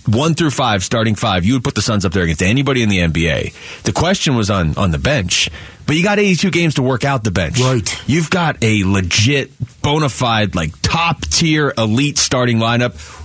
one 0.08 0.34
through 0.34 0.52
five, 0.52 0.84
starting 0.84 1.16
five, 1.16 1.46
you 1.46 1.54
would 1.54 1.64
put 1.64 1.76
the 1.76 1.82
Suns 1.82 2.06
up 2.06 2.14
there 2.14 2.24
against 2.24 2.42
anybody 2.42 2.82
in 2.82 2.90
the 2.90 3.00
NBA. 3.00 3.84
The 3.84 3.92
question 3.94 4.36
was 4.36 4.50
on 4.50 4.78
on 4.78 4.92
the 4.92 4.98
bench, 4.98 5.50
but 5.86 5.96
you 5.96 6.04
got 6.04 6.20
82 6.20 6.52
games 6.52 6.76
to 6.76 6.84
work 6.84 7.04
out 7.04 7.24
the 7.24 7.32
bench. 7.32 7.60
Right. 7.60 8.10
You've 8.10 8.30
got 8.30 8.64
a 8.64 8.84
legit, 8.86 9.52
bona 9.82 10.10
fide, 10.10 10.56
like 10.56 10.72
top 10.82 11.22
tier 11.22 11.74
elite 11.78 12.18
starting 12.18 12.58
lineup. 12.58 13.19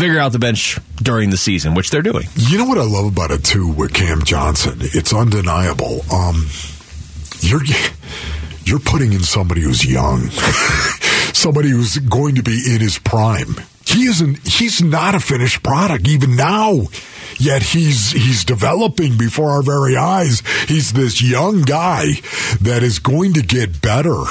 Figure 0.00 0.18
out 0.18 0.32
the 0.32 0.38
bench 0.38 0.78
during 0.96 1.28
the 1.28 1.36
season, 1.36 1.74
which 1.74 1.90
they're 1.90 2.00
doing. 2.00 2.26
You 2.34 2.56
know 2.56 2.64
what 2.64 2.78
I 2.78 2.84
love 2.84 3.04
about 3.04 3.30
it 3.32 3.44
too 3.44 3.68
with 3.68 3.92
Cam 3.92 4.22
Johnson? 4.22 4.78
It's 4.80 5.12
undeniable. 5.12 6.00
Um, 6.10 6.46
you're 7.40 7.60
you're 8.64 8.78
putting 8.78 9.12
in 9.12 9.20
somebody 9.20 9.60
who's 9.60 9.84
young, 9.84 10.30
somebody 11.34 11.68
who's 11.68 11.98
going 11.98 12.36
to 12.36 12.42
be 12.42 12.62
in 12.66 12.80
his 12.80 12.98
prime. 12.98 13.56
He 13.84 14.04
isn't. 14.04 14.38
He's 14.48 14.80
not 14.80 15.14
a 15.14 15.20
finished 15.20 15.62
product 15.62 16.08
even 16.08 16.34
now. 16.34 16.84
Yet 17.36 17.62
he's 17.62 18.12
he's 18.12 18.42
developing 18.46 19.18
before 19.18 19.50
our 19.50 19.62
very 19.62 19.98
eyes. 19.98 20.40
He's 20.66 20.94
this 20.94 21.20
young 21.20 21.60
guy 21.60 22.12
that 22.62 22.82
is 22.82 23.00
going 23.00 23.34
to 23.34 23.42
get 23.42 23.82
better. 23.82 24.24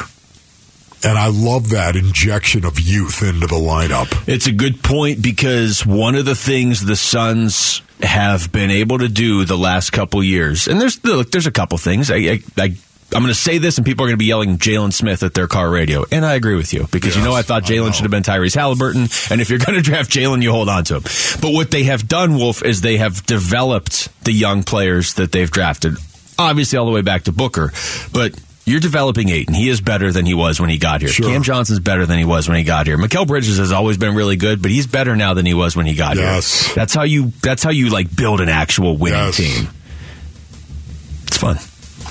And 1.04 1.18
I 1.18 1.28
love 1.28 1.70
that 1.70 1.96
injection 1.96 2.66
of 2.66 2.80
youth 2.80 3.24
into 3.24 3.48
the 3.48 3.56
lineup. 3.56 4.28
It's 4.28 4.48
a 4.48 4.52
good 4.52 4.84
point 4.84 5.22
because 5.22 5.86
one 5.86 6.16
of 6.16 6.26
the 6.26 6.36
things 6.36 6.86
the 6.86 6.96
Suns 6.96 7.82
have 8.02 8.52
been 8.52 8.72
able 8.72 8.98
to 9.00 9.08
do 9.08 9.46
the 9.46 9.58
last 9.58 9.92
couple 9.92 10.24
years, 10.24 10.68
and 10.68 10.80
there's 10.80 11.04
look, 11.04 11.32
there's 11.32 11.48
a 11.48 11.52
couple 11.52 11.78
things. 11.78 12.12
I, 12.12 12.16
I, 12.16 12.40
I 12.58 12.74
I'm 13.12 13.24
going 13.24 13.34
to 13.34 13.40
say 13.40 13.58
this, 13.58 13.78
and 13.78 13.86
people 13.86 14.06
are 14.06 14.08
going 14.08 14.18
to 14.18 14.20
be 14.20 14.26
yelling 14.26 14.58
Jalen 14.58 14.94
Smith 14.94 15.24
at 15.24 15.34
their 15.34 15.48
car 15.48 15.70
radio, 15.70 16.06
and 16.12 16.24
I 16.24 16.36
agree 16.36 16.56
with 16.56 16.74
you 16.74 16.88
because 16.92 17.16
you 17.16 17.24
know 17.24 17.34
I 17.34 17.42
thought 17.42 17.64
Jalen 17.64 17.94
should 17.94 18.04
have 18.04 18.12
been 18.12 18.24
Tyrese 18.24 18.56
Halliburton, 18.56 19.08
and 19.32 19.42
if 19.42 19.50
you're 19.50 19.60
going 19.66 19.76
to 19.76 19.82
draft 19.82 20.12
Jalen, 20.12 20.44
you 20.44 20.52
hold 20.52 20.70
on 20.70 20.84
to 20.86 20.98
him. 20.98 21.04
But 21.42 21.52
what 21.52 21.72
they 21.72 21.84
have 21.84 22.08
done, 22.08 22.36
Wolf, 22.36 22.64
is 22.64 22.82
they 22.82 22.98
have 22.98 23.26
developed 23.26 24.10
the 24.26 24.32
young 24.32 24.64
players 24.64 25.16
that 25.16 25.32
they've 25.32 25.50
drafted, 25.50 25.96
obviously 26.38 26.78
all 26.78 26.86
the 26.86 26.92
way 26.92 27.02
back 27.02 27.24
to 27.24 27.32
Booker, 27.32 27.72
but. 28.14 28.40
You're 28.70 28.80
developing 28.80 29.30
Ayton. 29.30 29.54
He 29.54 29.68
is 29.70 29.82
better 29.82 30.12
than 30.12 30.26
he 30.26 30.34
was 30.34 30.60
when 30.60 30.70
he 30.70 30.78
got 30.78 31.02
here. 31.02 31.10
Cam 31.10 31.44
Johnson's 31.44 31.80
better 31.80 32.06
than 32.06 32.20
he 32.20 32.26
was 32.26 32.48
when 32.48 32.58
he 32.58 32.64
got 32.64 32.86
here. 32.88 32.98
Mikal 32.98 33.26
Bridges 33.28 33.58
has 33.58 33.72
always 33.72 33.98
been 33.98 34.16
really 34.16 34.36
good, 34.36 34.62
but 34.62 34.72
he's 34.72 34.86
better 34.88 35.16
now 35.16 35.34
than 35.34 35.46
he 35.46 35.54
was 35.54 35.76
when 35.76 35.86
he 35.86 35.96
got 35.96 36.18
Yes. 36.18 36.68
here. 36.68 36.76
That's 36.76 36.94
how 36.94 37.04
you. 37.04 37.34
That's 37.42 37.64
how 37.64 37.72
you 37.72 37.90
like 37.90 38.16
build 38.16 38.42
an 38.42 38.50
actual 38.50 38.96
winning 38.98 39.20
Yes. 39.20 39.38
team. 39.38 39.70
It's 41.28 41.38
fun. 41.38 41.58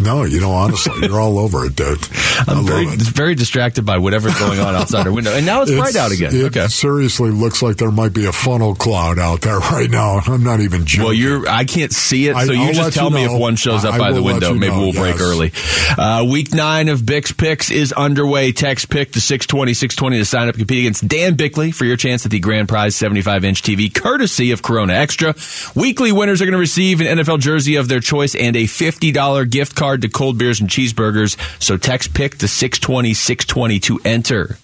No, 0.00 0.24
you 0.24 0.40
know, 0.40 0.52
honestly, 0.52 0.92
you're 1.08 1.20
all 1.20 1.38
over 1.38 1.66
it, 1.66 1.76
dude. 1.76 1.98
I 2.10 2.44
I'm 2.48 2.64
very, 2.66 2.84
it. 2.86 3.00
very 3.00 3.34
distracted 3.34 3.84
by 3.84 3.98
whatever's 3.98 4.38
going 4.38 4.60
on 4.60 4.74
outside 4.74 5.06
our 5.06 5.12
window, 5.12 5.32
and 5.32 5.44
now 5.44 5.62
it's, 5.62 5.70
bright 5.72 5.96
out 5.96 6.12
again. 6.12 6.34
It 6.34 6.44
okay. 6.46 6.68
seriously 6.68 7.30
looks 7.30 7.62
like 7.62 7.76
there 7.76 7.90
might 7.90 8.12
be 8.12 8.26
a 8.26 8.32
funnel 8.32 8.74
cloud 8.74 9.18
out 9.18 9.40
there 9.42 9.58
right 9.58 9.90
now. 9.90 10.18
I'm 10.26 10.42
not 10.44 10.60
even 10.60 10.84
joking. 10.86 11.04
Well, 11.04 11.12
you're. 11.14 11.48
I 11.48 11.64
can't 11.64 11.92
see 11.92 12.28
it, 12.28 12.36
I- 12.36 12.46
so 12.46 12.52
you 12.52 12.62
I'll 12.62 12.72
just 12.74 12.94
tell 12.96 13.10
you 13.10 13.16
me 13.16 13.26
know. 13.26 13.34
if 13.34 13.40
one 13.40 13.56
shows 13.56 13.84
up 13.84 13.94
I- 13.94 13.96
I 13.96 13.98
by 13.98 14.12
the 14.12 14.22
window. 14.22 14.52
Maybe 14.54 14.72
know, 14.72 14.80
we'll 14.80 14.92
break 14.92 15.20
early. 15.20 15.52
Uh, 15.96 16.24
week 16.30 16.54
nine 16.54 16.88
of 16.88 17.04
Bick's 17.04 17.32
Picks 17.32 17.70
is 17.70 17.92
underway. 17.92 18.52
Text 18.52 18.88
pick 18.88 19.12
to 19.12 19.20
620, 19.20 19.74
620 19.74 20.18
to 20.18 20.24
sign 20.24 20.48
up. 20.48 20.54
Compete 20.56 20.80
against 20.80 21.06
Dan 21.08 21.34
Bickley 21.34 21.70
for 21.72 21.84
your 21.84 21.96
chance 21.96 22.24
at 22.24 22.30
the 22.30 22.38
grand 22.40 22.68
prize 22.68 22.94
75 22.96 23.44
inch 23.44 23.62
TV, 23.62 23.92
courtesy 23.92 24.52
of 24.52 24.62
Corona 24.62 24.92
Extra. 24.94 25.34
Weekly 25.74 26.12
winners 26.12 26.40
are 26.40 26.44
going 26.44 26.52
to 26.52 26.58
receive 26.58 27.00
an 27.00 27.06
NFL 27.18 27.40
jersey 27.40 27.76
of 27.76 27.88
their 27.88 28.00
choice 28.00 28.34
and 28.34 28.56
a 28.56 28.64
$50 28.64 29.48
gift 29.50 29.74
card 29.74 29.87
to 29.96 30.08
cold 30.08 30.38
beers 30.38 30.60
and 30.60 30.68
cheeseburgers. 30.68 31.36
So 31.62 31.76
text 31.76 32.14
pick 32.14 32.38
to 32.38 32.48
620, 32.48 33.14
620 33.14 33.80
to 33.80 34.00
enter. 34.04 34.58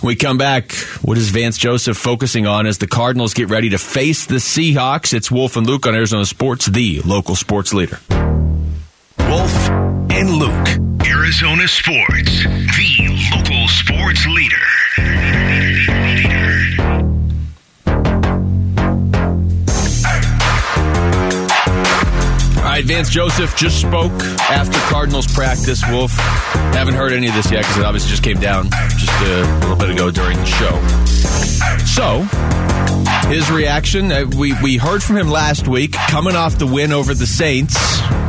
When 0.00 0.08
we 0.08 0.16
come 0.16 0.38
back, 0.38 0.72
what 1.02 1.18
is 1.18 1.28
Vance 1.30 1.58
Joseph 1.58 1.96
focusing 1.96 2.46
on 2.46 2.66
as 2.66 2.78
the 2.78 2.86
Cardinals 2.86 3.34
get 3.34 3.48
ready 3.48 3.70
to 3.70 3.78
face 3.78 4.26
the 4.26 4.36
Seahawks? 4.36 5.12
It's 5.12 5.30
Wolf 5.30 5.56
and 5.56 5.66
Luke 5.66 5.86
on 5.86 5.94
Arizona 5.94 6.24
Sports, 6.24 6.66
the 6.66 7.00
local 7.02 7.36
sports 7.36 7.74
leader. 7.74 7.98
Wolf 9.18 9.68
and 10.10 10.30
Luke. 10.30 10.90
Arizona 11.06 11.66
Sports, 11.68 12.44
the 12.44 13.30
local 13.34 13.68
sports 13.68 14.26
leader. 14.26 15.49
Right, 22.80 22.96
Vance 22.96 23.10
Joseph 23.10 23.54
just 23.56 23.80
spoke 23.80 24.12
after 24.50 24.78
Cardinals 24.92 25.26
practice. 25.26 25.82
Wolf, 25.90 26.12
haven't 26.72 26.94
heard 26.94 27.12
any 27.12 27.28
of 27.28 27.34
this 27.34 27.50
yet 27.50 27.62
because 27.62 27.78
it 27.78 27.84
obviously 27.84 28.10
just 28.10 28.22
came 28.22 28.38
down 28.38 28.70
just 28.96 29.12
a 29.22 29.42
little 29.60 29.76
bit 29.76 29.90
ago 29.90 30.10
during 30.10 30.38
the 30.38 30.46
show. 30.46 30.80
So, 31.84 32.20
his 33.28 33.50
reaction, 33.50 34.10
uh, 34.10 34.24
we, 34.36 34.54
we 34.62 34.76
heard 34.76 35.02
from 35.02 35.16
him 35.16 35.28
last 35.28 35.68
week, 35.68 35.92
coming 35.92 36.34
off 36.36 36.58
the 36.58 36.66
win 36.66 36.92
over 36.92 37.14
the 37.14 37.26
Saints. 37.26 37.76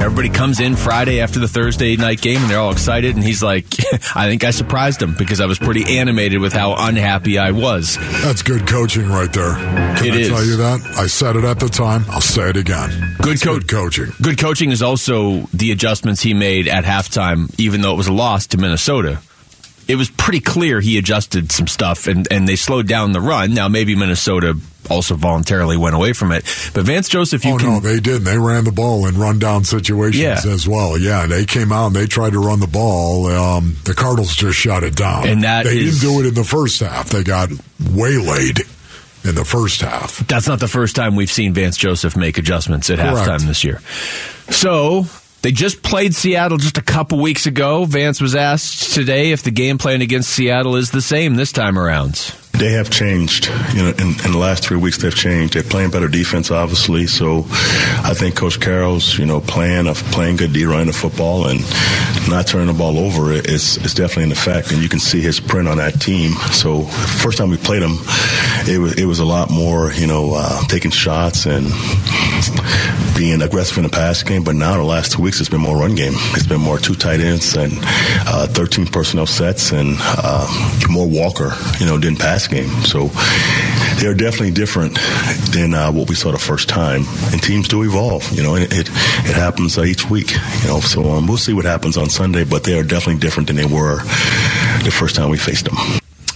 Everybody 0.02 0.30
comes 0.30 0.60
in 0.60 0.76
Friday 0.76 1.22
after 1.22 1.40
the 1.40 1.48
Thursday 1.48 1.96
night 1.96 2.22
game 2.22 2.38
and 2.42 2.50
they're 2.50 2.60
all 2.60 2.72
excited. 2.72 3.16
And 3.16 3.24
he's 3.24 3.42
like, 3.44 3.66
I 4.16 4.28
think 4.28 4.44
I 4.44 4.50
surprised 4.52 5.02
him 5.02 5.16
because 5.16 5.40
I 5.40 5.46
was 5.46 5.60
pretty 5.60 5.98
animated 6.00 6.40
with 6.42 6.54
how 6.54 6.74
unhappy 6.76 7.38
I 7.38 7.52
was. 7.52 7.98
That's 8.24 8.42
good 8.42 8.68
coaching 8.68 9.08
right 9.10 9.32
there. 9.32 9.54
Can 9.54 10.06
It 10.08 10.14
I 10.14 10.18
is. 10.18 10.28
tell 10.30 10.44
you 10.46 10.56
that? 10.58 10.82
I 10.98 11.08
said 11.08 11.36
it 11.36 11.44
at 11.44 11.60
the 11.60 11.68
time. 11.70 12.06
I'll 12.10 12.20
say 12.22 12.50
it 12.50 12.58
again. 12.58 13.16
Good, 13.22 13.42
co- 13.42 13.56
good 13.60 13.68
coaching. 13.68 14.08
Good 14.22 14.40
coaching 14.40 14.72
is 14.72 14.82
also 14.82 15.42
the 15.54 15.72
adjustments 15.72 16.22
he 16.22 16.34
made 16.34 16.68
at 16.68 16.84
halftime, 16.84 17.54
even 17.60 17.82
though 17.82 17.94
it 17.94 17.98
was 17.98 18.08
a 18.08 18.14
loss 18.14 18.48
to 18.48 18.58
Minnesota. 18.58 19.20
It 19.92 19.96
was 19.98 20.10
pretty 20.10 20.40
clear 20.40 20.80
he 20.80 20.98
adjusted 20.98 21.52
some 21.52 21.68
stuff 21.68 22.08
and, 22.08 22.26
and 22.32 22.48
they 22.48 22.56
slowed 22.56 22.88
down 22.88 23.12
the 23.12 23.20
run. 23.20 23.54
Now, 23.54 23.68
maybe 23.68 23.94
Minnesota 23.96 24.56
also 24.90 25.16
voluntarily 25.16 25.76
went 25.78 25.96
away 25.96 26.14
from 26.14 26.32
it. 26.32 26.44
But 26.74 26.86
Vance 26.86 27.10
Joseph, 27.10 27.44
you 27.46 27.56
oh 27.56 27.58
can. 27.58 27.68
no, 27.74 27.80
they 27.82 28.00
did. 28.00 28.22
They 28.24 28.38
ran 28.38 28.64
the 28.64 28.72
ball 28.72 29.06
in 29.06 29.18
run 29.18 29.38
down 29.40 29.64
situations 29.64 30.22
Yeah. 30.24 30.40
as 30.52 30.68
well. 30.68 30.98
Yeah, 30.98 31.28
they 31.28 31.46
came 31.46 31.72
out 31.72 31.88
and 31.88 31.96
they 31.96 32.08
tried 32.08 32.32
to 32.34 32.40
run 32.40 32.60
the 32.62 32.68
ball. 32.68 33.28
Um, 33.28 33.76
the 33.84 33.94
Cardinals 33.94 34.34
just 34.36 34.58
shut 34.58 34.84
it 34.84 34.96
down. 34.96 35.28
And 35.28 35.44
that 35.44 35.66
they 35.66 35.78
is- 35.80 36.00
didn't 36.00 36.14
do 36.14 36.22
it 36.22 36.28
in 36.30 36.34
the 36.34 36.44
first 36.46 36.80
half. 36.80 37.10
They 37.10 37.24
got 37.24 37.50
waylaid 37.92 38.62
in 39.24 39.36
the 39.36 39.46
first 39.46 39.82
half. 39.82 40.26
That's 40.28 40.48
not 40.48 40.60
the 40.60 40.68
first 40.68 40.96
time 40.96 41.16
we've 41.16 41.32
seen 41.32 41.54
Vance 41.54 41.78
Joseph 41.78 42.16
make 42.18 42.38
adjustments 42.38 42.90
at 42.90 42.98
Correct. 42.98 43.30
halftime 43.30 43.46
this 43.46 43.64
year. 43.64 43.82
So 44.50 45.06
they 45.42 45.52
just 45.52 45.82
played 45.82 46.14
Seattle 46.14 46.58
just 46.58 46.78
a 46.78 46.84
couple 46.84 47.20
weeks 47.20 47.48
ago. 47.48 47.86
Vance 47.86 48.22
was 48.22 48.36
asked 48.36 48.94
today 48.94 49.32
if 49.32 49.42
the 49.44 49.52
game 49.52 49.78
plan 49.78 50.02
against 50.02 50.30
Seattle 50.30 50.76
is 50.76 50.92
the 50.92 51.02
same 51.02 51.36
this 51.36 51.52
time 51.52 51.80
around. 51.80 52.36
They 52.54 52.74
have 52.74 52.92
changed. 52.92 53.48
You 53.74 53.84
know, 53.84 53.90
in, 53.90 54.08
in 54.24 54.32
the 54.34 54.38
last 54.38 54.64
three 54.64 54.78
weeks, 54.78 54.98
they've 54.98 55.16
changed. 55.16 55.56
They're 55.56 55.64
playing 55.64 55.90
better 55.90 56.08
defense, 56.08 56.52
obviously. 56.52 57.08
So, 57.08 57.46
I 58.04 58.14
think 58.14 58.36
Coach 58.36 58.60
Carroll's, 58.60 59.18
you 59.18 59.26
know, 59.26 59.42
plan 59.42 59.88
of 59.88 59.98
playing 60.12 60.36
good 60.36 60.54
D 60.54 60.66
running 60.66 60.86
the 60.86 60.94
football 60.94 61.48
and 61.48 61.62
not 62.30 62.46
turning 62.46 62.68
the 62.68 62.78
ball 62.78 63.00
over 63.00 63.32
is 63.32 63.78
is 63.78 63.96
definitely 63.96 64.26
an 64.26 64.32
effect. 64.32 64.72
And 64.72 64.84
you 64.84 64.90
can 64.90 65.00
see 65.00 65.22
his 65.22 65.40
print 65.40 65.68
on 65.68 65.78
that 65.78 66.00
team. 66.00 66.34
So, 66.52 66.84
first 66.84 67.40
time 67.40 67.50
we 67.50 67.58
played 67.58 67.82
them, 67.82 67.98
it 68.68 68.80
was 68.80 68.94
it 68.94 69.06
was 69.06 69.18
a 69.18 69.26
lot 69.26 69.50
more, 69.50 69.92
you 69.94 70.06
know, 70.06 70.34
uh, 70.36 70.62
taking 70.68 70.92
shots 70.92 71.48
and 71.48 71.66
being 73.18 73.42
aggressive 73.42 73.78
in 73.78 73.84
the 73.84 73.90
pass 73.90 74.24
game. 74.24 74.44
But 74.44 74.56
now 74.56 74.78
the 74.78 74.84
last 74.84 75.12
two 75.12 75.22
weeks, 75.22 75.40
it's 75.40 75.50
been 75.50 75.62
more 75.62 75.78
run 75.78 75.96
game. 75.96 76.14
It's 76.34 76.48
been 76.48 76.62
more 76.62 76.78
two 76.78 76.96
tight 76.96 77.20
ends 77.20 77.56
and 77.56 77.74
uh, 78.28 78.48
13 78.48 78.88
personnel 78.88 79.26
sets 79.26 79.72
and 79.72 79.96
uh, 80.00 80.48
more 80.90 81.08
Walker, 81.08 81.52
you 81.80 81.86
know, 81.86 81.98
than 81.98 82.16
pass 82.16 82.48
game. 82.48 82.70
So 82.84 83.10
they're 84.00 84.16
definitely 84.16 84.52
different 84.52 84.98
than 85.52 85.74
uh, 85.74 85.92
what 85.92 86.10
we 86.10 86.16
saw 86.16 86.32
the 86.32 86.40
first 86.40 86.70
time. 86.70 87.04
And 87.32 87.42
teams 87.42 87.68
do 87.68 87.84
evolve, 87.84 88.32
you 88.32 88.44
know, 88.44 88.56
it, 88.56 88.72
it, 88.74 88.88
it 88.90 89.36
happens 89.36 89.78
uh, 89.78 89.84
each 89.84 90.10
week, 90.10 90.32
you 90.62 90.68
know. 90.68 90.80
So 90.80 91.12
um, 91.12 91.28
we'll 91.28 91.38
see 91.38 91.54
what 91.54 91.66
happens 91.66 91.98
on 91.98 92.10
Sunday, 92.10 92.44
but 92.44 92.64
they 92.64 92.78
are 92.78 92.84
definitely 92.84 93.20
different 93.20 93.48
than 93.48 93.58
they 93.58 93.66
were 93.66 93.98
the 94.84 94.92
first 94.92 95.16
time 95.16 95.30
we 95.30 95.38
faced 95.38 95.66
them. 95.66 95.78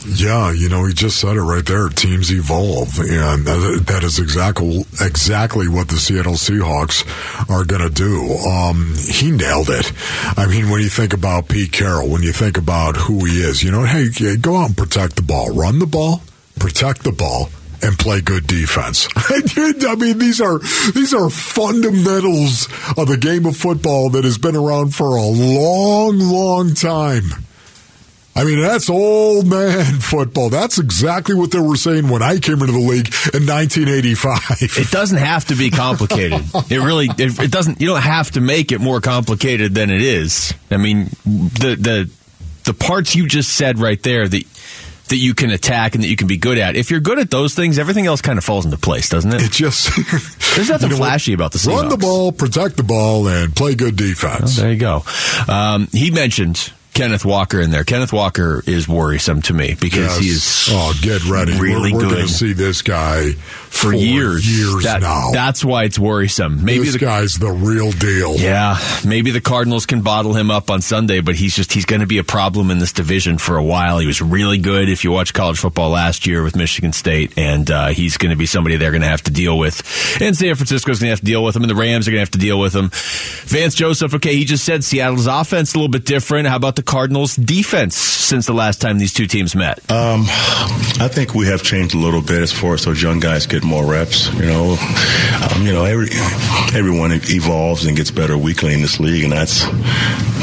Yeah, 0.08 0.52
you 0.52 0.70
know, 0.70 0.86
he 0.86 0.94
just 0.94 1.20
said 1.20 1.36
it 1.36 1.42
right 1.42 1.66
there. 1.66 1.90
Teams 1.90 2.32
evolve, 2.32 3.00
and 3.00 3.46
that 3.46 4.02
is 4.04 4.20
exactly 4.20 4.86
exactly 5.02 5.68
what 5.68 5.88
the 5.88 5.98
Seattle 5.98 6.34
Seahawks 6.34 7.04
are 7.50 7.66
going 7.66 7.82
to 7.82 7.90
do. 7.90 8.38
Um, 8.48 8.94
he 8.96 9.32
nailed 9.32 9.70
it. 9.70 9.92
I 10.38 10.46
mean, 10.48 10.70
when 10.70 10.82
you 10.82 10.90
think 10.90 11.14
about 11.14 11.48
Pete 11.48 11.72
Carroll, 11.72 12.10
when 12.10 12.22
you 12.22 12.34
think 12.34 12.58
about 12.58 12.96
who 12.96 13.26
he 13.26 13.42
is, 13.42 13.64
you 13.64 13.72
know, 13.72 13.84
hey, 13.84 14.10
go 14.38 14.58
out 14.58 14.68
and 14.68 14.78
protect 14.78 15.16
the 15.16 15.24
ball, 15.24 15.50
run 15.50 15.80
the 15.80 15.88
ball, 15.88 16.22
protect 16.60 17.04
the 17.04 17.12
ball. 17.12 17.50
And 17.82 18.00
play 18.00 18.20
good 18.22 18.48
defense. 18.48 19.08
I 19.16 19.96
mean, 20.00 20.18
these 20.18 20.42
are 20.42 20.58
these 20.94 21.14
are 21.14 21.30
fundamentals 21.30 22.68
of 22.98 23.08
the 23.08 23.18
game 23.20 23.46
of 23.46 23.58
football 23.58 24.10
that 24.12 24.24
has 24.24 24.40
been 24.40 24.56
around 24.56 24.96
for 24.96 25.18
a 25.18 25.26
long, 25.26 26.18
long 26.18 26.74
time. 26.74 27.46
I 28.38 28.44
mean, 28.44 28.60
that's 28.60 28.90
old 28.90 29.48
man 29.48 29.96
football. 30.02 30.50
That's 30.50 30.78
exactly 30.78 31.36
what 31.36 31.52
they 31.52 31.60
were 31.60 31.78
saying 31.78 32.10
when 32.10 32.22
I 32.22 32.38
came 32.40 32.60
into 32.60 32.74
the 32.74 32.80
league 32.80 33.08
in 33.34 33.46
1985. 33.48 34.58
It 34.78 34.92
doesn't 34.92 35.18
have 35.18 35.46
to 35.46 35.56
be 35.56 35.70
complicated. 35.70 36.42
it 36.70 36.80
really 36.80 37.08
it, 37.18 37.40
it 37.40 37.52
doesn't. 37.52 37.80
You 37.80 37.88
don't 37.88 38.02
have 38.02 38.32
to 38.32 38.42
make 38.42 38.72
it 38.74 38.82
more 38.82 39.00
complicated 39.00 39.74
than 39.74 39.90
it 39.90 40.02
is. 40.02 40.54
I 40.70 40.78
mean, 40.78 41.06
the 41.26 41.78
the 41.80 42.10
the 42.66 42.74
parts 42.74 43.16
you 43.16 43.28
just 43.28 43.54
said 43.56 43.80
right 43.80 44.02
there 44.04 44.28
that 44.28 44.44
that 45.08 45.18
you 45.18 45.34
can 45.36 45.52
attack 45.52 45.94
and 45.96 46.04
that 46.04 46.08
you 46.08 46.16
can 46.16 46.28
be 46.28 46.36
good 46.38 46.58
at. 46.58 46.76
If 46.76 46.90
you're 46.92 47.00
good 47.00 47.20
at 47.20 47.30
those 47.30 47.54
things, 47.54 47.78
everything 47.78 48.08
else 48.08 48.22
kind 48.22 48.38
of 48.40 48.44
falls 48.44 48.66
into 48.66 48.78
place, 48.78 49.08
doesn't 49.08 49.32
it? 49.34 49.44
It 49.44 49.52
just 49.52 49.96
there's 50.56 50.68
nothing 50.70 50.90
You 50.90 50.96
know 50.96 51.00
what? 51.00 51.08
flashy 51.10 51.34
about 51.34 51.52
the 51.52 51.64
Run 51.70 51.90
the 51.90 51.98
ball, 51.98 52.32
protect 52.32 52.76
the 52.76 52.84
ball, 52.84 53.28
and 53.28 53.56
play 53.56 53.76
good 53.76 53.96
defense. 53.96 54.58
There 54.58 54.74
you 54.74 54.80
go. 54.80 55.04
Um, 55.48 55.88
he 55.94 56.12
mentioned 56.12 56.74
Kenneth 56.96 57.26
Walker 57.26 57.60
in 57.62 57.70
there. 57.72 57.84
Kenneth 57.84 58.12
Walker 58.14 58.64
is 58.66 58.88
worrisome 58.88 59.42
to 59.44 59.54
me 59.54 59.76
because 59.80 60.18
Yes. 60.18 60.18
he's 60.20 60.68
oh, 60.72 60.94
get 61.02 61.24
ready. 61.26 61.60
really 61.60 61.92
we're, 61.94 62.00
we're 62.00 62.10
going 62.10 62.26
to 62.26 62.32
see 62.32 62.54
this 62.54 62.82
guy 62.82 63.32
for 63.76 63.94
years. 63.94 64.48
Years 64.48 64.84
That- 64.84 65.02
now. 65.02 65.32
That's 65.32 65.64
why 65.64 65.84
it's 65.84 66.00
worrisome. 66.00 66.64
Maybe 66.64 66.86
this 66.86 66.94
the 66.94 67.00
guy's 67.00 67.36
the 67.36 67.52
real 67.52 67.92
deal. 67.92 68.36
Yeah, 68.36 68.78
maybe 69.06 69.32
the 69.32 69.42
Cardinals 69.42 69.86
can 69.86 70.02
bottle 70.02 70.34
him 70.34 70.50
up 70.50 70.70
on 70.72 70.82
Sunday, 70.82 71.20
but 71.22 71.36
he's 71.36 71.56
just 71.56 71.74
he's 71.74 71.86
going 71.86 72.02
to 72.02 72.08
be 72.08 72.18
a 72.18 72.24
problem 72.24 72.72
in 72.72 72.80
this 72.80 72.94
division 72.94 73.38
for 73.38 73.58
a 73.58 73.64
while. 73.64 74.00
He 74.00 74.08
was 74.08 74.22
really 74.22 74.58
good 74.58 74.90
if 74.90 75.04
you 75.04 75.12
watch 75.12 75.34
college 75.34 75.60
football 75.60 75.90
last 75.90 76.26
year 76.26 76.44
with 76.44 76.56
Michigan 76.56 76.94
State, 76.94 77.38
and 77.38 77.70
uh, 77.70 77.88
he's 77.88 78.18
going 78.18 78.32
to 78.32 78.36
be 78.38 78.46
somebody 78.46 78.78
they're 78.78 78.92
going 78.92 79.02
to 79.02 79.08
have 79.08 79.24
to 79.24 79.32
deal 79.32 79.58
with. 79.58 79.82
And 80.22 80.36
San 80.36 80.56
Francisco's 80.56 81.00
going 81.00 81.08
to 81.08 81.12
have 81.12 81.20
to 81.20 81.26
deal 81.26 81.44
with 81.44 81.56
him, 81.56 81.64
and 81.64 81.70
the 81.70 81.76
Rams 81.76 82.08
are 82.08 82.12
going 82.12 82.20
to 82.20 82.26
have 82.26 82.32
to 82.32 82.38
deal 82.38 82.60
with 82.60 82.76
him. 82.76 82.90
Vance 83.48 83.76
Joseph, 83.76 84.14
okay, 84.16 84.36
he 84.36 84.46
just 84.46 84.64
said 84.64 84.84
Seattle's 84.84 85.28
offense 85.28 85.74
a 85.74 85.78
little 85.78 85.90
bit 85.92 86.06
different. 86.06 86.48
How 86.48 86.56
about 86.56 86.76
the 86.76 86.84
Cardinals' 86.84 87.36
defense 87.36 87.96
since 87.96 88.46
the 88.46 88.54
last 88.54 88.82
time 88.82 88.98
these 88.98 89.14
two 89.14 89.28
teams 89.28 89.56
met? 89.56 89.80
Um, 89.92 90.22
I 90.28 91.10
think 91.12 91.34
we 91.36 91.48
have 91.48 91.62
changed 91.64 91.94
a 91.96 91.98
little 91.98 92.22
bit 92.22 92.42
as 92.42 92.52
far 92.52 92.74
as 92.74 92.86
those 92.86 93.02
young 93.02 93.20
guys 93.20 93.46
get 93.48 93.64
more 93.66 93.86
reps. 93.86 94.32
You 94.34 94.46
know, 94.46 94.78
um, 95.52 95.66
you 95.66 95.72
know, 95.72 95.86
every 95.86 96.10
everyone 96.74 97.12
evolves 97.12 97.86
and 97.86 97.96
gets 97.96 98.12
better 98.12 98.38
weekly 98.38 98.74
in 98.74 98.82
this 98.82 99.00
league, 99.00 99.24
and 99.24 99.34
that's 99.34 99.66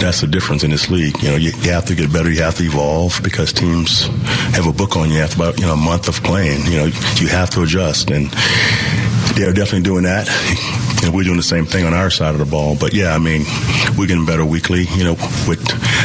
that's 0.00 0.20
the 0.20 0.26
difference 0.26 0.64
in 0.64 0.70
this 0.70 0.90
league. 0.90 1.20
You 1.22 1.30
know, 1.30 1.36
you, 1.36 1.52
you 1.62 1.70
have 1.70 1.86
to 1.86 1.94
get 1.94 2.12
better. 2.12 2.30
You 2.30 2.42
have 2.42 2.56
to 2.56 2.64
evolve 2.64 3.20
because 3.22 3.52
teams 3.52 4.06
have 4.56 4.66
a 4.66 4.72
book 4.72 4.96
on 4.96 5.10
you 5.10 5.18
after 5.18 5.36
about 5.36 5.58
you 5.58 5.66
know 5.66 5.74
a 5.74 5.76
month 5.76 6.08
of 6.08 6.22
playing. 6.22 6.66
You 6.66 6.78
know, 6.78 6.90
you 7.16 7.28
have 7.28 7.50
to 7.50 7.62
adjust, 7.62 8.10
and 8.10 8.30
they're 9.34 9.52
definitely 9.52 9.82
doing 9.82 10.04
that. 10.04 10.28
And 11.02 11.12
we're 11.12 11.24
doing 11.24 11.36
the 11.36 11.42
same 11.42 11.66
thing 11.66 11.84
on 11.84 11.94
our 11.94 12.10
side 12.10 12.32
of 12.32 12.38
the 12.38 12.44
ball. 12.44 12.76
But 12.78 12.94
yeah, 12.94 13.12
I 13.12 13.18
mean, 13.18 13.44
we're 13.98 14.06
getting 14.06 14.24
better 14.24 14.44
weekly. 14.44 14.84
You 14.94 15.02
know, 15.02 15.12
with 15.48 15.60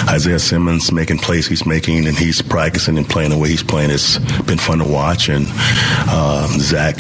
Isaiah 0.10 0.40
Simmons 0.40 0.92
making 0.92 1.20
plays 1.20 1.46
he's 1.46 1.68
making 1.68 2.08
and 2.08 2.18
he's 2.18 2.42
practicing 2.42 2.98
and 2.98 3.08
playing 3.08 3.30
the 3.30 3.38
way 3.38 3.50
he's 3.50 3.62
playing, 3.62 3.92
it's 3.92 4.18
been 4.42 4.58
fun 4.58 4.80
to 4.80 4.86
watch. 4.86 5.30
And 5.30 5.46
uh, 5.52 6.48
Zach, 6.58 6.96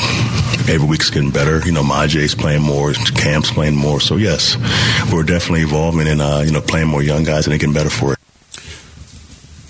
every 0.70 0.88
week's 0.88 1.10
getting 1.10 1.32
better. 1.32 1.66
You 1.66 1.72
know, 1.72 1.82
Myjai's 1.82 2.36
playing 2.36 2.62
more, 2.62 2.94
Cam's 3.16 3.50
playing 3.50 3.76
more. 3.76 4.00
So 4.00 4.18
yes, 4.18 4.58
we're 5.12 5.24
definitely 5.24 5.62
evolving 5.62 6.08
and 6.08 6.22
uh, 6.22 6.44
you 6.46 6.52
know 6.52 6.62
playing 6.62 6.90
more 6.90 7.02
young 7.02 7.24
guys 7.24 7.48
and 7.48 7.60
getting 7.60 7.74
better 7.74 7.90
for 7.90 8.14
it. 8.14 8.20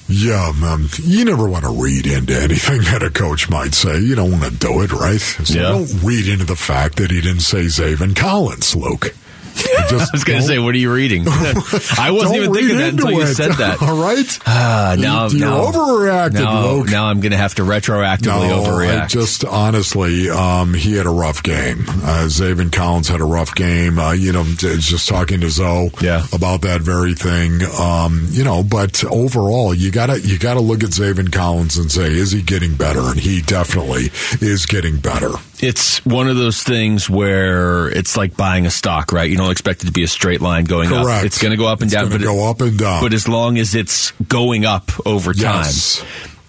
Yeah, 0.10 0.54
um, 0.64 0.90
you 1.04 1.26
never 1.26 1.50
want 1.50 1.66
to 1.66 1.70
read 1.72 2.06
into 2.08 2.34
anything 2.40 2.82
that 2.92 3.04
a 3.04 3.10
coach 3.10 3.50
might 3.50 3.74
say. 3.74 4.00
You 4.00 4.16
don't 4.16 4.32
want 4.32 4.44
to 4.46 4.58
do 4.58 4.82
it, 4.82 4.92
right? 4.94 5.20
So 5.20 5.54
Yeah. 5.54 5.62
don't 5.64 6.04
read 6.04 6.28
into 6.28 6.46
the 6.46 6.56
fact 6.56 6.96
that 6.98 7.12
he 7.12 7.20
didn't 7.22 7.42
say 7.42 7.66
Zaven 7.66 8.16
Collins, 8.16 8.76
Luke. 8.76 9.14
I 9.90 10.08
was 10.12 10.24
going 10.24 10.40
to 10.40 10.46
say, 10.46 10.60
what 10.60 10.74
are 10.76 10.78
you 10.78 10.92
reading? 10.94 11.24
I 11.28 12.10
wasn't 12.12 12.36
even 12.38 12.54
thinking 12.54 12.78
that 12.78 12.90
until 12.94 13.08
into 13.10 13.20
you 13.22 13.28
said 13.28 13.52
that. 13.54 13.82
All 13.82 14.02
right. 14.02 14.40
Ah, 14.46 14.96
now, 14.98 15.28
You- 15.28 15.40
you're 15.40 15.50
now, 15.50 15.72
overreacted, 15.72 16.34
now, 16.34 16.72
Luke. 16.72 16.90
now 16.90 17.06
I'm 17.06 17.20
going 17.22 17.32
to 17.32 17.38
have 17.38 17.56
to 17.56 17.64
retroactively 17.64 18.48
No, 18.50 18.64
I 18.64 18.68
overreact. 18.68 19.10
just 19.10 19.46
honestly, 19.46 20.30
um, 20.30 20.74
he 20.74 20.96
had 20.96 21.06
a 21.06 21.10
rough 21.12 21.44
game. 21.44 21.82
Uh, 21.88 22.28
Zaven 22.28 22.72
Collins 22.72 23.08
had 23.08 23.22
a 23.22 23.26
rough 23.26 23.56
game. 23.56 24.00
Uh, 24.00 24.12
you 24.14 24.32
know, 24.32 24.44
just 24.58 25.08
talking 25.08 25.42
to 25.42 25.50
Zoe 25.50 25.90
about 26.34 26.62
that 26.62 26.82
very 26.82 27.14
thing. 27.14 27.60
Um, 27.80 28.28
you 28.32 28.44
know, 28.44 28.64
but 28.64 29.04
overall, 29.06 29.74
you 29.74 29.92
gotta 29.92 30.20
you 30.22 30.38
gotta 30.40 30.60
look 30.60 30.84
at 30.84 30.90
Zaven 30.92 31.32
Collins 31.32 31.78
and 31.78 31.92
say, 31.92 32.12
is 32.14 32.32
he 32.32 32.42
getting 32.42 32.76
better? 32.76 33.00
And 33.02 33.20
he 33.20 33.42
definitely 33.42 34.12
is 34.46 34.66
getting 34.66 34.98
better. 34.98 35.32
It's 35.60 36.06
one 36.06 36.28
of 36.30 36.36
those 36.38 36.62
things 36.64 37.10
where 37.10 37.88
it's 37.90 38.16
like 38.16 38.38
buying 38.38 38.66
a 38.66 38.72
stock, 38.72 39.12
right? 39.12 39.30
You 39.30 39.38
don't 39.38 39.52
expect 39.52 39.84
it 39.84 39.88
to 39.88 39.92
be 39.92 40.04
a 40.04 40.08
straight 40.08 40.42
line 40.42 40.66
going 40.66 40.90
up. 40.94 41.06
It's 41.26 41.42
going 41.42 41.52
to 41.52 41.58
go 41.58 41.68
up 41.68 41.82
and 41.82 41.92
It's 41.92 42.00
down. 42.02 42.10
but 42.12 42.22
go 42.22 42.50
up 42.50 42.62
and 42.62 42.78
down. 42.78 43.02
But 43.02 43.14
as 43.14 43.28
long 43.28 43.58
as 43.58 43.74
it's 43.76 44.12
going 44.28 44.66
up 44.66 44.92
over 45.06 45.34
time. 45.34 45.66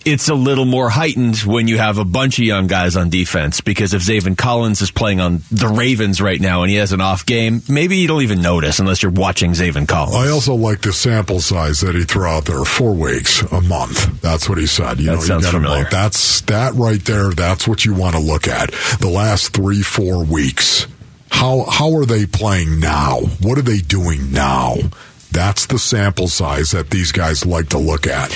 It's 0.05 0.29
a 0.29 0.35
little 0.35 0.65
more 0.65 0.89
heightened 0.89 1.37
when 1.41 1.69
you 1.69 1.77
have 1.77 1.99
a 1.99 2.05
bunch 2.05 2.39
of 2.39 2.45
young 2.45 2.67
guys 2.67 2.97
on 2.97 3.11
defense 3.11 3.61
because 3.61 3.93
if 3.93 4.01
Zaven 4.03 4.39
Collins 4.39 4.81
is 4.81 4.91
playing 4.91 5.21
on 5.21 5.43
the 5.51 5.69
Ravens 5.69 6.23
right 6.23 6.41
now 6.41 6.63
and 6.63 6.71
he 6.71 6.77
has 6.77 6.93
an 6.93 7.01
off 7.03 7.27
game, 7.27 7.63
maybe 7.69 7.99
you 7.99 8.09
don't 8.09 8.23
even 8.23 8.41
notice 8.41 8.79
unless 8.79 9.03
you're 9.03 9.13
watching 9.13 9.51
Zaven 9.53 9.87
Collins. 9.87 10.15
I 10.17 10.31
also 10.31 10.55
like 10.55 10.81
the 10.81 10.93
sample 10.95 11.41
size 11.41 11.81
that 11.81 11.95
he 11.95 12.05
threw 12.05 12.25
out 12.27 12.47
there. 12.47 12.65
Four 12.65 12.95
weeks, 12.95 13.43
a 13.53 13.61
month. 13.61 14.23
That's 14.23 14.49
what 14.49 14.57
he 14.57 14.67
said. 14.67 14.99
You 15.01 15.07
That 15.07 15.15
know, 15.17 15.21
sounds 15.21 15.45
you 15.47 15.53
got 15.53 15.59
a 15.59 15.61
familiar. 15.61 15.89
That's 15.91 16.41
that 16.43 16.73
right 16.75 17.05
there. 17.05 17.31
That's 17.33 17.69
what 17.69 17.85
you 17.85 17.93
want 17.93 18.15
to 18.17 18.23
look 18.23 18.49
at. 18.49 18.71
The 19.01 19.11
last 19.11 19.53
three, 19.53 19.83
four 19.83 20.25
weeks. 20.25 20.87
How 21.31 21.65
how 21.69 21.95
are 21.97 22.07
they 22.07 22.25
playing 22.25 22.81
now? 22.81 23.21
What 23.43 23.59
are 23.59 23.63
they 23.63 23.79
doing 23.79 24.33
now? 24.33 24.77
That's 25.33 25.67
the 25.67 25.79
sample 25.79 26.29
size 26.29 26.71
that 26.71 26.89
these 26.89 27.13
guys 27.13 27.45
like 27.45 27.69
to 27.71 27.79
look 27.79 28.07
at. 28.07 28.31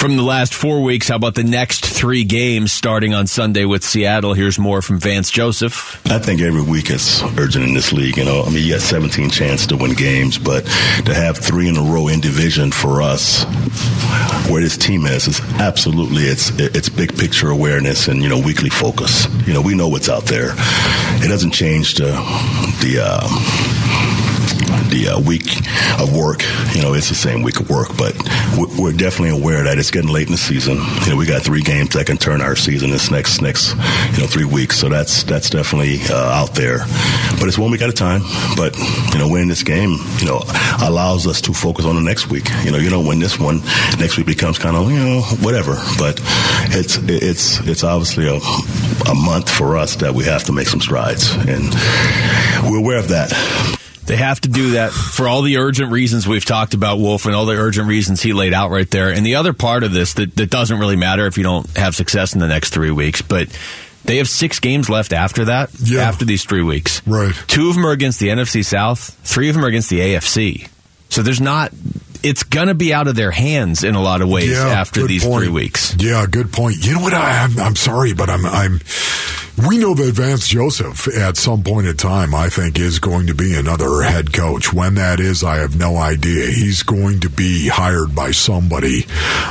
From 0.00 0.16
the 0.16 0.22
last 0.22 0.54
four 0.54 0.82
weeks, 0.82 1.08
how 1.08 1.16
about 1.16 1.34
the 1.34 1.44
next 1.44 1.84
three 1.84 2.24
games 2.24 2.72
starting 2.72 3.12
on 3.12 3.26
Sunday 3.26 3.66
with 3.66 3.84
Seattle? 3.84 4.32
Here's 4.32 4.58
more 4.58 4.80
from 4.80 4.98
Vance 4.98 5.30
Joseph. 5.30 6.00
I 6.06 6.18
think 6.18 6.40
every 6.40 6.62
week 6.62 6.88
is 6.88 7.22
urgent 7.36 7.66
in 7.66 7.74
this 7.74 7.92
league. 7.92 8.16
You 8.16 8.24
know, 8.24 8.42
I 8.42 8.48
mean, 8.48 8.64
you 8.64 8.72
got 8.72 8.80
17 8.80 9.28
chances 9.28 9.66
to 9.66 9.76
win 9.76 9.92
games, 9.92 10.38
but 10.38 10.64
to 11.04 11.12
have 11.12 11.36
three 11.36 11.68
in 11.68 11.76
a 11.76 11.82
row 11.82 12.08
in 12.08 12.20
division 12.20 12.72
for 12.72 13.02
us, 13.02 13.44
where 14.48 14.62
this 14.62 14.78
team 14.78 15.04
is, 15.04 15.28
is 15.28 15.38
absolutely 15.60 16.22
it's 16.22 16.48
it's 16.58 16.88
big 16.88 17.14
picture 17.18 17.50
awareness 17.50 18.08
and 18.08 18.22
you 18.22 18.30
know 18.30 18.38
weekly 18.38 18.70
focus. 18.70 19.26
You 19.46 19.52
know, 19.52 19.60
we 19.60 19.74
know 19.74 19.88
what's 19.88 20.08
out 20.08 20.24
there. 20.24 20.54
It 21.22 21.28
doesn't 21.28 21.50
change 21.50 21.96
the 21.96 22.12
the. 22.80 23.00
Uh, 23.04 23.79
the 24.90 25.08
uh, 25.08 25.20
week 25.20 25.46
of 26.00 26.14
work, 26.16 26.42
you 26.74 26.82
know, 26.82 26.94
it's 26.94 27.08
the 27.08 27.14
same 27.14 27.42
week 27.42 27.60
of 27.60 27.70
work, 27.70 27.96
but 27.96 28.14
we're- 28.56 28.90
definitely 29.00 29.30
aware 29.40 29.62
that 29.64 29.78
it's 29.78 29.90
getting 29.90 30.10
late 30.10 30.26
in 30.26 30.32
the 30.32 30.38
season. 30.38 30.76
You 31.04 31.10
know, 31.10 31.16
we 31.16 31.24
got 31.24 31.40
three 31.42 31.62
games 31.62 31.94
that 31.94 32.04
can 32.06 32.18
turn 32.18 32.42
our 32.42 32.54
season 32.56 32.90
this 32.90 33.10
next 33.10 33.40
next 33.40 33.72
you 34.12 34.18
know 34.20 34.26
three 34.26 34.44
weeks, 34.44 34.76
so 34.76 34.88
that's 34.90 35.22
that's 35.22 35.48
definitely 35.48 36.00
uh, 36.10 36.14
out 36.40 36.54
there. 36.54 36.78
But 37.38 37.48
it's 37.48 37.56
one 37.56 37.70
week 37.70 37.80
at 37.80 37.88
a 37.88 37.92
time. 37.94 38.20
But 38.56 38.76
you 39.12 39.18
know, 39.18 39.28
winning 39.28 39.48
this 39.48 39.62
game, 39.62 39.96
you 40.18 40.26
know, 40.26 40.42
allows 40.82 41.26
us 41.26 41.40
to 41.42 41.54
focus 41.54 41.86
on 41.86 41.94
the 41.94 42.02
next 42.02 42.28
week. 42.28 42.46
You 42.64 42.72
know, 42.72 42.78
you 42.78 42.90
don't 42.90 43.06
win 43.06 43.20
this 43.20 43.38
one, 43.38 43.62
next 43.98 44.18
week 44.18 44.26
becomes 44.26 44.58
kind 44.58 44.76
of 44.76 44.90
you 44.90 44.98
know 44.98 45.22
whatever. 45.40 45.76
But 45.96 46.20
it's 46.76 46.98
it's 46.98 47.60
it's 47.66 47.84
obviously 47.84 48.26
a 48.26 48.36
a 49.10 49.14
month 49.14 49.48
for 49.48 49.76
us 49.78 49.96
that 49.96 50.12
we 50.14 50.24
have 50.24 50.44
to 50.44 50.52
make 50.52 50.66
some 50.66 50.80
strides, 50.80 51.32
and 51.32 51.72
we're 52.70 52.78
aware 52.78 52.98
of 52.98 53.08
that. 53.08 53.30
They 54.06 54.16
have 54.16 54.40
to 54.40 54.48
do 54.48 54.72
that 54.72 54.90
for 54.92 55.28
all 55.28 55.42
the 55.42 55.58
urgent 55.58 55.92
reasons 55.92 56.26
we've 56.26 56.44
talked 56.44 56.74
about, 56.74 56.98
Wolf, 56.98 57.26
and 57.26 57.34
all 57.34 57.46
the 57.46 57.54
urgent 57.54 57.86
reasons 57.86 58.20
he 58.22 58.32
laid 58.32 58.52
out 58.52 58.70
right 58.70 58.90
there. 58.90 59.10
And 59.10 59.24
the 59.24 59.36
other 59.36 59.52
part 59.52 59.84
of 59.84 59.92
this 59.92 60.14
that, 60.14 60.34
that 60.36 60.50
doesn't 60.50 60.78
really 60.78 60.96
matter 60.96 61.26
if 61.26 61.36
you 61.36 61.44
don't 61.44 61.68
have 61.76 61.94
success 61.94 62.34
in 62.34 62.40
the 62.40 62.48
next 62.48 62.70
three 62.70 62.90
weeks, 62.90 63.22
but 63.22 63.48
they 64.04 64.16
have 64.16 64.28
six 64.28 64.58
games 64.58 64.88
left 64.88 65.12
after 65.12 65.44
that, 65.46 65.70
after 65.98 66.24
these 66.24 66.44
three 66.44 66.62
weeks. 66.62 67.06
Right. 67.06 67.34
Two 67.46 67.68
of 67.68 67.74
them 67.76 67.86
are 67.86 67.92
against 67.92 68.18
the 68.18 68.28
NFC 68.28 68.64
South, 68.64 69.16
three 69.22 69.48
of 69.48 69.54
them 69.54 69.64
are 69.64 69.68
against 69.68 69.90
the 69.90 70.00
AFC. 70.00 70.68
So 71.10 71.22
there's 71.22 71.40
not, 71.40 71.72
it's 72.22 72.44
going 72.44 72.68
to 72.68 72.74
be 72.74 72.94
out 72.94 73.08
of 73.08 73.16
their 73.16 73.30
hands 73.30 73.84
in 73.84 73.94
a 73.94 74.02
lot 74.02 74.22
of 74.22 74.28
ways 74.28 74.56
after 74.56 75.06
these 75.06 75.24
point. 75.24 75.44
three 75.44 75.52
weeks. 75.52 75.94
Yeah, 75.98 76.24
good 76.30 76.52
point. 76.52 76.84
You 76.84 76.94
know 76.94 77.00
what? 77.00 77.14
I, 77.14 77.42
I'm, 77.44 77.58
I'm 77.58 77.76
sorry, 77.76 78.14
but 78.14 78.30
I'm, 78.30 78.46
I'm. 78.46 78.80
We 79.68 79.76
know 79.76 79.92
that 79.94 80.14
Vance 80.14 80.48
Joseph, 80.48 81.06
at 81.08 81.36
some 81.36 81.62
point 81.62 81.86
in 81.86 81.96
time, 81.96 82.34
I 82.34 82.48
think 82.48 82.78
is 82.78 82.98
going 82.98 83.26
to 83.26 83.34
be 83.34 83.54
another 83.54 84.00
head 84.00 84.32
coach. 84.32 84.72
When 84.72 84.94
that 84.94 85.20
is, 85.20 85.44
I 85.44 85.56
have 85.56 85.76
no 85.76 85.98
idea. 85.98 86.46
He's 86.46 86.82
going 86.82 87.20
to 87.20 87.28
be 87.28 87.68
hired 87.68 88.14
by 88.14 88.30
somebody 88.30 89.04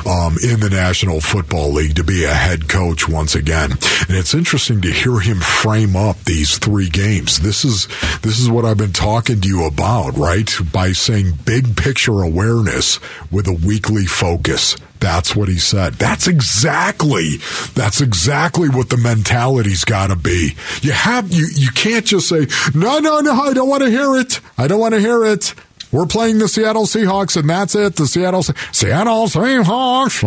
um, 0.08 0.38
in 0.44 0.62
the 0.62 0.70
National 0.72 1.22
Football 1.22 1.74
League 1.74 1.96
to 1.98 2.04
be 2.04 2.24
a 2.24 2.34
head 2.34 2.68
coach 2.68 3.08
once 3.08 3.36
again. 3.36 3.72
And 3.72 4.18
it's 4.18 4.34
interesting 4.34 4.82
to 4.82 4.92
hear 4.92 5.20
him 5.20 5.42
frame 5.42 5.96
up 5.96 6.18
these 6.24 6.58
three 6.58 6.90
games. 6.90 7.40
This 7.42 7.64
is 7.64 7.88
this 8.22 8.40
is 8.40 8.50
what 8.50 8.66
I've 8.66 8.78
been 8.78 8.94
talking 8.94 9.42
to 9.42 9.48
you 9.48 9.66
about, 9.66 10.18
right? 10.18 10.50
By 10.74 10.94
saying 10.94 11.40
big 11.46 11.78
picture 11.78 12.22
awareness 12.22 13.00
with 13.32 13.48
a 13.48 13.54
weekly 13.54 14.06
focus. 14.06 14.76
That's 15.00 15.36
what 15.36 15.48
he 15.48 15.58
said. 15.58 15.94
That's 15.94 16.28
exactly 16.28 17.38
that's 17.74 18.02
exactly 18.02 18.68
what 18.70 18.90
the 18.90 18.98
mentality's 18.98 19.86
got 19.86 20.08
to 20.08 20.16
be. 20.16 20.56
You 20.82 20.92
have 20.92 21.32
you 21.32 21.48
you 21.56 21.70
can't 21.72 22.06
just 22.06 22.28
say 22.28 22.48
no 22.74 23.00
no 23.00 23.20
no 23.22 23.32
I 23.34 23.54
don't 23.54 23.70
want 23.70 23.84
to 23.84 23.90
hear 23.90 24.16
it. 24.18 24.40
I 24.58 24.68
don't 24.68 24.80
want 24.80 24.94
to 24.96 25.00
hear 25.00 25.24
it. 25.26 25.54
We're 25.92 26.06
playing 26.06 26.38
the 26.38 26.48
Seattle 26.48 26.84
Seahawks 26.86 27.36
and 27.38 27.50
that's 27.50 27.74
it. 27.76 27.96
The 27.96 28.06
Seattle 28.06 28.44
Se- 28.44 28.54
Seattle 28.72 29.26
Seahawks. 29.28 30.22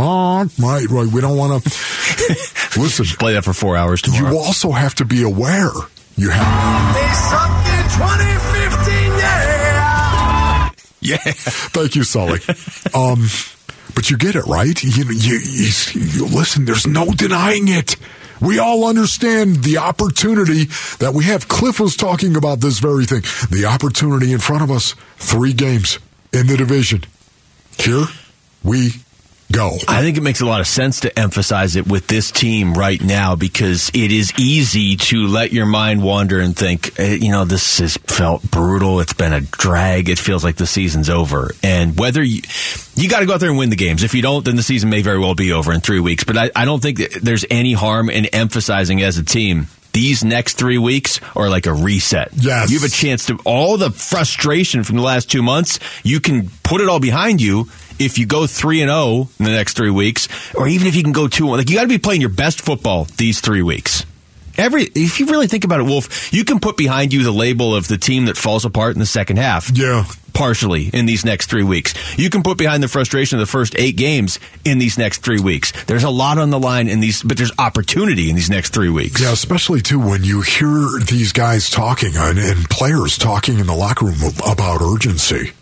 Right, 0.59 0.87
right. 0.89 1.07
We 1.13 1.21
don't 1.21 1.37
want 1.37 1.63
to 1.63 1.69
listen. 2.81 3.05
Play 3.19 3.35
that 3.35 3.45
for 3.45 3.53
four 3.53 3.77
hours 3.77 4.03
tomorrow. 4.03 4.31
You 4.33 4.39
also 4.39 4.71
have 4.73 4.95
to 4.97 5.05
be 5.05 5.23
aware. 5.23 5.71
You 6.17 6.31
have 6.31 6.95
They 6.95 7.13
sucked 7.15 7.69
in 7.69 7.85
2015, 7.97 9.19
yeah. 9.19 10.71
Yeah. 11.01 11.17
Thank 11.73 11.95
you, 11.97 12.03
Sully. 12.05 12.41
Um, 12.95 13.29
but 13.95 14.11
you 14.11 14.17
get 14.17 14.35
it 14.35 14.45
right. 14.47 14.83
You, 14.83 15.05
you, 15.05 15.39
you, 15.39 15.71
you 15.95 16.27
listen. 16.27 16.65
There's 16.65 16.87
no 16.87 17.13
denying 17.13 17.69
it. 17.69 17.97
We 18.41 18.59
all 18.59 18.87
understand 18.87 19.63
the 19.63 19.79
opportunity 19.79 20.65
that 20.99 21.13
we 21.15 21.25
have. 21.25 21.47
Cliff 21.47 21.79
was 21.79 21.97
talking 21.97 22.37
about 22.37 22.61
this 22.61 22.81
very 22.81 23.07
thing. 23.07 23.23
The 23.51 23.67
opportunity 23.67 24.33
in 24.33 24.41
front 24.41 24.63
of 24.63 24.71
us. 24.71 24.97
Three 25.17 25.53
games 25.53 26.01
in 26.33 26.49
the 26.49 26.57
division. 26.57 27.05
Here 27.79 28.05
we 28.65 28.95
go. 29.53 29.77
I 29.87 30.01
think 30.01 30.17
it 30.17 30.23
makes 30.23 30.41
a 30.41 30.47
lot 30.47 30.61
of 30.61 30.67
sense 30.67 31.01
to 31.01 31.19
emphasize 31.19 31.77
it 31.77 31.87
with 31.87 32.07
this 32.07 32.31
team 32.31 32.75
right 32.75 33.01
now 33.01 33.37
because 33.37 33.91
it 33.95 34.11
is 34.11 34.33
easy 34.39 34.97
to 34.97 35.27
let 35.27 35.53
your 35.53 35.67
mind 35.67 36.03
wander 36.03 36.41
and 36.41 36.57
think, 36.57 36.99
eh, 36.99 37.15
you 37.21 37.31
know, 37.31 37.45
this 37.45 37.79
has 37.79 37.97
felt 37.99 38.43
brutal. 38.51 39.01
It's 39.01 39.13
been 39.13 39.33
a 39.33 39.41
drag. 39.41 40.09
It 40.09 40.19
feels 40.19 40.43
like 40.43 40.57
the 40.57 40.67
season's 40.67 41.11
over. 41.11 41.53
And 41.63 41.99
whether 41.99 42.23
you, 42.23 42.43
you 42.95 43.09
got 43.09 43.21
to 43.21 43.27
go 43.27 43.35
out 43.35 43.41
there 43.41 43.51
and 43.51 43.59
win 43.59 43.71
the 43.71 43.77
games. 43.77 44.03
If 44.03 44.15
you 44.15 44.23
don't, 44.23 44.45
then 44.45 44.57
the 44.57 44.63
season 44.63 44.91
may 44.91 45.03
very 45.03 45.19
well 45.19 45.35
be 45.35 45.53
over 45.53 45.73
in 45.73 45.81
three 45.81 46.01
weeks. 46.01 46.25
But 46.25 46.37
I, 46.37 46.51
I 46.57 46.65
don't 46.65 46.81
think 46.81 46.99
that 46.99 47.21
there's 47.23 47.45
any 47.51 47.75
harm 47.75 48.11
in 48.11 48.27
emphasizing 48.27 49.03
as 49.03 49.19
a 49.19 49.25
team. 49.25 49.69
These 49.93 50.25
next 50.25 50.55
three 50.55 50.79
weeks 50.79 51.21
are 51.37 51.51
like 51.51 51.67
a 51.67 51.75
reset. 51.75 52.31
Yes. 52.35 52.71
You 52.71 52.79
have 52.79 52.89
a 52.89 52.93
chance 52.93 53.27
to, 53.27 53.39
all 53.45 53.77
the 53.77 53.91
frustration 53.91 54.85
from 54.85 54.97
the 54.97 55.03
last 55.03 55.31
two 55.31 55.43
months, 55.43 55.79
you 56.03 56.19
can 56.19 56.49
put 56.63 56.81
it 56.81 56.89
all 56.89 56.99
behind 56.99 57.43
you 57.43 57.69
if 58.05 58.19
you 58.19 58.27
go 58.27 58.47
3 58.47 58.83
and 58.83 58.91
0 58.91 59.29
in 59.39 59.45
the 59.45 59.51
next 59.51 59.77
3 59.77 59.91
weeks 59.91 60.29
or 60.55 60.69
even 60.69 60.87
if 60.87 60.95
you 60.95 61.03
can 61.03 61.13
go 61.13 61.29
2 61.29 61.47
1 61.47 61.59
like 61.59 61.71
you 61.71 61.77
got 61.77 61.83
to 61.83 61.89
be 61.89 61.99
playing 61.99 62.21
your 62.21 62.31
best 62.31 62.61
football 62.61 63.07
these 63.17 63.41
3 63.41 63.63
weeks 63.63 64.05
Every 64.59 64.83
if 64.83 65.19
you 65.21 65.27
really 65.27 65.47
think 65.47 65.65
about 65.65 65.81
it, 65.81 65.85
Wolf, 65.85 66.33
you 66.33 66.45
can 66.45 66.61
put 66.61 66.77
behind 66.77 67.13
you 67.13 67.23
the 67.23 67.33
label 67.33 67.75
of 67.75 67.89
the 67.89 67.97
team 67.97 68.27
that 68.27 68.37
falls 68.37 68.65
apart 68.65 68.95
in 68.95 69.01
the 69.01 69.07
second 69.07 69.39
half. 69.39 69.71
Yeah. 69.71 70.05
Partially 70.35 70.89
in 70.93 71.07
these 71.07 71.25
next 71.25 71.51
three 71.51 71.63
weeks. 71.63 71.95
You 72.19 72.31
can 72.31 72.43
put 72.43 72.57
behind 72.57 72.83
the 72.83 72.89
frustration 72.89 73.39
of 73.39 73.41
the 73.41 73.51
first 73.51 73.75
eight 73.79 73.97
games 73.97 74.39
in 74.65 74.79
these 74.79 74.97
next 74.97 75.19
three 75.19 75.41
weeks. 75.41 75.73
There's 75.85 76.05
a 76.05 76.11
lot 76.11 76.39
on 76.39 76.51
the 76.51 76.59
line 76.59 76.89
in 76.89 77.01
these, 77.01 77.23
but 77.23 77.37
there's 77.37 77.53
opportunity 77.59 78.31
in 78.31 78.37
these 78.37 78.49
next 78.49 78.73
three 78.73 78.89
weeks. 78.89 79.21
Yeah, 79.21 79.33
especially 79.33 79.83
too 79.83 80.01
when 80.01 80.25
you 80.25 80.41
hear 80.41 80.89
these 81.07 81.33
guys 81.33 81.69
talking 81.69 82.13
and, 82.17 82.39
and 82.39 82.65
players 82.71 83.19
talking 83.19 83.59
in 83.59 83.67
the 83.67 83.75
locker 83.75 84.07
room 84.07 84.33
about 84.47 84.81
urgency. 84.81 85.53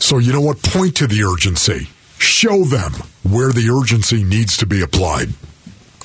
So 0.00 0.18
you 0.18 0.32
know 0.32 0.40
what? 0.40 0.62
Point 0.62 0.96
to 0.96 1.06
the 1.06 1.22
urgency. 1.22 1.88
Show 2.18 2.64
them 2.64 2.92
where 3.22 3.52
the 3.52 3.70
urgency 3.70 4.24
needs 4.24 4.56
to 4.58 4.66
be 4.66 4.82
applied. 4.82 5.28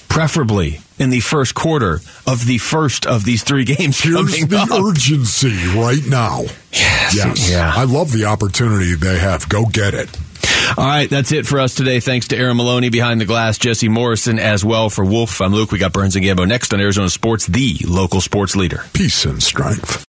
Preferably 0.09 0.79
in 0.97 1.09
the 1.09 1.19
first 1.19 1.55
quarter 1.55 1.95
of 2.25 2.45
the 2.45 2.57
first 2.57 3.05
of 3.05 3.25
these 3.25 3.43
three 3.43 3.65
games. 3.65 3.99
Here's 4.01 4.45
the 4.47 4.57
up. 4.57 4.69
urgency 4.71 5.55
right 5.77 6.05
now. 6.07 6.41
Yes. 6.71 7.15
Yes. 7.15 7.49
Yeah. 7.51 7.71
I 7.75 7.83
love 7.83 8.11
the 8.11 8.25
opportunity 8.25 8.95
they 8.95 9.17
have. 9.19 9.49
Go 9.49 9.65
get 9.65 9.93
it. 9.93 10.15
All 10.77 10.85
right, 10.85 11.09
that's 11.09 11.31
it 11.31 11.45
for 11.45 11.59
us 11.59 11.75
today. 11.75 11.99
Thanks 11.99 12.29
to 12.29 12.37
Aaron 12.37 12.57
Maloney 12.57 12.89
behind 12.89 13.21
the 13.21 13.25
glass, 13.25 13.57
Jesse 13.57 13.87
Morrison 13.89 14.39
as 14.39 14.63
well 14.65 14.89
for 14.89 15.05
Wolf. 15.05 15.39
I'm 15.41 15.53
Luke. 15.53 15.71
We 15.71 15.77
got 15.79 15.93
Burns 15.93 16.15
and 16.15 16.25
Gambo 16.25 16.47
next 16.47 16.73
on 16.73 16.79
Arizona 16.81 17.09
Sports, 17.09 17.45
the 17.45 17.77
local 17.87 18.19
sports 18.19 18.55
leader. 18.55 18.83
Peace 18.93 19.25
and 19.25 19.41
strength. 19.43 20.03